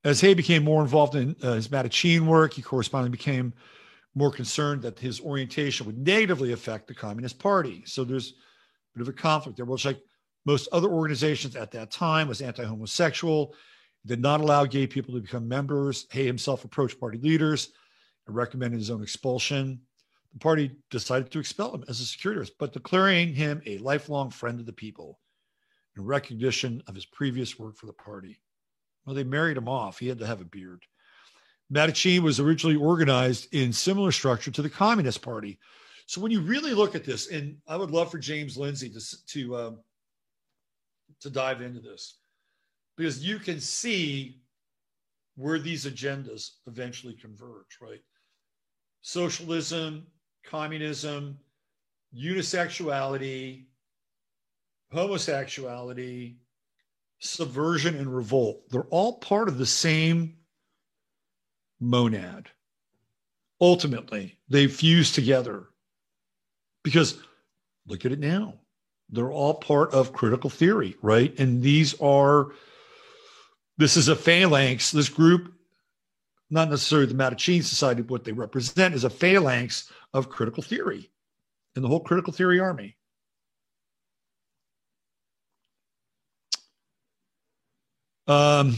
[0.05, 3.55] As Hay became more involved in uh, his Mattachine work, he correspondingly became
[4.15, 7.85] more concerned that his orientation would negatively affect the Communist Party.
[7.87, 8.35] So there's
[8.95, 10.01] a bit of a conflict there, which, like
[10.45, 13.55] most other organizations at that time, was anti-homosexual,
[14.07, 16.07] did not allow gay people to become members.
[16.11, 17.73] Hay himself approached party leaders
[18.27, 19.81] and recommended his own expulsion.
[20.33, 24.31] The party decided to expel him as a security risk, but declaring him a lifelong
[24.31, 25.19] friend of the people
[25.97, 28.41] in recognition of his previous work for the party.
[29.05, 29.99] Well, they married him off.
[29.99, 30.85] He had to have a beard.
[31.73, 35.59] Mattachine was originally organized in similar structure to the Communist Party.
[36.07, 39.01] So when you really look at this, and I would love for James Lindsay to
[39.29, 39.79] to um,
[41.21, 42.19] to dive into this,
[42.97, 44.43] because you can see
[45.37, 48.01] where these agendas eventually converge, right?
[49.03, 50.07] Socialism,
[50.45, 51.39] communism,
[52.15, 53.65] unisexuality,
[54.93, 56.37] homosexuality,
[57.21, 58.69] subversion, and revolt.
[58.71, 60.37] They're all part of the same
[61.81, 62.49] monad.
[63.61, 65.69] Ultimately, they fuse together
[66.83, 67.19] because
[67.87, 68.60] look at it now.
[69.13, 71.37] They're all part of critical theory, right?
[71.39, 72.53] And these are,
[73.77, 75.53] this is a phalanx, this group,
[76.49, 81.11] not necessarily the Mattachine Society, but what they represent is a phalanx of critical theory
[81.77, 82.97] in the whole critical theory army.
[88.27, 88.77] Um,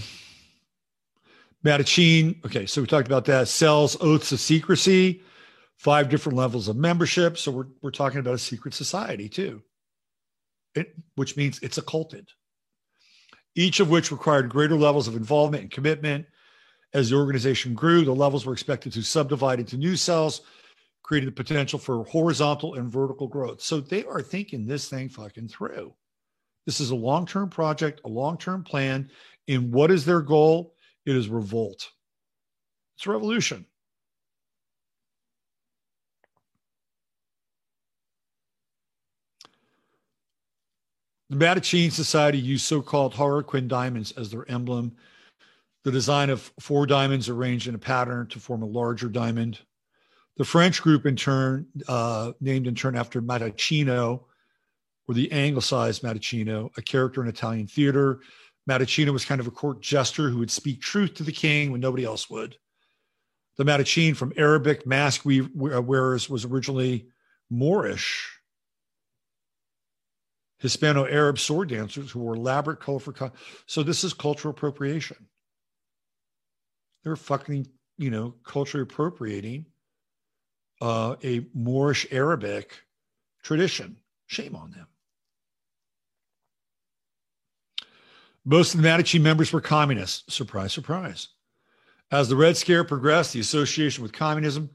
[1.65, 3.49] Mattachine, okay, so we talked about that.
[3.49, 5.23] Cells oaths of secrecy,
[5.77, 7.37] five different levels of membership.
[7.37, 9.63] So we're, we're talking about a secret society too,
[10.75, 12.29] it, which means it's occulted.
[13.55, 16.27] Each of which required greater levels of involvement and commitment.
[16.95, 20.43] As the organization grew, the levels were expected to subdivide into new cells,
[21.03, 23.63] creating the potential for horizontal and vertical growth.
[23.63, 25.95] So they are thinking this thing fucking through.
[26.67, 29.11] This is a long term project, a long term plan.
[29.49, 30.75] And what is their goal?
[31.05, 31.91] It is revolt.
[32.97, 33.67] It's revolution.
[41.33, 44.95] The Mattachine Society used so-called Harlequin diamonds as their emblem.
[45.83, 49.59] The design of four diamonds arranged in a pattern to form a larger diamond.
[50.37, 54.25] The French group, in turn, uh, named in turn after Mattachino,
[55.09, 58.21] or the anglicized Matticino, a character in Italian theater.
[58.69, 61.81] Matticino was kind of a court jester who would speak truth to the king when
[61.81, 62.59] nobody else would.
[63.57, 67.07] The Mattachine from Arabic mask wearers was originally
[67.49, 68.32] Moorish.
[70.63, 73.13] Hispano Arab sword dancers who wore elaborate, colorful.
[73.13, 73.33] Co-
[73.67, 75.17] so this is cultural appropriation.
[77.03, 77.67] They're fucking,
[77.99, 79.67] you know, culturally appropriating
[80.81, 82.81] uh, a Moorish Arabic
[83.43, 83.97] tradition.
[84.27, 84.87] Shame on them.
[88.45, 90.33] Most of the Mattachine members were communists.
[90.33, 91.29] Surprise, surprise.
[92.13, 94.71] As the Red Scare progressed, the association with communism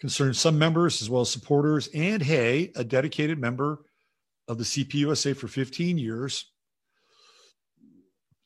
[0.00, 3.84] concerned some members as well as supporters, and Hay, a dedicated member
[4.50, 6.50] of the CPUSA for 15 years,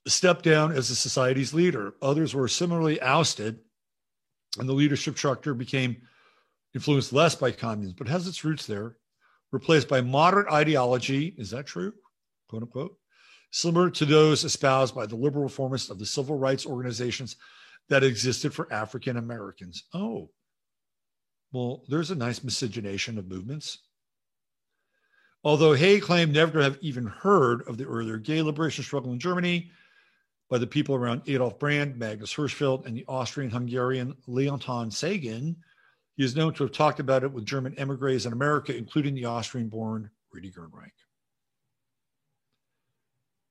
[0.07, 1.95] stepped down as the society's leader.
[2.03, 3.59] Others were similarly ousted,
[4.59, 5.97] and the leadership structure became
[6.75, 8.99] influenced less by communism, but has its roots there,
[9.51, 11.35] replaced by moderate ideology.
[11.39, 11.95] Is that true?
[12.51, 12.99] Quote unquote.
[13.51, 17.37] Similar to those espoused by the liberal reformists of the civil rights organizations
[17.89, 19.85] that existed for African Americans.
[19.95, 20.29] Oh,
[21.51, 23.79] well, there's a nice miscegenation of movements.
[25.45, 29.19] Although Hay claimed never to have even heard of the earlier gay liberation struggle in
[29.19, 29.71] Germany
[30.49, 35.57] by the people around Adolf Brand, Magnus Hirschfeld, and the Austrian Hungarian Leontine Sagan,
[36.17, 39.27] he is known to have talked about it with German emigres in America, including the
[39.27, 40.93] Austrian born Rudy Gernreich.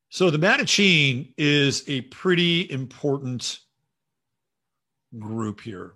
[0.08, 3.60] So the Mattachine is a pretty important
[5.18, 5.94] group here.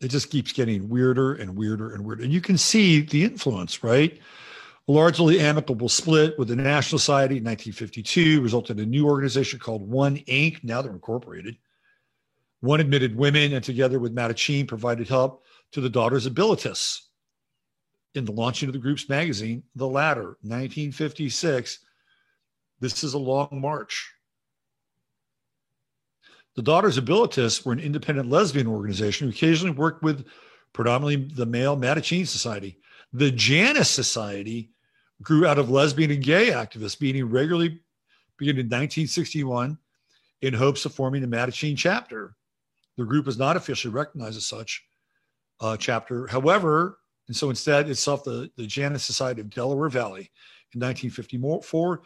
[0.00, 2.22] It just keeps getting weirder and weirder and weirder.
[2.22, 4.18] And you can see the influence, right?
[4.88, 9.58] A largely amicable split with the National Society in 1952 resulted in a new organization
[9.58, 10.62] called One Inc.
[10.62, 11.56] Now they're incorporated.
[12.60, 17.00] One admitted women and together with Mattachine provided help to the Daughters of Bilitis
[18.14, 21.80] in the launching of the group's magazine, The Ladder, 1956.
[22.78, 24.12] This is a long march.
[26.54, 30.26] The Daughters of Bilitis were an independent lesbian organization who occasionally worked with
[30.72, 32.78] predominantly the male Mattachine Society.
[33.12, 34.70] The Janus Society
[35.22, 37.80] grew out of lesbian and gay activists meeting regularly
[38.38, 39.78] beginning in 1961
[40.42, 42.36] in hopes of forming a Mattachine chapter.
[42.96, 44.84] The group is not officially recognized as such
[45.60, 46.26] uh, chapter.
[46.26, 46.98] However,
[47.28, 50.30] and so instead, itself the, the Janus Society of Delaware Valley.
[50.74, 52.02] In 1954,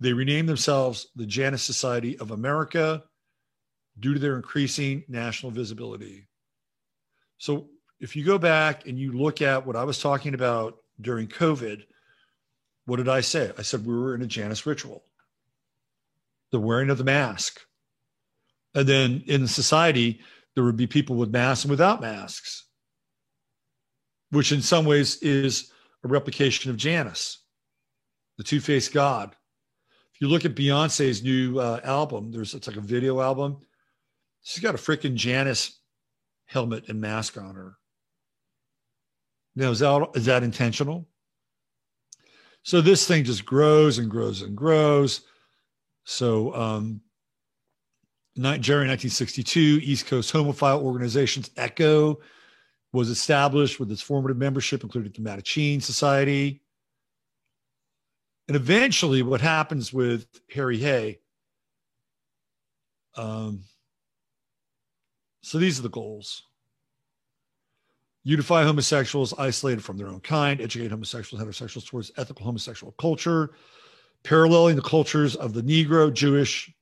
[0.00, 3.04] they renamed themselves the Janus Society of America
[4.00, 6.26] due to their increasing national visibility.
[7.38, 7.68] So
[8.00, 11.84] if you go back and you look at what I was talking about during COVID,
[12.86, 13.52] what did I say?
[13.58, 15.04] I said we were in a Janus ritual,
[16.52, 17.60] the wearing of the mask.
[18.74, 20.20] And then in society,
[20.54, 22.64] there would be people with masks and without masks,
[24.30, 25.72] which in some ways is
[26.04, 27.42] a replication of Janus,
[28.38, 29.34] the two faced God.
[30.14, 33.58] If you look at Beyonce's new uh, album, there's it's like a video album.
[34.42, 35.78] She's got a freaking Janus
[36.46, 37.76] helmet and mask on her.
[39.56, 41.08] Now, is that, is that intentional?
[42.66, 45.20] So this thing just grows and grows and grows.
[46.02, 47.00] So, um,
[48.36, 52.18] January 1962, East Coast homophile organizations ECHO
[52.92, 56.60] was established with its formative membership, including the Mattachine Society.
[58.48, 61.20] And eventually, what happens with Harry Hay?
[63.14, 63.62] Um,
[65.42, 66.42] so these are the goals
[68.26, 73.52] unify homosexuals isolated from their own kind, educate homosexuals, heterosexuals towards ethical homosexual culture,
[74.24, 76.74] paralleling the cultures of the Negro, Jewish,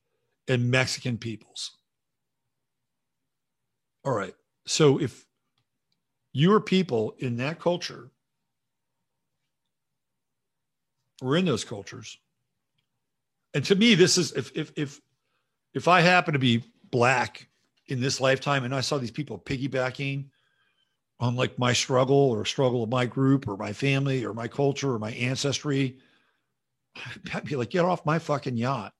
[0.47, 1.77] and Mexican peoples.
[4.03, 4.33] All right.
[4.65, 5.23] So if
[6.33, 8.09] you are people in that culture
[11.21, 12.17] or in those cultures,
[13.53, 14.99] and to me, this is if if if
[15.75, 17.47] if I happen to be black
[17.85, 20.25] in this lifetime and I saw these people piggybacking
[21.19, 24.93] on like my struggle or struggle of my group or my family or my culture
[24.93, 25.97] or my ancestry,
[27.33, 28.93] I'd be like, get off my fucking yacht.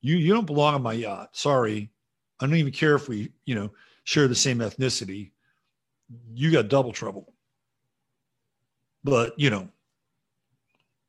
[0.00, 1.36] You you don't belong on my yacht.
[1.36, 1.90] Sorry.
[2.40, 3.70] I don't even care if we, you know,
[4.04, 5.30] share the same ethnicity.
[6.34, 7.32] You got double trouble.
[9.02, 9.68] But, you know,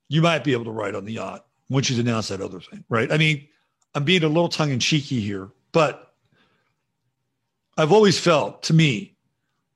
[0.07, 2.83] you might be able to ride on the yacht once you denounce that other thing,
[2.89, 3.11] right?
[3.11, 3.47] I mean,
[3.93, 6.13] I'm being a little tongue in cheeky here, but
[7.77, 9.14] I've always felt to me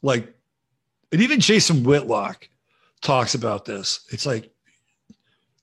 [0.01, 0.34] like,
[1.11, 2.49] and even Jason Whitlock
[3.01, 4.05] talks about this.
[4.11, 4.51] It's like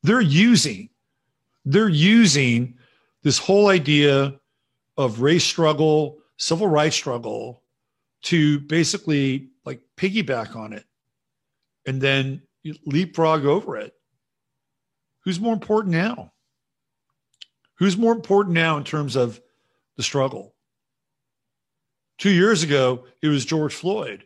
[0.02, 0.88] they're using,
[1.64, 2.74] they're using
[3.22, 4.38] this whole idea
[4.96, 7.62] of race struggle, civil rights struggle
[8.22, 10.84] to basically like piggyback on it
[11.86, 12.42] and then
[12.86, 13.96] leapfrog over it
[15.26, 16.32] Who's more important now?
[17.74, 19.40] Who's more important now in terms of
[19.96, 20.54] the struggle?
[22.18, 24.24] Two years ago, it was George Floyd.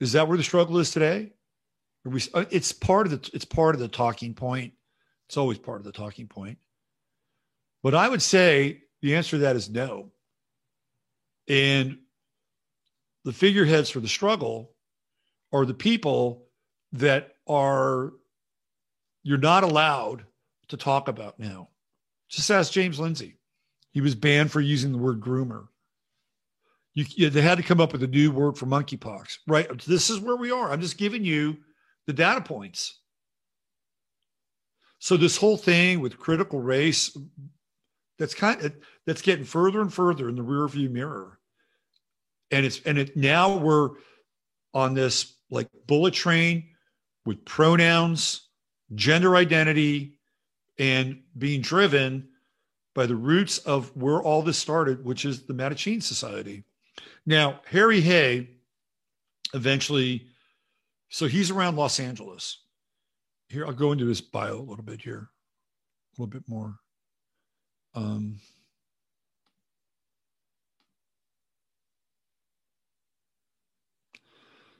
[0.00, 1.32] Is that where the struggle is today?
[2.04, 4.74] We, uh, it's part of the it's part of the talking point.
[5.28, 6.58] It's always part of the talking point.
[7.82, 10.10] But I would say the answer to that is no.
[11.48, 11.98] And
[13.24, 14.72] the figureheads for the struggle
[15.52, 16.46] are the people
[16.92, 18.12] that are
[19.22, 20.24] you're not allowed
[20.68, 21.68] to talk about now.
[22.28, 23.38] Just ask James Lindsay.
[23.92, 25.68] He was banned for using the word groomer.
[26.94, 29.68] You, they had to come up with a new word for monkeypox, right?
[29.84, 30.70] This is where we are.
[30.70, 31.56] I'm just giving you
[32.06, 33.00] the data points.
[35.00, 37.16] So this whole thing with critical race,
[38.18, 38.74] that's kind of
[39.06, 41.40] that's getting further and further in the rearview mirror,
[42.50, 43.90] and it's and it now we're
[44.72, 46.68] on this like bullet train
[47.26, 48.48] with pronouns,
[48.94, 50.18] gender identity,
[50.78, 52.28] and being driven
[52.94, 56.64] by the roots of where all this started, which is the Mattachine Society.
[57.26, 58.48] Now, Harry Hay
[59.54, 60.26] eventually,
[61.08, 62.58] so he's around Los Angeles.
[63.48, 65.28] Here, I'll go into his bio a little bit here,
[66.18, 66.76] a little bit more.
[67.94, 68.40] Um,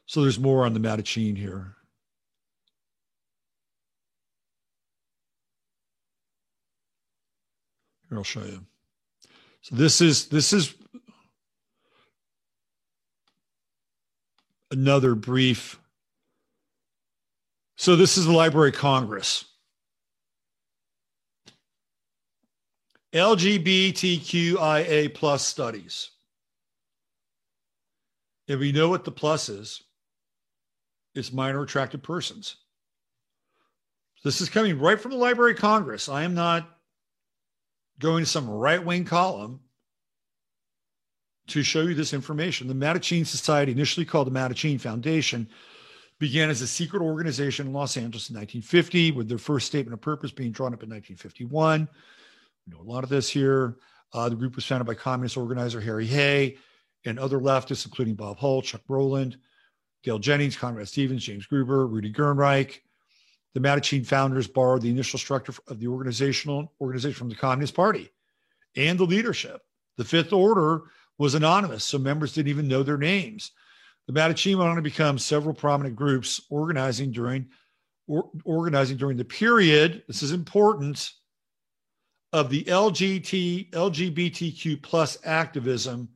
[0.07, 1.77] so there's more on the Mattachine here.
[8.09, 8.65] Here, I'll show you.
[9.63, 10.75] So this is this is
[14.75, 15.79] another brief.
[17.77, 19.45] So this is the Library of Congress.
[23.15, 26.11] LGBTQIA plus studies.
[28.49, 29.81] If we know what the plus is,
[31.15, 32.57] it's minor attracted persons.
[34.25, 36.09] This is coming right from the Library of Congress.
[36.09, 36.69] I am not
[38.01, 39.61] going to some right wing column
[41.49, 42.69] to show you this information.
[42.69, 45.49] The Mattachine Society, initially called the Mattachine Foundation,
[46.19, 50.01] began as a secret organization in Los Angeles in 1950, with their first statement of
[50.01, 51.89] purpose being drawn up in 1951.
[52.67, 53.77] We know a lot of this here.
[54.13, 56.57] Uh, the group was founded by communist organizer Harry Hay
[57.05, 59.37] and other leftists, including Bob Hull, Chuck Rowland,
[60.03, 62.81] Dale Jennings, Conrad Stevens, James Gruber, Rudy Gernreich.
[63.55, 68.11] The Mattachine founders borrowed the initial structure of the organizational organization from the Communist Party
[68.77, 69.63] and the leadership.
[69.97, 70.83] The Fifth Order
[71.19, 73.53] was anonymous, so members didn't even know their names.
[74.07, 77.49] The Mattachine went on to become several prominent groups organizing during
[78.07, 80.03] or, organizing during the period.
[80.07, 81.13] This is important
[82.33, 86.09] of the LGBT LGBTQ plus activism,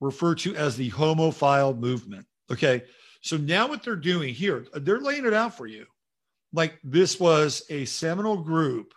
[0.00, 2.26] referred to as the homophile movement.
[2.50, 2.82] Okay,
[3.22, 5.86] so now what they're doing here, they're laying it out for you.
[6.52, 8.92] Like this was a seminal group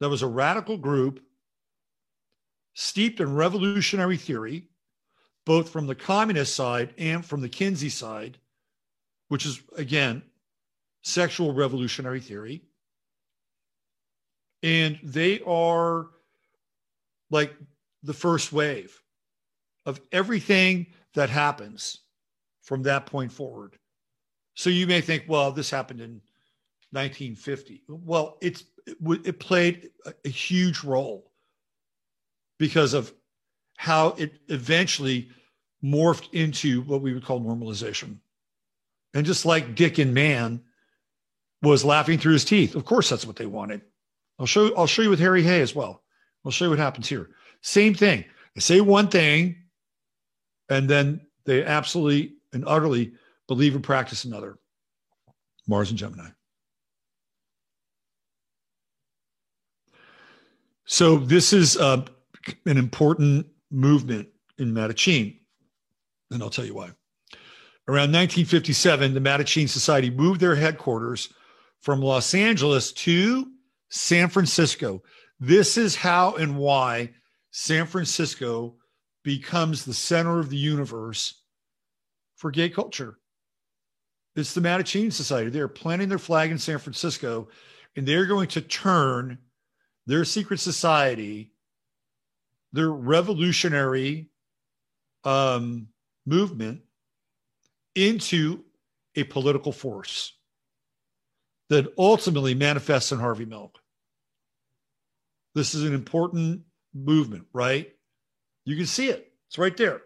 [0.00, 1.20] that was a radical group
[2.80, 4.62] steeped in revolutionary theory,
[5.44, 8.38] both from the communist side and from the Kinsey side,
[9.26, 10.22] which is, again,
[11.02, 12.62] sexual revolutionary theory.
[14.62, 16.06] And they are
[17.32, 17.52] like
[18.04, 18.96] the first wave
[19.84, 22.02] of everything that happens
[22.62, 23.76] from that point forward.
[24.54, 26.20] So you may think, well, this happened in
[26.92, 27.82] 1950.
[27.88, 29.90] Well, it's it, played
[30.24, 31.27] a huge role
[32.58, 33.12] because of
[33.76, 35.30] how it eventually
[35.82, 38.18] morphed into what we would call normalization.
[39.14, 40.62] And just like Dick Inman
[41.62, 43.82] was laughing through his teeth, of course that's what they wanted.
[44.38, 46.02] I'll show I'll show you with Harry Hay as well.
[46.44, 47.30] I'll show you what happens here.
[47.62, 48.24] Same thing.
[48.54, 49.56] They say one thing,
[50.68, 53.12] and then they absolutely and utterly
[53.46, 54.58] believe and practice another.
[55.66, 56.28] Mars and Gemini.
[60.86, 62.06] So this is uh,
[62.66, 64.28] an important movement
[64.58, 65.38] in Mattachine.
[66.30, 66.90] And I'll tell you why.
[67.86, 71.32] Around 1957, the Mattachine Society moved their headquarters
[71.80, 73.50] from Los Angeles to
[73.88, 75.02] San Francisco.
[75.40, 77.10] This is how and why
[77.50, 78.74] San Francisco
[79.24, 81.42] becomes the center of the universe
[82.36, 83.18] for gay culture.
[84.36, 85.50] It's the Mattachine Society.
[85.50, 87.48] They're planting their flag in San Francisco,
[87.96, 89.38] and they're going to turn
[90.06, 91.52] their secret society
[92.72, 94.28] their revolutionary
[95.24, 95.88] um,
[96.26, 96.82] movement
[97.94, 98.64] into
[99.16, 100.34] a political force
[101.70, 103.78] that ultimately manifests in Harvey Milk.
[105.54, 106.62] This is an important
[106.94, 107.92] movement, right?
[108.64, 109.32] You can see it.
[109.48, 110.02] It's right there.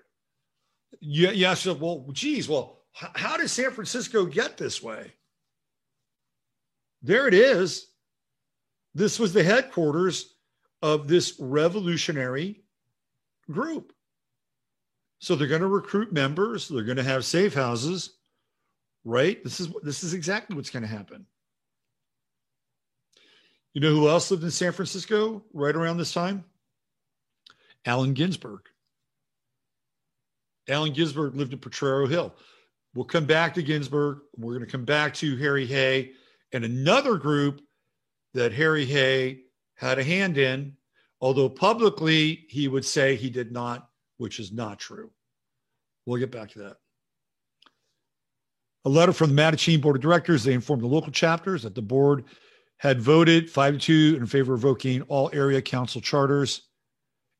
[1.00, 5.12] You, you ask yourself, well, geez, well, how did San Francisco get this way?
[7.02, 7.88] There it is.
[8.94, 10.31] this was the headquarters
[10.82, 12.62] of this revolutionary
[13.50, 13.92] group.
[15.20, 16.68] So they're going to recruit members.
[16.68, 18.18] They're going to have safe houses,
[19.04, 19.42] right?
[19.44, 21.26] This is this is exactly what's going to happen.
[23.72, 26.44] You know who else lived in San Francisco right around this time?
[27.86, 28.60] Allen Ginsberg.
[30.68, 32.34] Allen Ginsberg lived in Potrero Hill.
[32.94, 34.18] We'll come back to Ginsberg.
[34.36, 36.12] We're going to come back to Harry Hay
[36.52, 37.62] and another group
[38.34, 39.42] that Harry Hay
[39.74, 40.76] had a hand in,
[41.20, 43.88] although publicly he would say he did not,
[44.18, 45.10] which is not true.
[46.06, 46.76] We'll get back to that.
[48.84, 50.42] A letter from the Mattachine Board of Directors.
[50.42, 52.24] They informed the local chapters that the board
[52.78, 56.62] had voted 5 to 2 in favor of revoking all area council charters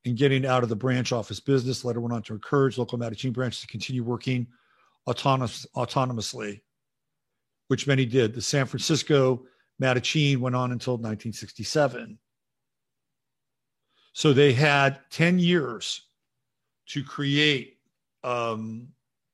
[0.04, 1.82] and getting out of the branch office business.
[1.82, 4.46] The letter went on to encourage local Mattachine branches to continue working
[5.08, 6.60] autonomous, autonomously,
[7.66, 8.34] which many did.
[8.34, 9.44] The San Francisco
[9.82, 12.18] Mattachine went on until 1967.
[14.12, 16.02] So they had 10 years
[16.88, 17.78] to create
[18.22, 18.88] um,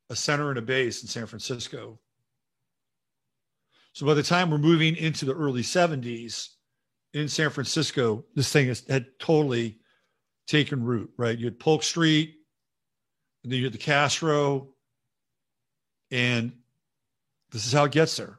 [0.09, 1.99] a center and a base in San Francisco.
[3.93, 6.51] So by the time we're moving into the early 70s
[7.15, 9.81] in San Francisco, this thing has, had totally
[10.47, 11.37] taken root, right?
[11.37, 12.37] You had Polk Street,
[13.43, 14.69] and then you had the Castro,
[16.11, 16.53] and
[17.51, 18.39] this is how it gets there.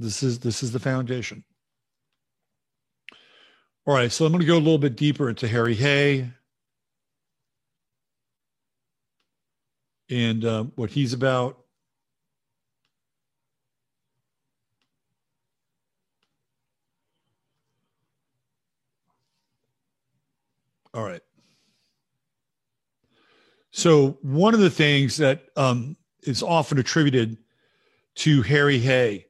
[0.00, 1.44] This is this is the foundation.
[3.86, 6.30] All right, so I'm going to go a little bit deeper into Harry Hay
[10.08, 11.58] and uh, what he's about.
[20.94, 21.22] All right.
[23.70, 27.36] So one of the things that um, is often attributed
[28.16, 29.26] to Harry Hay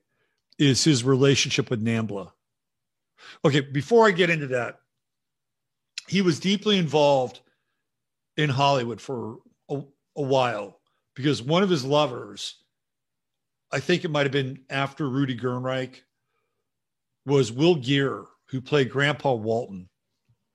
[0.61, 2.31] is his relationship with NAMBLA.
[3.45, 4.77] Okay, before I get into that,
[6.07, 7.41] he was deeply involved
[8.37, 9.39] in Hollywood for
[9.71, 9.81] a,
[10.17, 10.79] a while
[11.15, 12.63] because one of his lovers,
[13.73, 16.03] I think it might have been after Rudy Gernreich,
[17.25, 19.89] was Will Geer, who played Grandpa Walton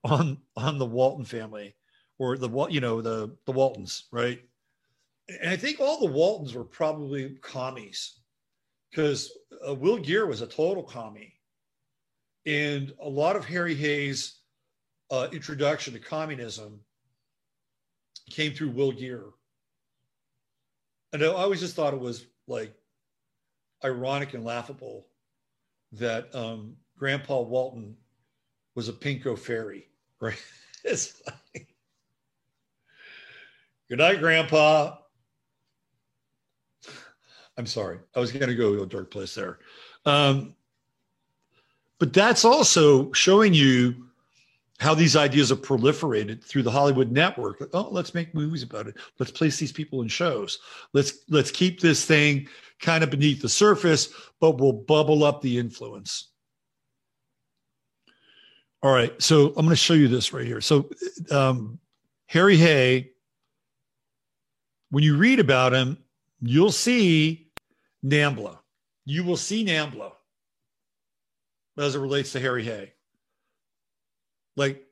[0.03, 1.75] on on the Walton family
[2.19, 4.39] or the you know the the Waltons, right?
[5.41, 8.19] And I think all the Waltons were probably commies
[8.95, 11.33] because uh, Will Geer was a total commie.
[12.45, 14.39] And a lot of Harry Hay's
[15.11, 16.79] uh, introduction to communism
[18.29, 19.23] came through Will Geer.
[21.11, 22.73] And I always just thought it was like
[23.83, 25.07] ironic and laughable
[25.93, 27.97] that um, Grandpa Walton
[28.75, 29.89] was a pinko fairy,
[30.21, 30.41] right?
[30.85, 31.67] like,
[33.89, 34.97] good night, Grandpa.
[37.57, 37.99] I'm sorry.
[38.15, 39.59] I was going to go to a dark place there.
[40.05, 40.55] Um,
[41.99, 44.05] but that's also showing you
[44.79, 47.69] how these ideas have proliferated through the Hollywood network.
[47.73, 48.95] Oh, let's make movies about it.
[49.19, 50.59] Let's place these people in shows.
[50.91, 52.49] Let's let's keep this thing
[52.81, 56.31] kind of beneath the surface, but we'll bubble up the influence.
[58.83, 60.61] All right, so I'm going to show you this right here.
[60.61, 60.89] So
[61.31, 61.79] um,
[62.27, 63.11] Harry Hay,
[64.91, 65.97] when you read about him,
[66.41, 67.44] you'll see
[68.05, 68.59] NAMBLA.
[69.05, 70.11] You will see NAMBLA
[71.77, 72.93] as it relates to Harry Hay.
[74.55, 74.83] Like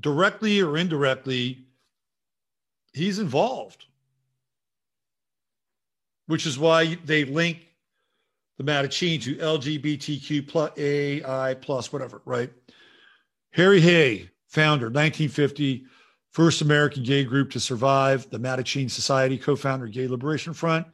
[0.00, 1.66] directly or indirectly,
[2.92, 3.86] he's involved,
[6.26, 7.68] which is why they link
[8.58, 12.50] the Mattachine to LGBTQ plus AI plus whatever, right?
[13.52, 15.84] Harry Hay, founder, 1950,
[16.30, 20.86] first American gay group to survive, the Mattachine Society, co-founder, Gay Liberation Front,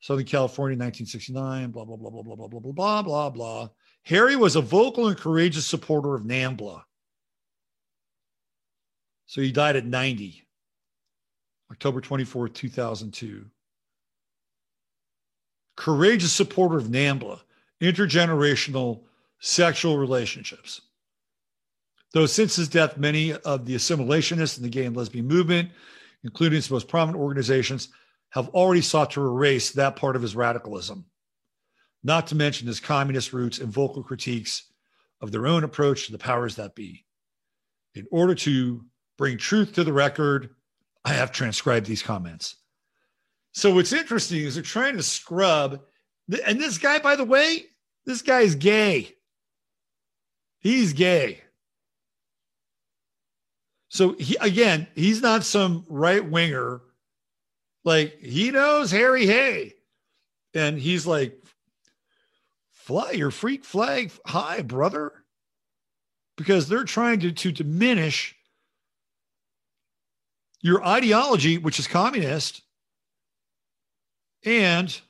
[0.00, 3.68] Southern California, 1969, blah, blah, blah, blah, blah, blah, blah, blah, blah, blah.
[4.04, 6.82] Harry was a vocal and courageous supporter of NAMBLA.
[9.26, 10.46] So he died at 90,
[11.70, 13.44] October 24, 2002.
[15.76, 17.40] Courageous supporter of NAMBLA,
[17.82, 19.02] intergenerational
[19.38, 20.80] sexual relationships.
[22.12, 25.70] Though since his death, many of the assimilationists in the gay and lesbian movement,
[26.24, 27.90] including its most prominent organizations,
[28.30, 31.04] have already sought to erase that part of his radicalism,
[32.02, 34.64] not to mention his communist roots and vocal critiques
[35.20, 37.04] of their own approach to the powers that be.
[37.94, 38.84] In order to
[39.18, 40.54] bring truth to the record,
[41.04, 42.56] I have transcribed these comments.
[43.52, 45.80] So what's interesting is they're trying to scrub,
[46.46, 47.64] and this guy, by the way,
[48.06, 49.12] this guy is gay.
[50.60, 51.42] He's gay.
[53.88, 56.80] So he, again, he's not some right winger
[57.84, 59.74] like he knows Harry Hay.
[60.54, 61.40] And he's like
[62.72, 65.12] fly your freak flag high, brother,
[66.36, 68.34] because they're trying to, to diminish
[70.60, 72.62] your ideology, which is communist,
[74.44, 75.00] and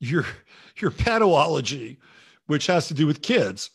[0.00, 0.26] your
[0.80, 1.98] your pedology,
[2.46, 3.70] which has to do with kids.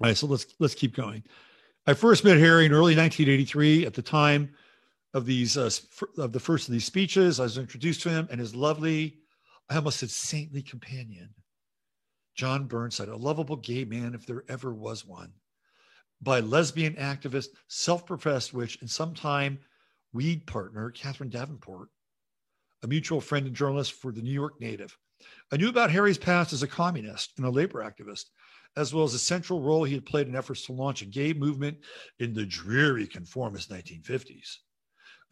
[0.00, 1.22] All right, so let's let's keep going.
[1.86, 4.54] I first met Harry in early 1983 at the time
[5.14, 5.70] of these uh,
[6.18, 7.40] of the first of these speeches.
[7.40, 9.18] I was introduced to him and his lovely,
[9.68, 11.34] I almost said saintly companion,
[12.34, 15.32] John Burnside, a lovable gay man if there ever was one,
[16.20, 19.58] by lesbian activist, self-professed witch, and sometime
[20.12, 21.88] weed partner Catherine Davenport,
[22.82, 24.96] a mutual friend and journalist for the New York Native.
[25.52, 28.24] I knew about Harry's past as a communist and a labor activist,
[28.76, 31.32] as well as the central role he had played in efforts to launch a gay
[31.32, 31.78] movement
[32.18, 34.56] in the dreary conformist 1950s,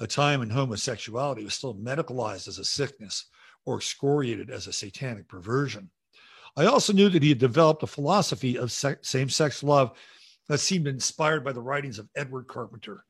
[0.01, 3.27] a time when homosexuality was still medicalized as a sickness
[3.67, 5.91] or excoriated as a satanic perversion.
[6.57, 9.93] I also knew that he had developed a philosophy of same sex love
[10.49, 13.05] that seemed inspired by the writings of Edward Carpenter.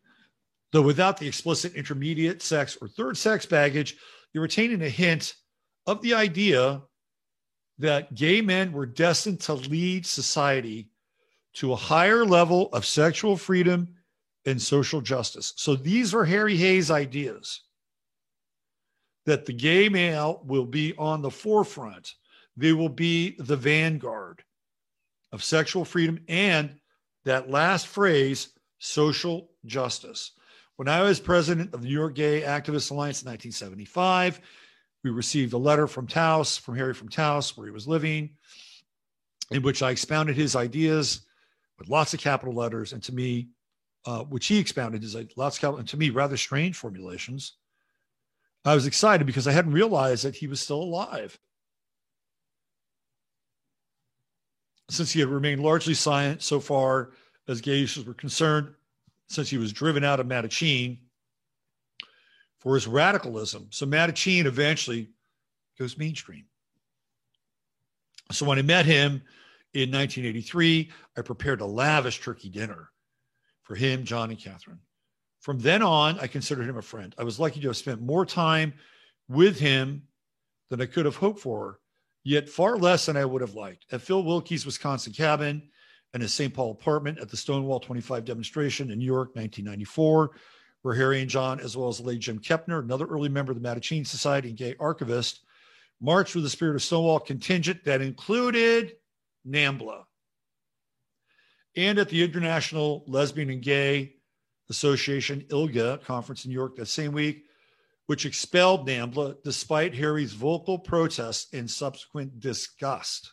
[0.72, 3.96] Though without the explicit intermediate sex or third sex baggage,
[4.32, 5.34] you're retaining a hint
[5.86, 6.82] of the idea
[7.78, 10.90] that gay men were destined to lead society
[11.54, 13.96] to a higher level of sexual freedom
[14.46, 15.52] and social justice.
[15.56, 17.62] So these are Harry Hay's ideas
[19.26, 22.14] that the gay male will be on the forefront,
[22.56, 24.42] they will be the vanguard
[25.32, 26.74] of sexual freedom and
[27.24, 28.48] that last phrase,
[28.78, 30.32] social justice.
[30.76, 34.40] When I was president of the New York Gay Activist Alliance in 1975,
[35.04, 38.30] we received a letter from Taos, from Harry from Taos, where he was living,
[39.50, 41.26] in which I expounded his ideas
[41.78, 43.48] with lots of capital letters, and to me,
[44.04, 47.54] uh, which he expounded his lots of to me, rather strange formulations.
[48.64, 51.38] I was excited because I hadn't realized that he was still alive.
[54.90, 57.12] Since he had remained largely silent so far
[57.48, 58.74] as gay issues were concerned,
[59.28, 60.98] since he was driven out of Mattachine
[62.58, 63.68] for his radicalism.
[63.70, 65.10] So Mattachine eventually
[65.78, 66.44] goes mainstream.
[68.32, 69.22] So when I met him
[69.72, 72.90] in 1983, I prepared a lavish turkey dinner
[73.70, 74.80] for him, John, and Catherine.
[75.38, 77.14] From then on, I considered him a friend.
[77.16, 78.74] I was lucky to have spent more time
[79.28, 80.02] with him
[80.70, 81.78] than I could have hoped for,
[82.24, 83.86] yet far less than I would have liked.
[83.92, 85.62] At Phil Wilke's Wisconsin cabin
[86.12, 86.52] and his St.
[86.52, 90.32] Paul apartment at the Stonewall 25 demonstration in New York, 1994,
[90.82, 93.62] where Harry and John, as well as the late Jim Kepner, another early member of
[93.62, 95.42] the Mattachine Society and gay archivist,
[96.00, 98.96] marched with the Spirit of Stonewall contingent that included
[99.46, 100.06] NAMBLA.
[101.76, 104.16] And at the International Lesbian and Gay
[104.68, 107.44] Association ILGA conference in New York that same week,
[108.06, 113.32] which expelled NAMBLA despite Harry's vocal protests and subsequent disgust.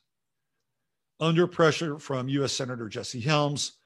[1.20, 2.54] Under pressure from U.S.
[2.54, 3.78] Senator Jesse Helms,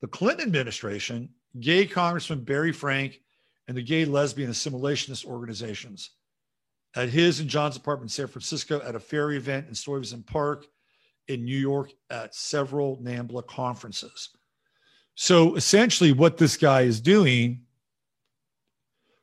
[0.00, 3.20] the Clinton administration gay Congressman Barney Frank,
[3.66, 6.10] and the gay lesbian assimilationist organizations.
[6.94, 10.66] At his and John's apartment in San Francisco, at a ferry event in Stuyvesant Park
[11.30, 14.30] in New York, at several NAMBLA conferences.
[15.14, 17.62] So essentially, what this guy is doing,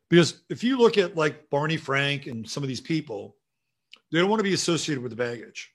[0.10, 3.36] because if you look at like Barney Frank and some of these people,
[4.12, 5.74] they don't want to be associated with the baggage.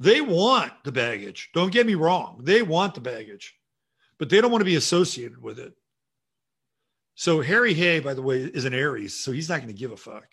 [0.00, 1.50] They want the baggage.
[1.54, 2.40] Don't get me wrong.
[2.42, 3.56] They want the baggage
[4.18, 5.74] but they don't want to be associated with it.
[7.14, 9.92] So Harry Hay, by the way, is an Aries, so he's not going to give
[9.92, 10.26] a fuck.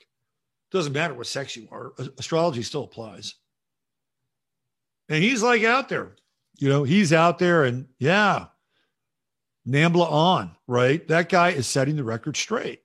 [0.71, 1.93] Doesn't matter what sex you are.
[2.17, 3.35] Astrology still applies.
[5.09, 6.15] And he's like out there,
[6.57, 8.45] you know, he's out there and yeah,
[9.67, 11.05] Nambla on, right?
[11.07, 12.81] That guy is setting the record straight.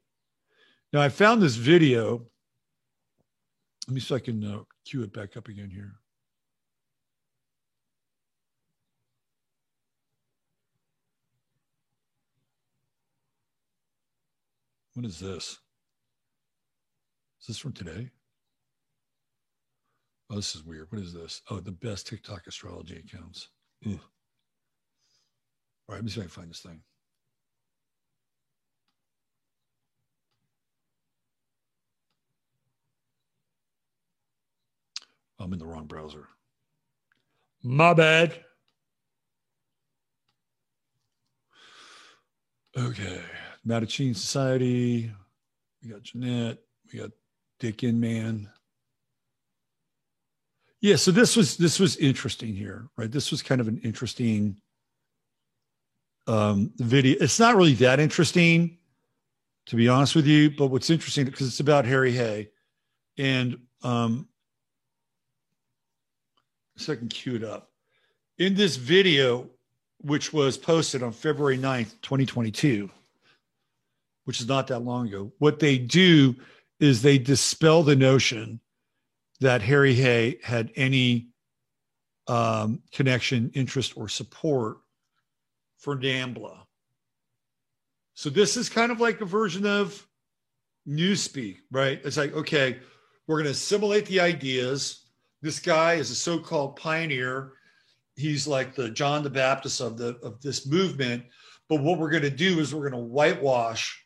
[0.93, 2.27] Now I found this video.
[3.86, 5.95] Let me see if I can uh, cue it back up again here.
[14.95, 15.59] What is this?
[17.40, 18.11] Is this from today?
[20.30, 20.88] Oh, this is weird.
[20.90, 21.40] What is this?
[21.50, 23.48] Oh, the best TikTok astrology accounts.
[23.86, 23.92] Ugh.
[25.88, 26.80] All right, let me see if I can find this thing.
[35.38, 36.28] Oh, I'm in the wrong browser.
[37.62, 38.44] My bad.
[42.76, 43.22] Okay.
[43.66, 45.10] Mattachine Society.
[45.82, 46.59] We got Jeanette.
[46.92, 47.10] We got
[47.60, 48.50] Dick Inman.
[50.80, 53.10] Yeah, so this was this was interesting here, right?
[53.10, 54.60] This was kind of an interesting
[56.28, 57.16] um, video.
[57.20, 58.78] It's not really that interesting,
[59.66, 60.50] to be honest with you.
[60.50, 62.50] But what's interesting because it's about Harry Hay,
[63.16, 64.28] and um,
[66.76, 67.70] so I can cue it up.
[68.38, 69.50] In this video,
[70.02, 72.88] which was posted on February 9th, 2022,
[74.26, 76.36] which is not that long ago, what they do
[76.78, 78.60] is they dispel the notion
[79.40, 81.28] that Harry Hay had any
[82.27, 84.78] um, connection, interest, or support
[85.78, 86.59] for NAMBLA.
[88.15, 90.06] So this is kind of like a version of
[90.89, 92.01] newspeak, right?
[92.05, 92.78] It's like, okay,
[93.27, 95.06] we're going to assimilate the ideas.
[95.40, 97.52] This guy is a so-called pioneer.
[98.16, 101.24] He's like the John the Baptist of the of this movement.
[101.69, 104.05] But what we're going to do is we're going to whitewash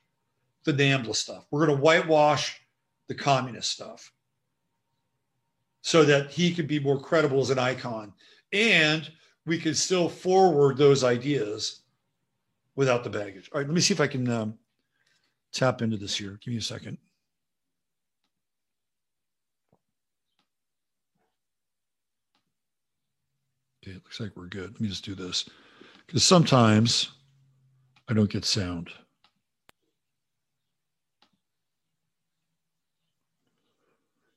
[0.65, 1.47] the NAMBLA stuff.
[1.51, 2.61] We're going to whitewash
[3.09, 4.13] the communist stuff
[5.83, 8.13] so that he could be more credible as an icon.
[8.53, 9.11] And
[9.45, 11.83] we can still forward those ideas
[12.77, 13.51] without the baggage.
[13.53, 14.59] All right, let me see if I can um,
[15.53, 16.39] tap into this here.
[16.43, 16.97] Give me a second.
[23.85, 24.73] Okay, it looks like we're good.
[24.73, 25.49] Let me just do this
[26.07, 27.11] because sometimes
[28.09, 28.91] I don't get sound.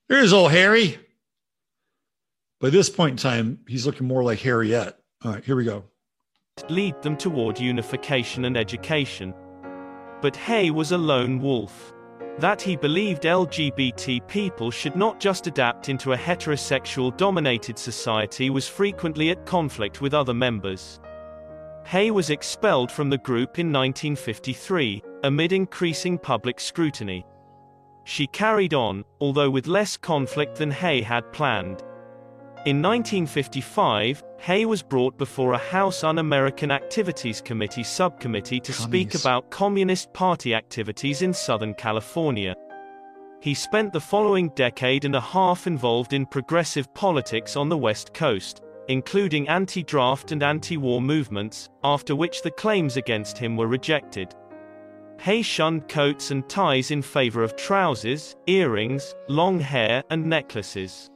[0.07, 0.97] There's old Harry.
[2.65, 4.97] By this point in time, he's looking more like Harriet.
[5.23, 5.83] All right, here we go.
[6.67, 9.35] Lead them toward unification and education.
[10.19, 11.93] But Hay was a lone wolf.
[12.39, 18.67] That he believed LGBT people should not just adapt into a heterosexual dominated society was
[18.67, 20.99] frequently at conflict with other members.
[21.85, 27.27] Hay was expelled from the group in 1953, amid increasing public scrutiny.
[28.05, 31.83] She carried on, although with less conflict than Hay had planned.
[32.65, 39.51] In 1955, Hay was brought before a House Un-American Activities Committee subcommittee to speak about
[39.51, 42.55] Communist Party activities in Southern California.
[43.39, 48.15] He spent the following decade and a half involved in progressive politics on the West
[48.15, 54.33] Coast, including anti-draft and anti-war movements, after which the claims against him were rejected.
[55.19, 61.11] Hay shunned coats and ties in favor of trousers, earrings, long hair, and necklaces.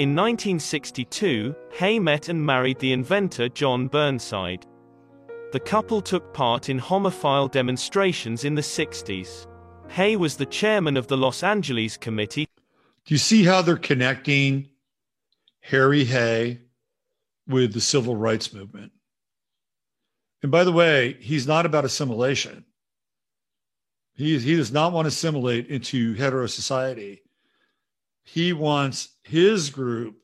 [0.00, 4.64] In 1962, Hay met and married the inventor John Burnside.
[5.52, 9.46] The couple took part in homophile demonstrations in the 60s.
[9.90, 12.48] Hay was the chairman of the Los Angeles Committee.
[13.04, 14.70] Do you see how they're connecting
[15.60, 16.62] Harry Hay
[17.46, 18.92] with the civil rights movement?
[20.42, 22.64] And by the way, he's not about assimilation.
[24.14, 27.20] He, he does not want to assimilate into hetero society
[28.22, 30.16] he wants his group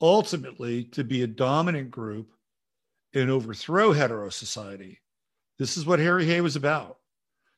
[0.00, 2.32] ultimately to be a dominant group
[3.14, 5.00] and overthrow hetero society.
[5.58, 6.98] This is what Harry Hay was about.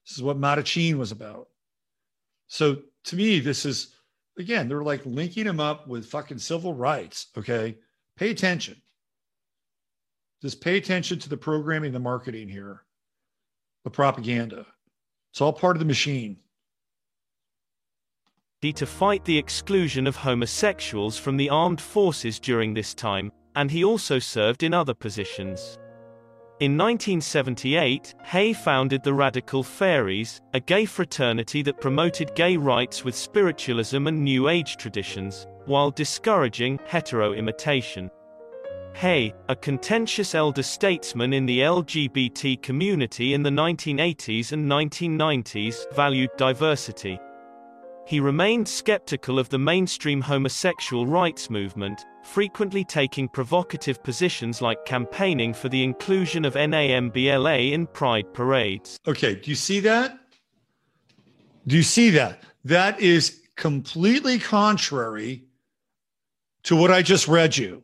[0.07, 1.49] This is what Mattachine was about.
[2.47, 3.95] So to me, this is
[4.39, 7.27] again, they're like linking him up with fucking civil rights.
[7.37, 7.77] Okay.
[8.17, 8.81] Pay attention.
[10.41, 12.83] Just pay attention to the programming, the marketing here,
[13.85, 14.65] the propaganda.
[15.33, 16.39] It's all part of the machine
[18.61, 23.85] to fight the exclusion of homosexuals from the armed forces during this time, and he
[23.85, 25.79] also served in other positions.
[26.59, 33.15] In 1978, Hay founded the Radical Faeries, a gay fraternity that promoted gay rights with
[33.15, 38.11] spiritualism and New Age traditions, while discouraging hetero imitation.
[38.95, 46.31] Hay, a contentious elder statesman in the LGBT community in the 1980s and 1990s, valued
[46.37, 47.21] diversity.
[48.09, 55.53] He remained skeptical of the mainstream homosexual rights movement, frequently taking provocative positions like campaigning
[55.53, 58.97] for the inclusion of NAMBLA in pride parades.
[59.07, 60.19] Okay, do you see that?
[61.67, 62.45] Do you see that?
[62.65, 65.45] That is completely contrary
[66.63, 67.83] to what I just read you.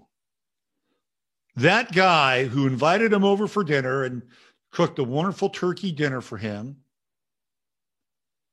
[1.57, 4.23] That guy who invited him over for dinner and
[4.71, 6.79] cooked a wonderful turkey dinner for him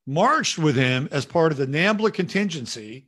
[0.05, 3.07] marched with him as part of the NAMBLA contingency.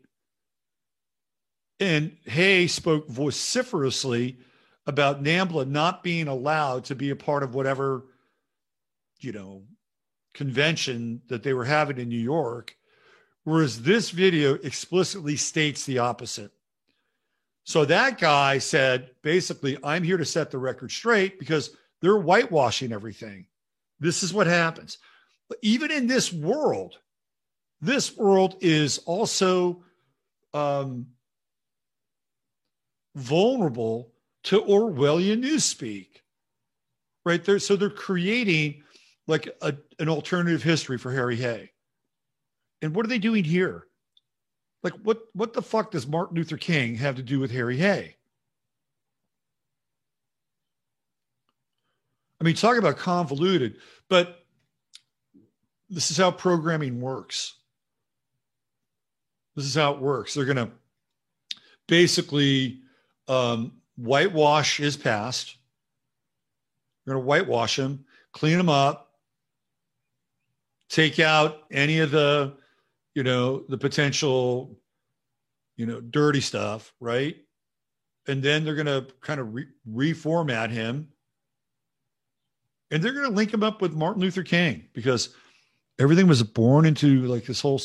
[1.79, 4.37] And Hay spoke vociferously
[4.85, 8.05] about NAMBLA not being allowed to be a part of whatever,
[9.19, 9.63] you know,
[10.33, 12.75] convention that they were having in New York.
[13.43, 16.51] Whereas this video explicitly states the opposite.
[17.65, 22.91] So that guy said, basically, I'm here to set the record straight because they're whitewashing
[22.91, 23.47] everything.
[23.99, 24.97] This is what happens
[25.49, 26.97] but even in this world,
[27.81, 29.83] this world is also
[30.53, 31.07] um,
[33.15, 34.11] vulnerable
[34.43, 36.07] to Orwellian newspeak,
[37.25, 37.59] right there.
[37.59, 38.83] So they're creating
[39.27, 41.71] like a, an alternative history for Harry Hay.
[42.81, 43.87] And what are they doing here?
[44.83, 48.17] Like, what what the fuck does Martin Luther King have to do with Harry Hay?
[52.41, 53.77] I mean, talk about convoluted,
[54.09, 54.42] but
[55.93, 57.55] this is how programming works.
[59.55, 60.33] This is how it works.
[60.33, 60.71] They're going to
[61.87, 62.79] basically
[63.27, 65.57] um, whitewash his past.
[67.05, 69.11] They're going to whitewash him, clean him up,
[70.89, 72.53] take out any of the,
[73.13, 74.79] you know, the potential,
[75.75, 77.35] you know, dirty stuff, right?
[78.27, 81.09] And then they're going to kind of re- reformat him.
[82.89, 85.35] And they're going to link him up with Martin Luther King because
[85.99, 87.81] everything was born into like this whole,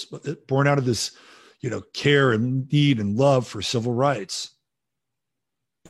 [0.46, 1.12] born out of this,
[1.60, 4.54] you know, care and need and love for civil rights.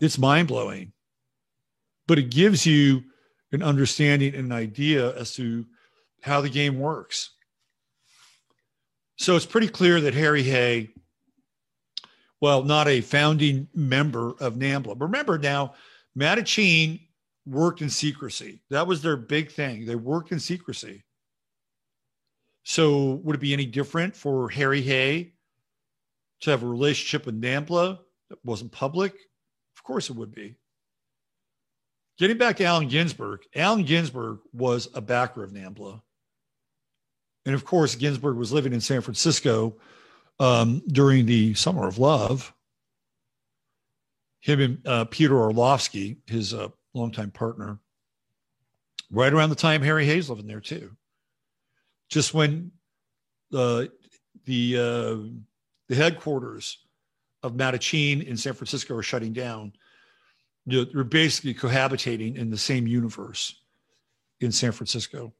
[0.01, 0.93] It's mind blowing,
[2.07, 3.03] but it gives you
[3.53, 5.66] an understanding and an idea as to
[6.23, 7.31] how the game works.
[9.16, 10.90] So it's pretty clear that Harry Hay,
[12.40, 15.01] well, not a founding member of NAMBLA.
[15.01, 15.74] Remember now,
[16.16, 17.01] Mattachine
[17.45, 18.62] worked in secrecy.
[18.70, 19.86] That was their big thing.
[19.86, 21.03] They worked in secrecy.
[22.69, 25.32] So would it be any different for Harry Hay
[26.43, 29.15] to have a relationship with NAMBLA that wasn't public?
[29.74, 30.57] Of course it would be.
[32.19, 36.03] Getting back to Allen Ginsberg, Allen Ginsberg was a backer of NAMBLA.
[37.47, 39.78] And of course, Ginsberg was living in San Francisco
[40.39, 42.53] um, during the Summer of Love.
[44.40, 47.78] Him and uh, Peter Orlovsky, his uh, longtime partner,
[49.11, 50.97] right around the time Harry Hay's living there too.
[52.09, 52.72] Just when
[53.55, 53.85] uh,
[54.44, 55.16] the uh,
[55.89, 56.78] the headquarters
[57.43, 59.72] of Mattachine in San Francisco are shutting down,
[60.66, 63.60] you know, they're basically cohabitating in the same universe
[64.40, 65.32] in San Francisco.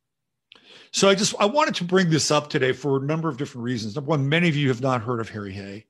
[0.91, 3.65] So I just I wanted to bring this up today for a number of different
[3.65, 3.95] reasons.
[3.95, 5.87] Number one, many of you have not heard of Harry Hay.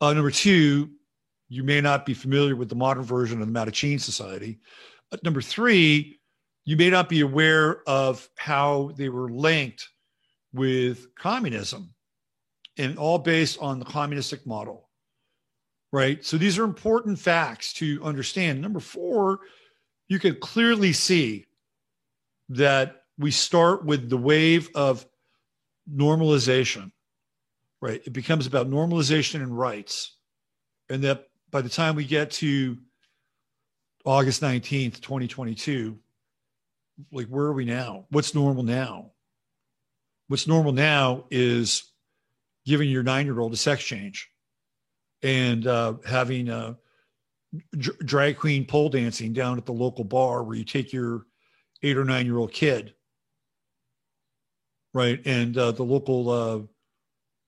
[0.00, 0.90] Uh, number two,
[1.48, 4.58] you may not be familiar with the modern version of the Mattachine Society.
[5.10, 6.17] Uh, number three,
[6.68, 9.88] you may not be aware of how they were linked
[10.52, 11.94] with communism
[12.76, 14.88] and all based on the communistic model
[15.92, 16.24] right?
[16.24, 18.60] So these are important facts to understand.
[18.60, 19.40] Number four,
[20.08, 21.46] you can clearly see
[22.50, 25.06] that we start with the wave of
[25.92, 26.92] normalization,
[27.80, 28.00] right?
[28.04, 30.16] It becomes about normalization and rights.
[30.90, 32.78] And that by the time we get to
[34.04, 35.98] August 19th, 2022,
[37.12, 38.06] like where are we now?
[38.10, 39.12] What's normal now?
[40.28, 41.92] What's normal now is
[42.66, 44.28] giving your nine year old a sex change
[45.22, 46.76] and uh, having a
[48.04, 51.24] drag queen pole dancing down at the local bar where you take your
[51.82, 52.94] eight or nine year old kid,
[54.92, 55.20] right?
[55.24, 56.60] And uh, the local uh,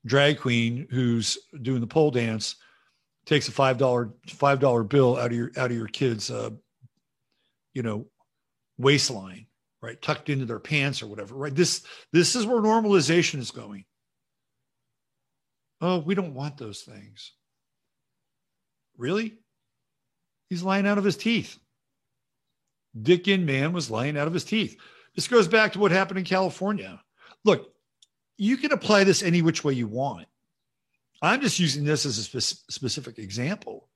[0.06, 2.56] drag queen who's doing the pole dance
[3.27, 6.51] takes a five dollar five dollar bill out of your out of your kid's uh,
[7.74, 8.06] you know
[8.81, 9.47] waistline,
[9.82, 11.55] right, tucked into their pants or whatever, right?
[11.55, 13.85] This this is where normalization is going.
[15.81, 17.32] Oh, we don't want those things.
[18.98, 19.39] Really?
[20.51, 21.59] He's lying out of his teeth.
[23.01, 24.77] Dick Inman was lying out of his teeth.
[25.15, 27.01] This goes back to what happened in California.
[27.44, 27.73] Look,
[28.36, 30.27] you can apply this any which way you want.
[31.23, 33.89] I'm just using this as a spe- specific example.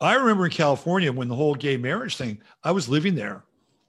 [0.00, 3.44] I remember in California when the whole gay marriage thing, I was living there,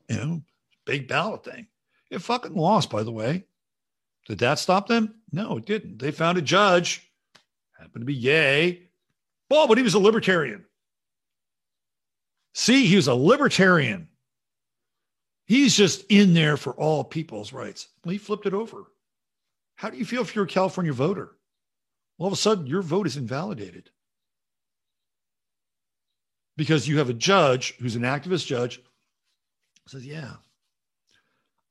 [0.09, 0.41] you know,
[0.85, 1.67] big ballot thing.
[2.09, 3.45] It fucking lost, by the way.
[4.27, 5.15] Did that stop them?
[5.31, 5.99] No, it didn't.
[5.99, 7.09] They found a judge,
[7.77, 8.89] happened to be gay,
[9.49, 10.65] well, but he was a libertarian.
[12.53, 14.09] See, he was a libertarian.
[15.45, 17.87] He's just in there for all people's rights.
[18.03, 18.85] Well, he flipped it over.
[19.75, 21.31] How do you feel if you're a California voter?
[22.17, 23.89] All of a sudden, your vote is invalidated
[26.61, 28.79] because you have a judge who's an activist judge
[29.87, 30.33] says, Yeah,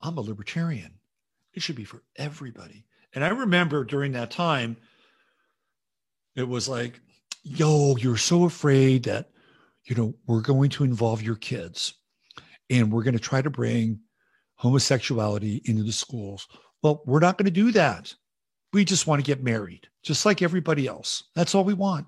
[0.01, 0.95] I'm a libertarian.
[1.53, 2.83] It should be for everybody.
[3.13, 4.75] And I remember during that time,
[6.35, 6.99] it was like,
[7.41, 9.29] yo, you're so afraid that,
[9.85, 11.93] you know, we're going to involve your kids
[12.69, 13.97] and we're going to try to bring
[14.55, 16.49] homosexuality into the schools.
[16.83, 18.13] Well, we're not going to do that.
[18.73, 21.23] We just want to get married, just like everybody else.
[21.33, 22.07] That's all we want.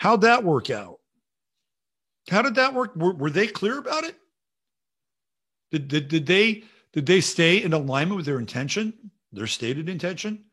[0.00, 0.98] How'd that work out?
[2.30, 2.96] How did that work?
[2.96, 4.16] Were, were they clear about it?
[5.70, 6.64] Did, did, did they
[6.94, 8.94] did they stay in alignment with their intention,
[9.30, 10.46] their stated intention?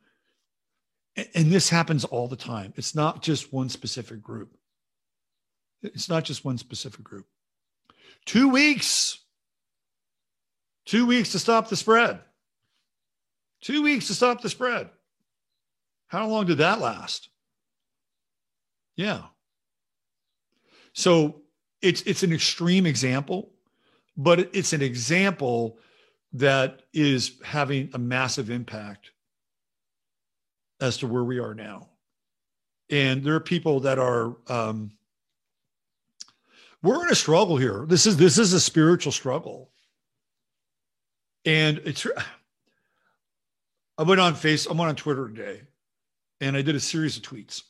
[1.33, 2.73] and this happens all the time.
[2.75, 4.55] It's not just one specific group.
[5.81, 7.25] It's not just one specific group.
[8.25, 9.17] Two weeks.
[10.85, 12.19] Two weeks to stop the spread.
[13.61, 14.89] Two weeks to stop the spread.
[16.09, 17.29] How long did that last?
[18.97, 19.23] Yeah.
[20.97, 21.43] So
[21.83, 23.51] it's it's an extreme example,
[24.17, 25.77] but it's an example
[26.33, 29.11] that is having a massive impact
[30.81, 31.89] as to where we are now.
[32.89, 34.91] And there are people that are um,
[36.81, 37.85] we're in a struggle here.
[37.87, 39.69] This is this is a spiritual struggle.
[41.45, 42.07] And it's
[43.99, 45.61] I went on face, I went on Twitter today
[46.41, 47.61] and I did a series of tweets.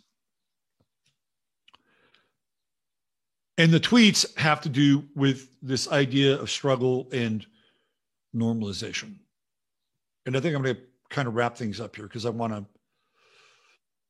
[3.58, 7.46] And the tweets have to do with this idea of struggle and
[8.36, 9.16] normalization.
[10.26, 12.54] And I think I'm going to kind of wrap things up here because I want
[12.54, 12.66] to,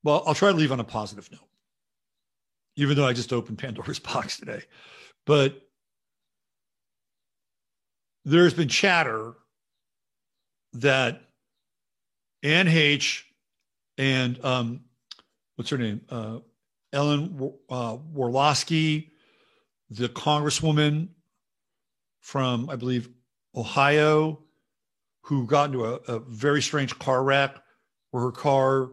[0.02, 1.48] well, I'll try to leave on a positive note,
[2.76, 4.62] even though I just opened Pandora's box today.
[5.24, 5.62] But
[8.24, 9.34] there's been chatter
[10.74, 11.22] that
[12.42, 13.22] Anne Heche
[13.96, 14.80] and um,
[15.56, 16.02] what's her name?
[16.08, 16.38] Uh,
[16.92, 19.10] Ellen uh, Walorski,
[19.90, 21.08] the congresswoman
[22.20, 23.08] from, I believe,
[23.54, 24.40] Ohio,
[25.22, 27.56] who got into a, a very strange car wreck
[28.10, 28.90] where her car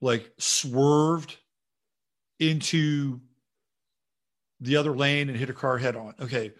[0.00, 1.36] like swerved
[2.38, 3.20] into
[4.60, 6.14] the other lane and hit a car head on.
[6.20, 6.52] Okay.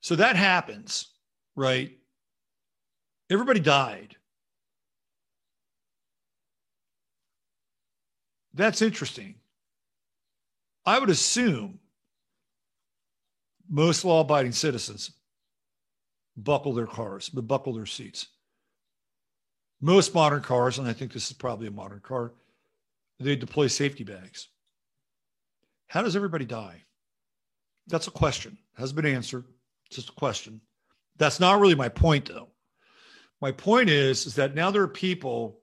[0.00, 1.08] So that happens,
[1.56, 1.92] right?
[3.30, 4.16] Everybody died.
[8.54, 9.34] That's interesting.
[10.86, 11.78] I would assume
[13.68, 15.12] most law abiding citizens
[16.36, 18.28] buckle their cars, but buckle their seats.
[19.80, 22.32] Most modern cars, and I think this is probably a modern car,
[23.20, 24.48] they deploy safety bags.
[25.88, 26.82] How does everybody die?
[27.86, 28.58] That's a question.
[28.76, 29.44] Has been answered.
[29.86, 30.60] It's just a question.
[31.16, 32.48] That's not really my point, though.
[33.40, 35.60] My point is, is that now there are people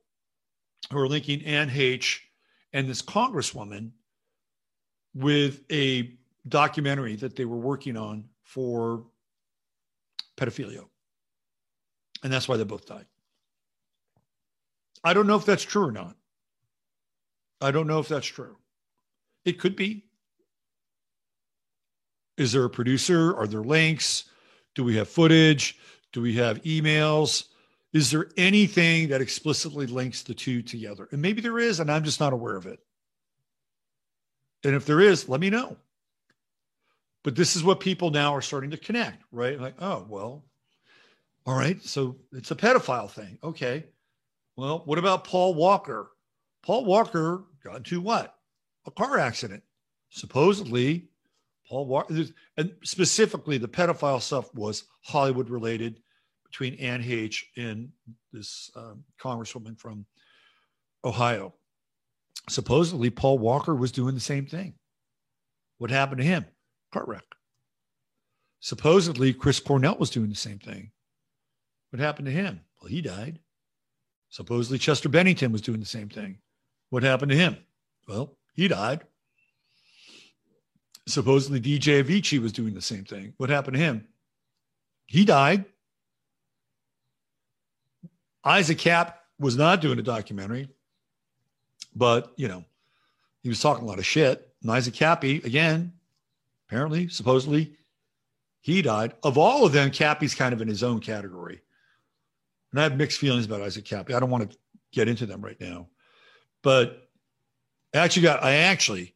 [0.92, 2.20] who are linking Anne Heche
[2.74, 3.92] and this congresswoman
[5.14, 9.06] with a documentary that they were working on for
[10.38, 10.84] pedophilia.
[12.24, 13.06] And that's why they both died.
[15.04, 16.16] I don't know if that's true or not.
[17.62, 18.58] I don't know if that's true.
[19.46, 20.06] It could be.
[22.38, 23.36] Is there a producer?
[23.36, 24.26] Are there links?
[24.74, 25.78] Do we have footage?
[26.12, 27.46] Do we have emails?
[27.94, 31.08] Is there anything that explicitly links the two together?
[31.12, 32.80] And maybe there is, and I'm just not aware of it.
[34.66, 35.78] And if there is, let me know.
[37.26, 39.60] But this is what people now are starting to connect, right?
[39.60, 40.46] Like, oh, well,
[41.48, 41.84] all right.
[41.84, 43.40] So it's a pedophile thing.
[43.44, 43.86] Okay.
[44.56, 46.12] Well, what about Paul Walker?
[46.62, 48.36] Paul Walker got into what?
[48.86, 49.64] A car accident.
[50.12, 51.08] Supposedly,
[51.68, 52.26] Paul Walker,
[52.58, 56.02] and specifically the pedophile stuff was Hollywood related
[56.44, 57.90] between Anne Heche and
[58.34, 60.06] this um, congresswoman from
[61.04, 61.56] Ohio.
[62.50, 64.76] Supposedly, Paul Walker was doing the same thing.
[65.80, 66.46] What happened to him?
[67.04, 67.24] Wreck.
[68.60, 70.92] Supposedly, Chris Cornell was doing the same thing.
[71.92, 72.62] What happened to him?
[72.82, 73.40] Well, he died.
[74.30, 76.40] Supposedly, Chester Bennington was doing the same thing.
[76.90, 77.58] What happened to him?
[78.08, 79.02] Well, he died.
[81.08, 83.34] Supposedly, DJ Avicii was doing the same thing.
[83.38, 84.08] What happened to him?
[85.06, 85.66] He died.
[88.44, 90.70] Isaac Kappy was not doing a documentary,
[91.96, 92.64] but you know,
[93.42, 94.54] he was talking a lot of shit.
[94.62, 95.94] And Isaac Kappy, again,
[96.68, 97.76] apparently, supposedly,
[98.62, 99.14] he died.
[99.24, 101.62] Of all of them, Kappy's kind of in his own category.
[102.72, 104.14] And I have mixed feelings about Isaac Kappy.
[104.14, 104.58] I don't want to
[104.92, 105.88] get into them right now.
[106.64, 107.08] But
[107.94, 109.16] I actually got, I actually,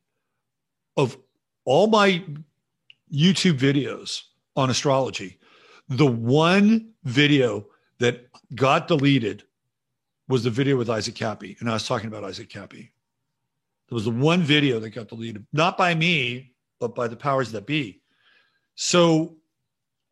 [0.95, 1.17] of
[1.65, 2.23] all my
[3.11, 4.21] YouTube videos
[4.55, 5.39] on astrology,
[5.89, 7.65] the one video
[7.97, 9.43] that got deleted
[10.27, 11.57] was the video with Isaac Kappy.
[11.59, 12.91] And I was talking about Isaac Kappy.
[13.89, 17.51] There was the one video that got deleted, not by me, but by the powers
[17.51, 18.01] that be.
[18.75, 19.35] So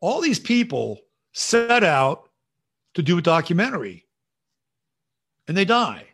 [0.00, 1.00] all these people
[1.32, 2.28] set out
[2.94, 4.06] to do a documentary
[5.46, 6.04] and they die.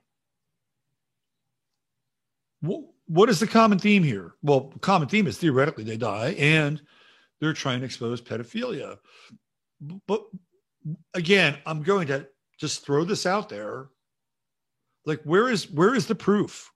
[3.06, 4.34] What is the common theme here?
[4.42, 6.80] Well, the common theme is theoretically they die and
[7.40, 8.96] they're trying to expose pedophilia.
[10.06, 10.24] But
[11.12, 12.26] again, I'm going to
[12.58, 13.88] just throw this out there.
[15.04, 16.70] Like, where is where is the proof?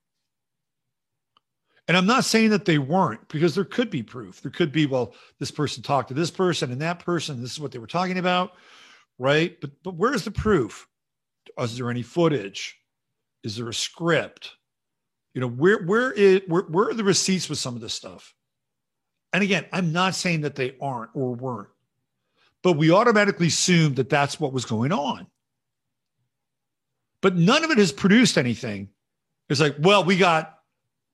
[1.88, 4.42] And I'm not saying that they weren't because there could be proof.
[4.42, 7.40] There could be, well, this person talked to this person and that person.
[7.40, 8.52] This is what they were talking about,
[9.18, 9.58] right?
[9.60, 10.86] But but where is the proof?
[11.58, 12.78] Is there any footage?
[13.42, 14.52] Is there a script?
[15.34, 18.34] You know, where where is where, where are the receipts with some of this stuff?
[19.32, 21.68] And again, I'm not saying that they aren't or weren't
[22.62, 25.26] but we automatically assumed that that's what was going on.
[27.20, 28.88] But none of it has produced anything.
[29.48, 30.57] It's like, well, we got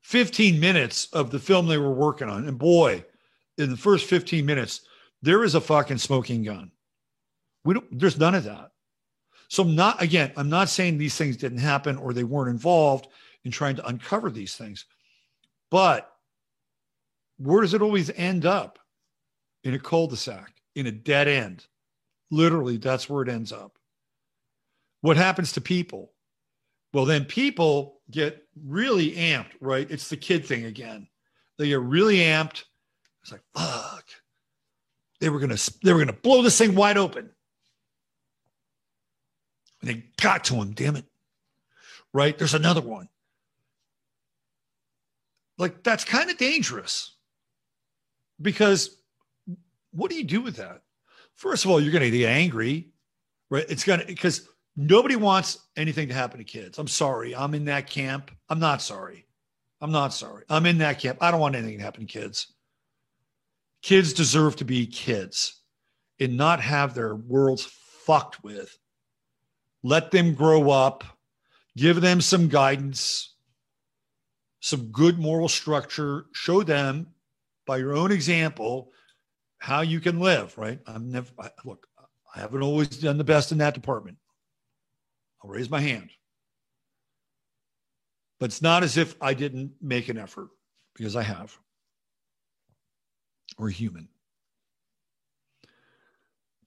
[0.04, 2.46] 15 minutes of the film they were working on.
[2.46, 3.02] And boy,
[3.56, 4.82] in the first 15 minutes,
[5.22, 6.70] there is a fucking smoking gun.
[7.64, 8.72] We don't, there's none of that.
[9.48, 13.08] So I'm not, again, I'm not saying these things didn't happen or they weren't involved
[13.44, 14.84] in trying to uncover these things.
[15.70, 16.10] But
[17.38, 18.78] where does it always end up?
[19.62, 21.66] In a cul-de-sac, in a dead end.
[22.30, 23.78] Literally, that's where it ends up.
[25.00, 26.12] What happens to people?
[26.94, 29.90] Well, then people get really amped, right?
[29.90, 31.08] It's the kid thing again.
[31.58, 32.62] They get really amped.
[33.20, 34.04] It's like, fuck.
[35.18, 37.30] They were gonna they were gonna blow this thing wide open.
[39.80, 41.04] And they got to him, damn it.
[42.12, 42.38] Right?
[42.38, 43.08] There's another one.
[45.58, 47.16] Like that's kind of dangerous.
[48.40, 49.02] Because
[49.90, 50.82] what do you do with that?
[51.34, 52.90] First of all, you're gonna get angry,
[53.50, 53.66] right?
[53.68, 56.78] It's gonna because nobody wants anything to happen to kids.
[56.78, 57.34] I'm sorry.
[57.34, 58.30] I'm in that camp.
[58.48, 59.26] I'm not sorry.
[59.80, 60.44] I'm not sorry.
[60.48, 61.18] I'm in that camp.
[61.20, 62.52] I don't want anything to happen to kids.
[63.82, 65.60] Kids deserve to be kids
[66.20, 67.64] and not have their worlds
[68.06, 68.78] fucked with.
[69.82, 71.04] Let them grow up,
[71.76, 73.34] give them some guidance,
[74.60, 77.08] some good moral structure, show them
[77.66, 78.90] by your own example
[79.58, 80.78] how you can live, right?
[80.86, 81.86] I'm never, I, look,
[82.34, 84.16] I haven't always done the best in that department.
[85.44, 86.10] I'll raise my hand.
[88.40, 90.48] But it's not as if I didn't make an effort
[90.96, 91.56] because I have.
[93.58, 94.08] We're human.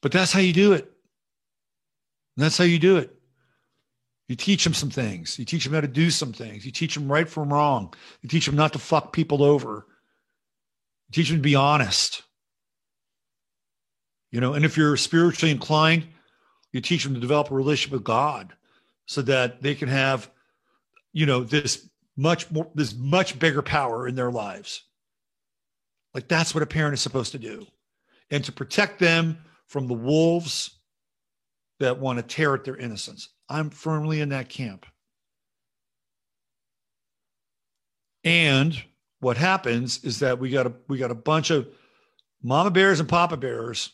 [0.01, 0.91] But that's how you do it.
[2.37, 3.13] That's how you do it.
[4.27, 5.39] You teach them some things.
[5.39, 6.65] You teach them how to do some things.
[6.65, 7.93] You teach them right from wrong.
[8.21, 9.87] You teach them not to fuck people over.
[11.07, 12.21] You teach them to be honest.
[14.31, 16.07] You know, and if you're spiritually inclined,
[16.73, 18.53] you teach them to develop a relationship with God
[19.07, 20.29] so that they can have,
[21.13, 24.83] you know, this much more, this much bigger power in their lives.
[26.13, 27.65] Like that's what a parent is supposed to do.
[28.29, 30.77] And to protect them from the wolves
[31.79, 33.29] that want to tear at their innocence.
[33.49, 34.85] I'm firmly in that camp.
[38.23, 38.81] And
[39.19, 41.67] what happens is that we got a we got a bunch of
[42.43, 43.93] mama bears and papa bears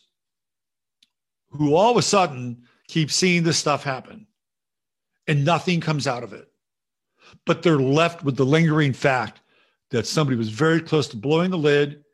[1.50, 4.26] who all of a sudden keep seeing this stuff happen
[5.26, 6.48] and nothing comes out of it.
[7.46, 9.40] But they're left with the lingering fact
[9.90, 12.04] that somebody was very close to blowing the lid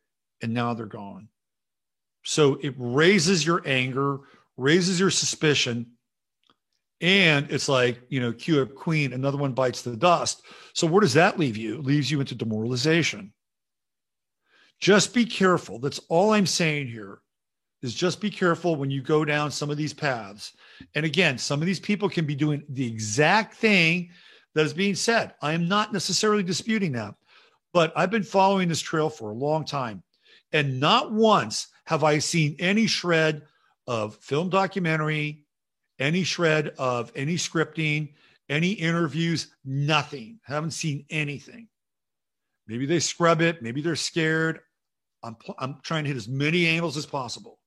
[0.43, 1.28] and now they're gone.
[2.24, 4.20] So it raises your anger,
[4.57, 5.93] raises your suspicion.
[7.01, 10.43] And it's like, you know, cue a queen, another one bites the dust.
[10.74, 11.77] So where does that leave you?
[11.77, 13.32] It leaves you into demoralization.
[14.81, 15.78] Just be careful.
[15.78, 17.20] That's all I'm saying here
[17.82, 20.52] is just be careful when you go down some of these paths.
[20.94, 24.11] And again, some of these people can be doing the exact thing
[24.55, 25.35] that is being said.
[25.40, 27.15] I am not necessarily disputing that,
[27.73, 30.02] but I've been following this trail for a long time.
[30.52, 33.43] And not once have I seen any shred
[33.86, 35.44] of film documentary,
[35.98, 38.15] any shred of any scripting,
[38.48, 40.40] any interviews, nothing.
[40.43, 41.69] Haven't seen anything.
[42.66, 43.62] Maybe they scrub it.
[43.62, 44.61] Maybe they're scared.
[45.23, 47.60] I'm, I'm trying to hit as many angles as possible.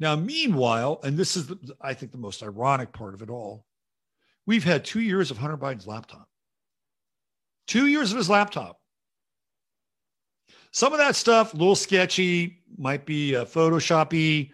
[0.00, 3.66] Now, meanwhile, and this is, the, I think, the most ironic part of it all,
[4.46, 6.28] we've had two years of Hunter Biden's laptop.
[7.66, 8.80] Two years of his laptop.
[10.72, 14.50] Some of that stuff, a little sketchy, might be uh, Photoshoppy,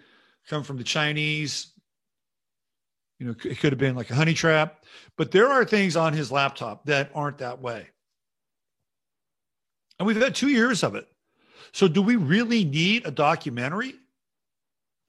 [0.49, 1.73] come from the Chinese.
[3.19, 4.85] You know, it could have been like a honey trap,
[5.17, 7.87] but there are things on his laptop that aren't that way.
[9.99, 11.07] And we've had two years of it.
[11.73, 13.95] So, do we really need a documentary?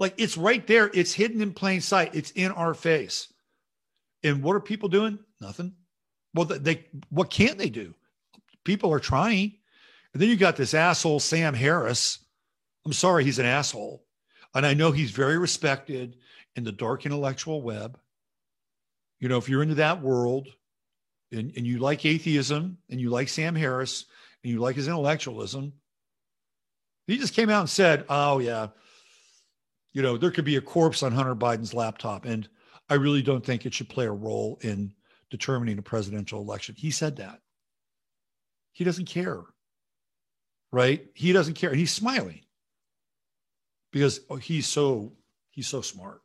[0.02, 0.90] Like it's right there.
[0.96, 2.16] It's hidden in plain sight.
[2.16, 3.32] It's in our face.
[4.24, 5.20] And what are people doing?
[5.40, 5.76] Nothing.
[6.34, 7.94] Well, they what can't they do?
[8.64, 9.54] People are trying.
[10.14, 12.18] And then you got this asshole Sam Harris.
[12.84, 14.04] I'm sorry, he's an asshole.
[14.56, 16.18] And I know he's very respected
[16.56, 18.00] in the dark intellectual web.
[19.20, 20.48] You know, if you're into that world
[21.32, 24.06] and, and you like atheism and you like Sam Harris
[24.44, 25.74] and you like his intellectualism,
[27.06, 28.70] he just came out and said, Oh, yeah,
[29.94, 32.26] you know, there could be a corpse on Hunter Biden's laptop.
[32.26, 32.48] And
[32.90, 34.94] I really don't think it should play a role in
[35.30, 36.76] determining a presidential election.
[36.78, 37.40] He said that.
[38.74, 39.42] He doesn't care.
[40.72, 41.08] Right?
[41.14, 41.74] He doesn't care.
[41.74, 42.42] He's smiling
[43.92, 45.12] because oh, he's so
[45.50, 46.22] he's so smart.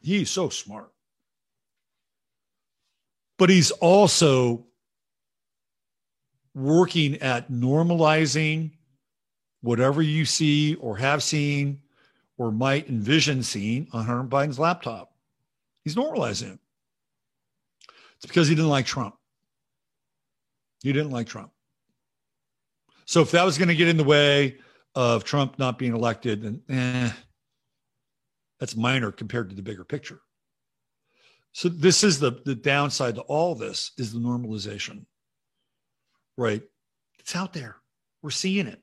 [0.00, 0.90] He's so smart.
[3.38, 4.66] But he's also
[6.54, 8.72] working at normalizing
[9.60, 11.80] whatever you see or have seen
[12.38, 15.12] or might envision seeing on Hunter Biden's laptop.
[15.84, 16.58] He's normalizing it.
[18.16, 19.16] It's because he didn't like Trump.
[20.82, 21.52] He didn't like Trump.
[23.04, 24.58] So if that was going to get in the way
[24.94, 27.10] of Trump not being elected, and eh,
[28.60, 30.20] that's minor compared to the bigger picture.
[31.52, 35.04] So this is the the downside to all this is the normalization.
[36.36, 36.62] Right?
[37.18, 37.76] It's out there.
[38.22, 38.80] We're seeing it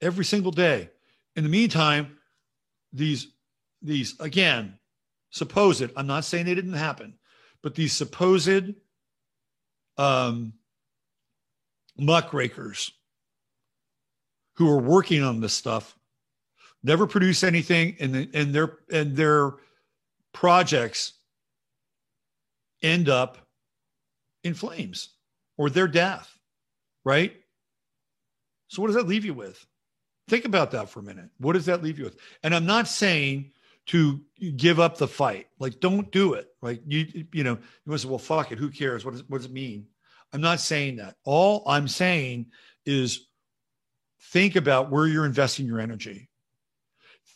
[0.00, 0.90] every single day.
[1.36, 2.18] In the meantime,
[2.92, 3.28] these
[3.82, 4.78] these again,
[5.30, 7.14] supposed, I'm not saying they didn't happen,
[7.62, 8.74] but these supposed
[9.98, 10.54] um
[11.98, 12.92] muckrakers
[14.56, 15.98] who are working on this stuff
[16.82, 19.54] never produce anything and, and their and their
[20.32, 21.14] projects
[22.82, 23.36] end up
[24.44, 25.10] in flames
[25.58, 26.40] or their death
[27.04, 27.34] right?
[28.68, 29.66] So what does that leave you with
[30.30, 31.28] think about that for a minute.
[31.38, 32.16] What does that leave you with?
[32.42, 33.50] And i'm not saying
[33.86, 34.20] to
[34.56, 35.48] give up the fight.
[35.58, 36.48] Like don't do it.
[36.62, 38.58] Like you you know you say well fuck it.
[38.58, 39.04] Who cares?
[39.04, 39.86] What does, what does it mean?
[40.32, 41.16] I'm not saying that.
[41.24, 42.46] All i'm saying
[42.86, 43.26] is
[44.32, 46.28] think about where you're investing your energy.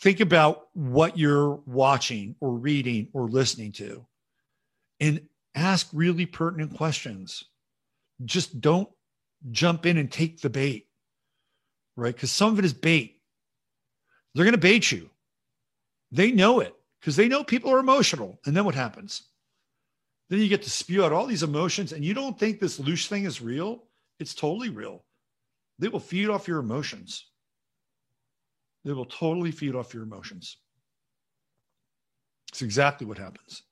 [0.00, 4.06] Think about what you're watching or reading or listening to
[5.00, 7.44] and ask really pertinent questions.
[8.24, 8.88] Just don't
[9.50, 10.86] jump in and take the bait,
[11.96, 12.14] right?
[12.14, 13.20] Because some of it is bait.
[14.34, 15.10] They're going to bait you.
[16.10, 18.38] They know it because they know people are emotional.
[18.46, 19.22] And then what happens?
[20.30, 23.06] Then you get to spew out all these emotions and you don't think this loose
[23.06, 23.84] thing is real.
[24.18, 25.04] It's totally real.
[25.78, 27.26] They will feed off your emotions.
[28.84, 30.56] They will totally feed off your emotions.
[32.50, 33.62] It's exactly what happens.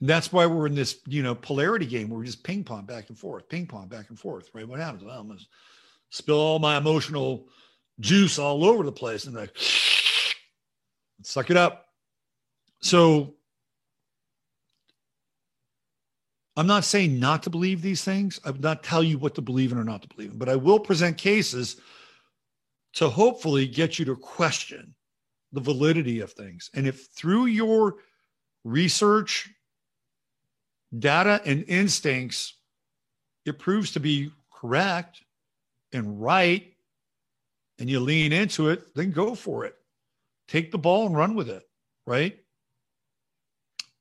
[0.00, 2.84] And that's why we're in this, you know, polarity game where we just ping pong
[2.84, 4.66] back and forth, ping pong back and forth, right?
[4.66, 5.04] What happens?
[5.04, 5.24] Well,
[6.12, 7.48] spill all my emotional
[7.98, 9.50] juice all over the place and like
[11.22, 11.86] suck it up.
[12.80, 13.34] So
[16.54, 18.38] I'm not saying not to believe these things.
[18.44, 20.50] I would not tell you what to believe in or not to believe in, but
[20.50, 21.80] I will present cases
[22.94, 24.94] to hopefully get you to question
[25.52, 26.70] the validity of things.
[26.74, 27.94] And if through your
[28.64, 29.48] research
[30.98, 32.58] data and instincts,
[33.46, 35.22] it proves to be correct
[35.92, 36.72] and right,
[37.78, 39.74] and you lean into it, then go for it.
[40.48, 41.62] Take the ball and run with it,
[42.06, 42.38] right?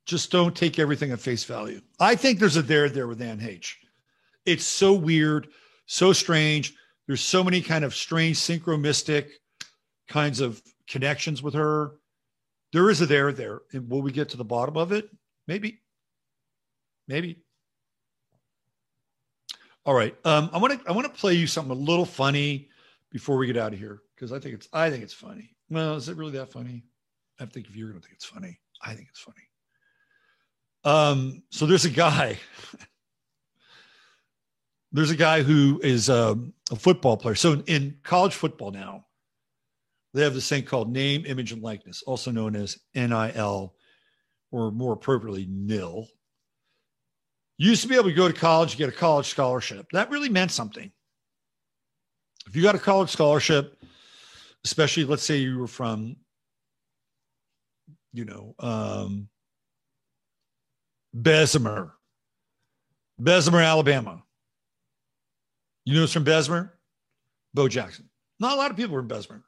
[0.05, 1.81] Just don't take everything at face value.
[1.99, 3.75] I think there's a there there with Anne Heche.
[4.45, 5.47] It's so weird,
[5.85, 6.73] so strange.
[7.07, 9.29] There's so many kind of strange synchromystic
[10.07, 11.93] kinds of connections with her.
[12.73, 13.61] There is a there there.
[13.73, 15.09] And will we get to the bottom of it?
[15.47, 15.79] Maybe.
[17.07, 17.39] Maybe.
[19.85, 20.15] All right.
[20.25, 22.69] Um, I want to I want to play you something a little funny
[23.11, 25.55] before we get out of here because I think it's I think it's funny.
[25.69, 26.83] Well, is it really that funny?
[27.39, 29.37] I think if you're going to think it's funny, I think it's funny.
[30.83, 32.37] Um, so there's a guy.
[34.91, 37.35] there's a guy who is um, a football player.
[37.35, 39.05] So in college football now,
[40.13, 43.73] they have this thing called name, image, and likeness, also known as NIL,
[44.51, 46.07] or more appropriately, NIL.
[47.61, 49.85] You used to be able to go to college, get a college scholarship.
[49.91, 50.91] That really meant something.
[52.47, 53.79] If you got a college scholarship,
[54.65, 56.15] especially let's say you were from,
[58.13, 59.29] you know, um,
[61.13, 61.93] Bessemer,
[63.19, 64.23] Bessemer, Alabama.
[65.85, 66.73] You know it's from Bessemer?
[67.53, 68.09] Bo Jackson.
[68.39, 69.43] Not a lot of people are from Bessemer.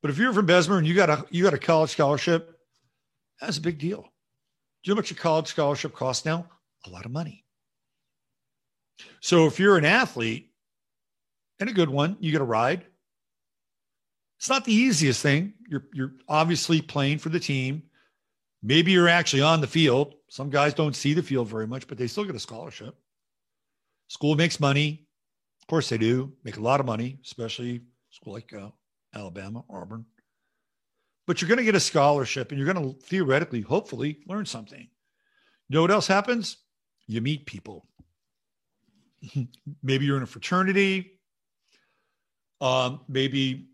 [0.00, 2.58] But if you're from Bessemer and you got a you got a college scholarship,
[3.38, 4.00] that's a big deal.
[4.00, 4.08] Do
[4.84, 6.48] you know how much a college scholarship costs now?
[6.86, 7.44] A lot of money.
[9.20, 10.50] So if you're an athlete
[11.60, 12.84] and a good one, you get a ride.
[14.38, 15.54] It's not the easiest thing.
[15.68, 17.82] You're you're obviously playing for the team.
[18.62, 20.14] Maybe you're actually on the field.
[20.28, 22.94] Some guys don't see the field very much, but they still get a scholarship.
[24.08, 25.06] School makes money.
[25.60, 26.32] Of course they do.
[26.44, 28.70] Make a lot of money, especially school like uh,
[29.14, 30.06] Alabama, Auburn.
[31.26, 34.80] But you're going to get a scholarship and you're going to theoretically, hopefully, learn something.
[34.80, 36.56] You know what else happens?
[37.08, 37.84] You meet people.
[39.82, 41.18] maybe you're in a fraternity.
[42.60, 43.68] Um, maybe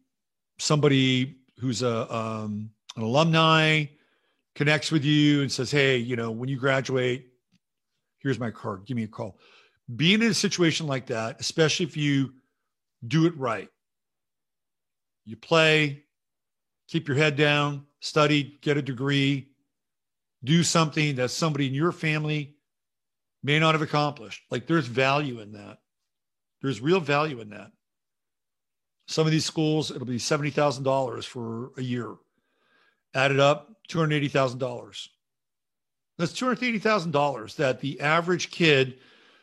[0.58, 3.86] somebody who's a um, an alumni
[4.54, 7.26] connects with you and says, "Hey, you know, when you graduate,
[8.18, 8.86] here's my card.
[8.86, 9.38] Give me a call."
[9.94, 12.32] Being in a situation like that, especially if you
[13.06, 13.68] do it right,
[15.26, 16.04] you play,
[16.88, 19.48] keep your head down, study, get a degree,
[20.42, 22.54] do something that somebody in your family
[23.44, 24.42] may not have accomplished.
[24.50, 25.78] Like there's value in that.
[26.62, 27.70] There's real value in that.
[29.06, 32.14] Some of these schools, it'll be $70,000 for a year.
[33.14, 35.08] Added up, $280,000.
[36.16, 38.98] That's $280,000 that the average kid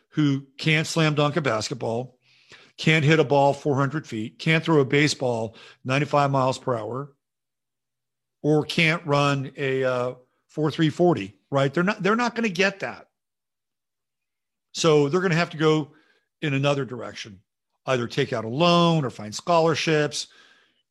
[0.10, 2.18] who can't slam dunk a basketball,
[2.78, 5.56] can't hit a ball 400 feet, can't throw a baseball
[5.86, 7.14] 95 miles per hour,
[8.42, 10.14] or can't run a uh,
[10.48, 11.74] 4340, right?
[11.74, 13.08] They're not they're not going to get that.
[14.74, 15.92] So they're going to have to go
[16.42, 17.40] in another direction,
[17.86, 20.28] either take out a loan or find scholarships,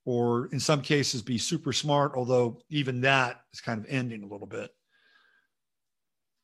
[0.04, 4.26] or in some cases be super smart, although even that is kind of ending a
[4.26, 4.70] little bit.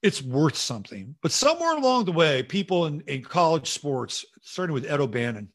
[0.02, 1.16] It's worth something.
[1.22, 5.48] But somewhere along the way, people in, in college sports, starting with Ed O'Bannon,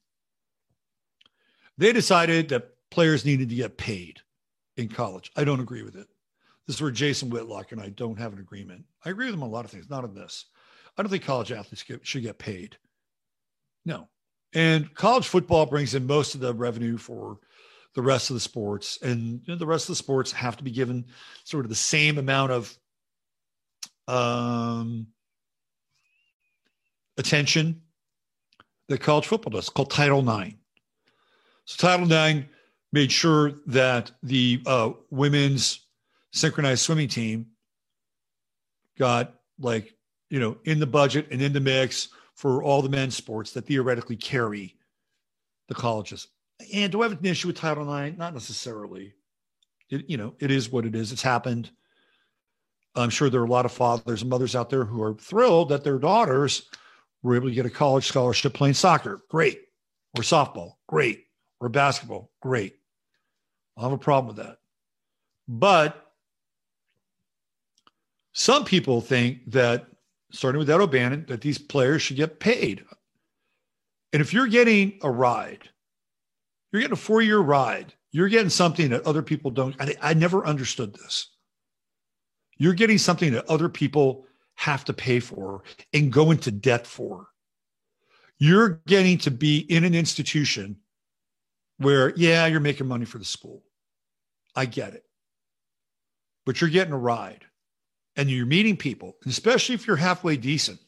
[1.77, 4.19] they decided that players needed to get paid
[4.77, 5.31] in college.
[5.35, 6.07] I don't agree with it.
[6.67, 8.83] This is where Jason Whitlock and I don't have an agreement.
[9.05, 10.45] I agree with him on a lot of things, not on this.
[10.97, 12.77] I don't think college athletes get, should get paid.
[13.85, 14.07] No.
[14.53, 17.39] And college football brings in most of the revenue for
[17.95, 18.99] the rest of the sports.
[19.01, 21.05] And you know, the rest of the sports have to be given
[21.43, 22.77] sort of the same amount of
[24.07, 25.07] um,
[27.18, 27.81] attention
[28.89, 30.55] that college football does, called Title IX.
[31.65, 32.47] So Title IX
[32.91, 35.85] made sure that the uh, women's
[36.34, 37.47] synchronized swimming team
[38.97, 39.93] got like
[40.31, 43.67] you know in the budget and in the mix for all the men's sports that
[43.67, 44.75] theoretically carry
[45.67, 46.27] the colleges.
[46.73, 48.17] And do I have an issue with Title IX?
[48.17, 49.13] Not necessarily.
[49.89, 51.11] It, you know, it is what it is.
[51.11, 51.69] It's happened.
[52.95, 55.69] I'm sure there are a lot of fathers and mothers out there who are thrilled
[55.69, 56.69] that their daughters
[57.23, 59.21] were able to get a college scholarship playing soccer.
[59.29, 59.61] Great.
[60.17, 60.73] Or softball.
[60.87, 61.25] Great.
[61.59, 62.31] Or basketball.
[62.41, 62.75] Great.
[63.77, 64.57] I have a problem with that.
[65.47, 66.11] But
[68.33, 69.87] some people think that,
[70.31, 72.83] starting with Ed O'Bannon, that these players should get paid.
[74.13, 75.69] And if you're getting a ride,
[76.71, 79.75] you're getting a four year ride, you're getting something that other people don't.
[79.79, 81.29] I, I never understood this.
[82.57, 84.25] You're getting something that other people
[84.55, 85.63] have to pay for
[85.93, 87.27] and go into debt for.
[88.37, 90.77] You're getting to be in an institution
[91.77, 93.63] where, yeah, you're making money for the school.
[94.55, 95.05] I get it.
[96.45, 97.45] But you're getting a ride
[98.15, 100.79] and you're meeting people, especially if you're halfway decent.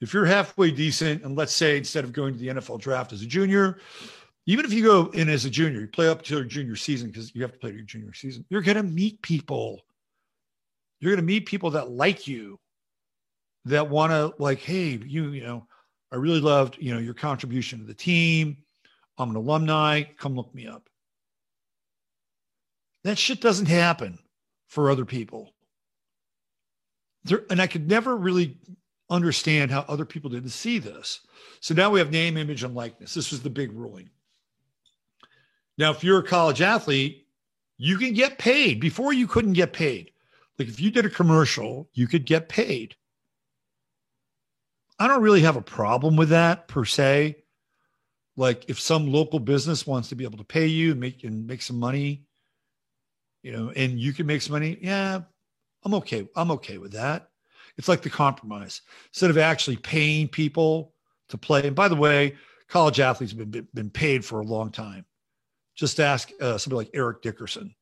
[0.00, 3.22] If you're halfway decent, and let's say instead of going to the NFL draft as
[3.22, 3.78] a junior,
[4.46, 7.08] even if you go in as a junior, you play up to your junior season
[7.08, 9.80] because you have to play your junior season, you're going to meet people.
[11.00, 12.58] You're going to meet people that like you,
[13.66, 15.66] that want to, like, hey, you, you know,
[16.12, 18.58] I really loved, you know, your contribution to the team.
[19.18, 20.02] I'm an alumni.
[20.18, 20.88] Come look me up.
[23.04, 24.18] That shit doesn't happen
[24.68, 25.54] for other people.
[27.24, 28.58] There, and I could never really
[29.10, 31.20] understand how other people didn't see this.
[31.60, 33.14] So now we have name, image, and likeness.
[33.14, 34.10] This was the big ruling.
[35.76, 37.26] Now, if you're a college athlete,
[37.76, 38.80] you can get paid.
[38.80, 40.12] Before you couldn't get paid.
[40.58, 42.94] Like if you did a commercial, you could get paid.
[44.98, 47.36] I don't really have a problem with that per se.
[48.36, 51.46] Like if some local business wants to be able to pay you and make and
[51.46, 52.24] make some money,
[53.42, 55.22] you know, and you can make some money, yeah,
[55.84, 56.28] I'm okay.
[56.36, 57.28] I'm okay with that.
[57.76, 58.82] It's like the compromise.
[59.12, 60.94] Instead of actually paying people
[61.28, 62.36] to play, and by the way,
[62.68, 65.04] college athletes have been, been paid for a long time.
[65.74, 67.74] Just ask uh, somebody like Eric Dickerson,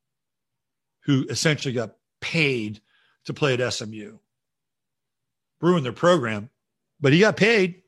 [1.04, 2.80] who essentially got paid
[3.24, 4.18] to play at SMU.
[5.60, 6.50] Ruined their program,
[7.00, 7.82] but he got paid.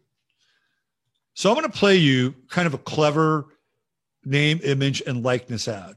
[1.35, 3.47] So I'm going to play you kind of a clever
[4.25, 5.95] name, image, and likeness ad.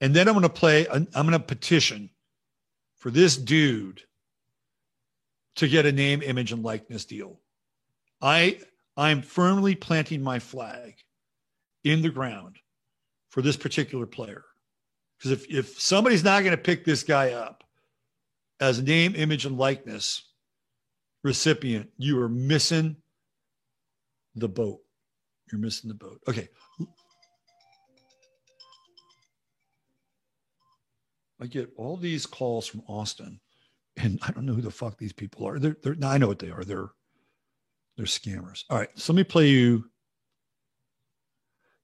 [0.00, 2.10] And then I'm going to play, I'm going to petition
[2.96, 4.02] for this dude
[5.56, 7.40] to get a name, image, and likeness deal.
[8.20, 8.60] I
[8.96, 10.94] I'm firmly planting my flag
[11.84, 12.56] in the ground
[13.28, 14.44] for this particular player.
[15.18, 17.64] Because if, if somebody's not going to pick this guy up
[18.60, 20.24] as name, image, and likeness
[21.22, 22.96] recipient, you are missing
[24.34, 24.80] the boat.
[25.50, 26.20] You're missing the boat.
[26.28, 26.48] Okay.
[31.40, 33.40] I get all these calls from Austin,
[33.96, 35.58] and I don't know who the fuck these people are.
[35.58, 36.64] They're, they're I know what they are.
[36.64, 36.90] They're
[37.96, 38.64] they're scammers.
[38.70, 39.90] All right, so let me play you.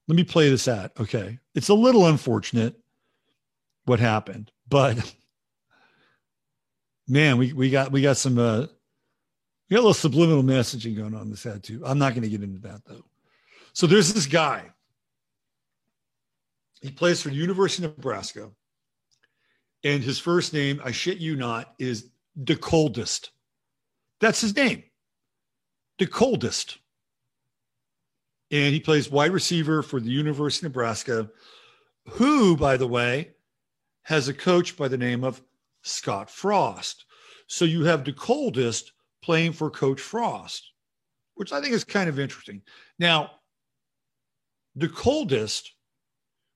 [0.09, 0.93] Let me play this ad.
[0.99, 2.77] Okay, it's a little unfortunate
[3.85, 5.15] what happened, but
[7.09, 8.61] man, we we got we got some uh,
[9.69, 11.83] we got a little subliminal messaging going on in this ad too.
[11.85, 13.05] I'm not going to get into that though.
[13.75, 14.71] So there's this guy.
[16.81, 18.51] He plays for the University of Nebraska
[19.85, 22.11] and his first name, I shit you not, is
[22.45, 23.31] Decoldest.
[24.21, 24.85] That's his name,
[25.99, 26.79] Decoldest.
[28.51, 31.31] And he plays wide receiver for the University of Nebraska,
[32.09, 33.31] who, by the way,
[34.03, 35.41] has a coach by the name of
[35.83, 37.07] Scott Frost.
[37.47, 38.91] So you have Decoldest
[39.23, 40.73] playing for Coach Frost.
[41.35, 42.63] which I think is kind of interesting.
[42.99, 43.33] Now,
[44.79, 45.71] Decoldest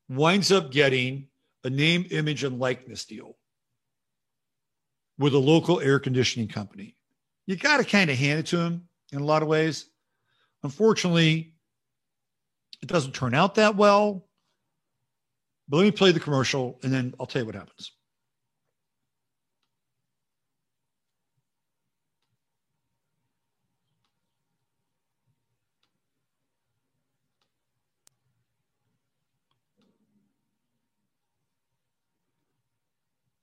[0.09, 1.29] winds up getting
[1.67, 3.37] a name, image, and likeness deal
[5.19, 6.97] with a local air conditioning company.
[7.47, 9.89] You got to kind of hand it to him in a lot of ways.
[10.63, 11.55] Unfortunately,
[12.83, 14.29] it doesn't turn out that well.
[15.69, 17.93] But let me play the commercial and then I'll tell you what happens.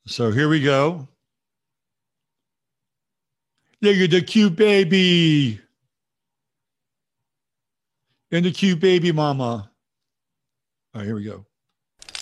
[0.06, 1.08] So here we go.
[3.82, 5.60] Look at the cute baby.
[8.32, 9.44] And the cute baby mama.
[9.44, 11.46] All right, here we go.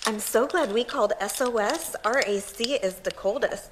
[0.06, 1.96] I'm so glad we called SOS.
[2.06, 3.72] RAC is the coldest.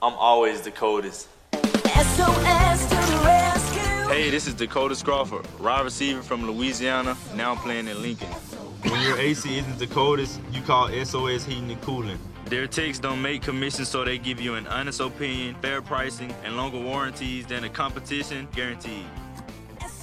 [0.00, 1.28] I'm always the coldest.
[1.52, 4.14] SOS to the rescue.
[4.14, 8.28] Hey, this is Decoldest Crawford, wide receiver from Louisiana, now playing in Lincoln.
[8.28, 12.18] When your AC isn't the coldest, you call SOS Heating and Cooling.
[12.48, 16.56] Their techs don't make commissions, so they give you an honest opinion, fair pricing, and
[16.56, 19.04] longer warranties than the competition, guaranteed.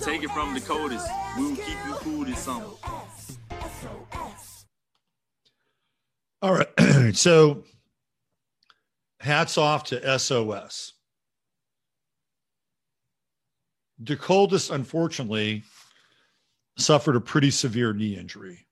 [0.02, 1.08] Take it from the coldest.
[1.38, 2.68] We will keep you cool this summer.
[6.44, 7.14] All right.
[7.16, 7.64] so
[9.20, 10.94] hats off to SOS.
[13.98, 15.64] The coldest, unfortunately,
[16.78, 18.68] suffered a pretty severe knee injury.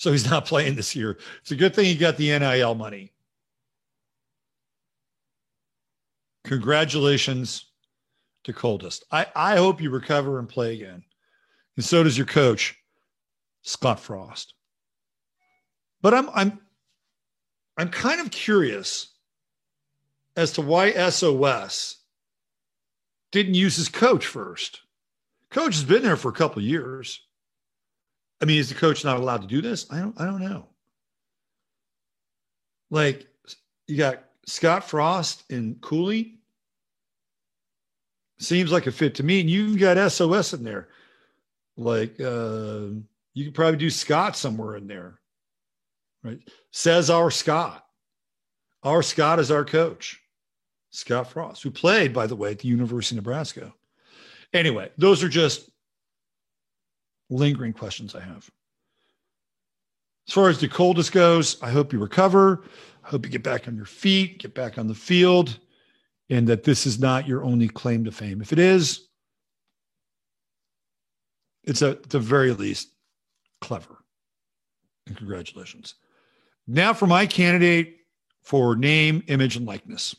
[0.00, 1.18] So he's not playing this year.
[1.42, 3.12] It's a good thing he got the NIL money.
[6.44, 7.66] Congratulations
[8.44, 9.04] to Coldest.
[9.12, 11.02] I, I hope you recover and play again.
[11.76, 12.78] And so does your coach,
[13.60, 14.54] Scott Frost.
[16.00, 16.58] But I'm I'm
[17.76, 19.12] I'm kind of curious
[20.34, 21.98] as to why SOS
[23.32, 24.80] didn't use his coach first.
[25.50, 27.20] Coach has been there for a couple years.
[28.40, 29.86] I mean, is the coach not allowed to do this?
[29.90, 30.66] I don't I don't know.
[32.90, 33.26] Like
[33.86, 36.38] you got Scott Frost and Cooley.
[38.38, 39.40] Seems like a fit to me.
[39.40, 40.88] And you've got SOS in there.
[41.76, 42.88] Like uh
[43.34, 45.20] you could probably do Scott somewhere in there.
[46.22, 46.40] Right?
[46.72, 47.86] Says our Scott.
[48.82, 50.20] Our Scott is our coach.
[50.90, 53.72] Scott Frost, who played, by the way, at the University of Nebraska.
[54.52, 55.69] Anyway, those are just
[57.30, 58.50] lingering questions I have.
[60.28, 62.64] As far as the coldest goes, I hope you recover.
[63.04, 65.58] I hope you get back on your feet, get back on the field,
[66.28, 68.40] and that this is not your only claim to fame.
[68.40, 69.08] If it is,
[71.64, 72.90] it's at the very least
[73.60, 74.04] clever.
[75.06, 75.94] And congratulations.
[76.66, 77.96] Now for my candidate
[78.42, 80.14] for name, image, and likeness.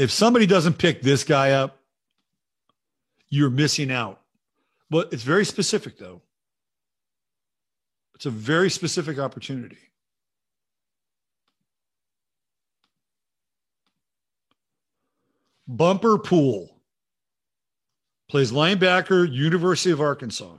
[0.00, 1.78] If somebody doesn't pick this guy up,
[3.28, 4.18] you're missing out.
[4.88, 6.22] But it's very specific, though.
[8.14, 9.76] It's a very specific opportunity.
[15.68, 16.80] Bumper Pool
[18.30, 20.56] plays linebacker, University of Arkansas.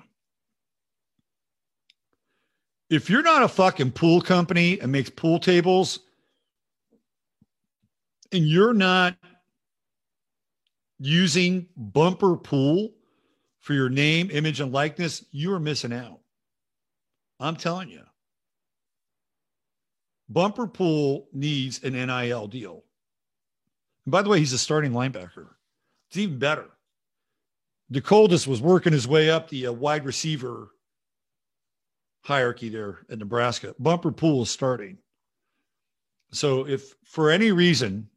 [2.92, 5.98] If you're not a fucking pool company and makes pool tables,
[8.32, 9.18] and you're not
[11.02, 12.94] using Bumper Pool
[13.60, 16.20] for your name, image, and likeness, you are missing out.
[17.40, 18.04] I'm telling you.
[20.30, 22.84] Bumper Pool needs an NIL deal.
[24.06, 25.48] And by the way, he's a starting linebacker.
[26.10, 26.70] It's even better.
[27.92, 30.70] Decoldest was working his way up the uh, wide receiver
[32.24, 33.76] hierarchy there at Nebraska.
[33.80, 35.00] Bumper Pool is starting.
[36.32, 38.08] So if for any reason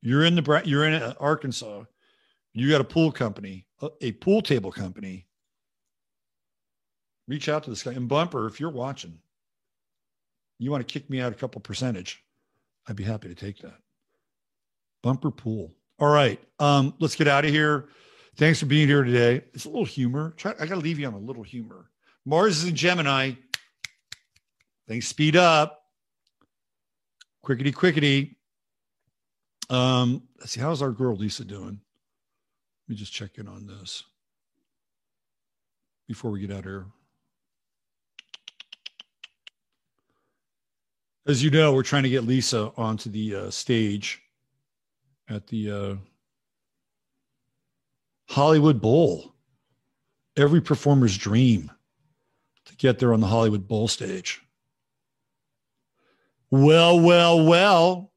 [0.00, 1.84] you're in the you're in uh, Arkansas
[2.56, 3.66] you got a pool company,
[4.00, 5.26] a pool table company,
[7.28, 7.92] reach out to this guy.
[7.92, 9.18] And Bumper, if you're watching,
[10.58, 12.24] you want to kick me out a couple percentage,
[12.88, 13.78] I'd be happy to take that.
[15.02, 15.74] Bumper Pool.
[15.98, 16.40] All right.
[16.58, 17.88] Um, let's get out of here.
[18.36, 19.44] Thanks for being here today.
[19.54, 20.34] It's a little humor.
[20.36, 21.90] Try, I got to leave you on a little humor.
[22.24, 23.32] Mars is in Gemini.
[24.88, 25.82] Things speed up.
[27.44, 28.36] Quickety, quickety.
[29.70, 30.60] Um, let's see.
[30.60, 31.80] How's our girl Lisa doing?
[32.86, 34.04] Let me just check in on this
[36.06, 36.86] before we get out here.
[41.26, 44.22] As you know, we're trying to get Lisa onto the uh, stage
[45.28, 45.96] at the uh,
[48.28, 49.34] Hollywood Bowl.
[50.36, 51.72] Every performer's dream
[52.66, 54.42] to get there on the Hollywood Bowl stage.
[56.52, 58.12] Well, well, well.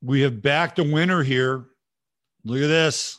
[0.00, 1.66] We have backed a winner here.
[2.44, 3.18] Look at this.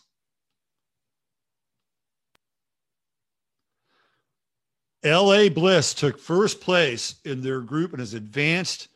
[5.04, 8.90] LA Bliss took first place in their group and has advanced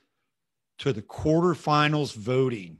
[0.79, 2.77] to the quarterfinals voting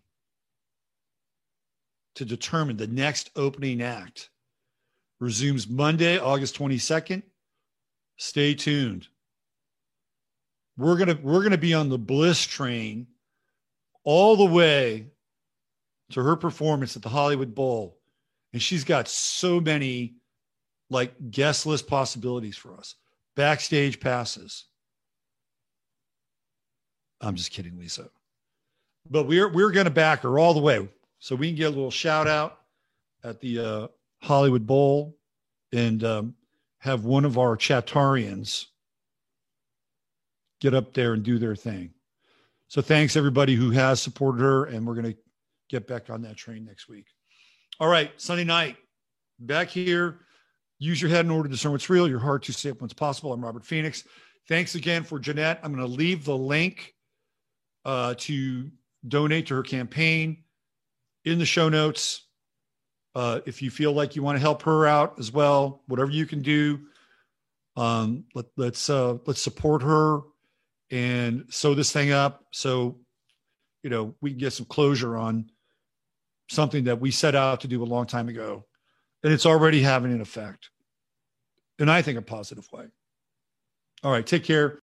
[2.16, 4.30] to determine the next opening act.
[5.22, 7.24] Resumes Monday, August 22nd.
[8.18, 9.08] Stay tuned.
[10.78, 13.08] We're gonna we're gonna be on the Bliss train
[14.04, 15.08] all the way
[16.12, 18.00] to her performance at the Hollywood Bowl.
[18.52, 20.16] And she's got so many
[20.90, 22.96] like guest list possibilities for us
[23.36, 24.66] backstage passes.
[27.22, 28.10] I'm just kidding, Lisa.
[29.10, 30.88] But we're we're going to back her all the way,
[31.20, 32.60] so we can get a little shout out
[33.24, 33.88] at the uh,
[34.22, 35.18] Hollywood Bowl
[35.72, 36.36] and um,
[36.80, 38.66] have one of our Chatarians
[40.62, 41.92] get up there and do their thing.
[42.68, 45.18] So thanks everybody who has supported her, and we're going to
[45.70, 47.06] get back on that train next week.
[47.80, 48.78] All right, Sunday night,
[49.40, 50.20] back here
[50.84, 53.32] Use your head in order to discern what's real, your heart to say what's possible.
[53.32, 54.04] I'm Robert Phoenix.
[54.50, 55.62] Thanks again for Jeanette.
[55.64, 56.94] I'm going to leave the link
[57.86, 58.70] uh, to
[59.08, 60.44] donate to her campaign
[61.24, 62.28] in the show notes.
[63.16, 66.26] Uh, if you feel like you want to help her out as well, whatever you
[66.26, 66.82] can do,
[67.78, 70.20] um, let, let's uh, let's support her
[70.92, 73.00] and sew this thing up so
[73.84, 75.50] you know we can get some closure on
[76.50, 78.66] something that we set out to do a long time ago
[79.24, 80.70] and it's already having an effect
[81.80, 82.86] and I think a positive way.
[84.04, 84.83] All right, take care.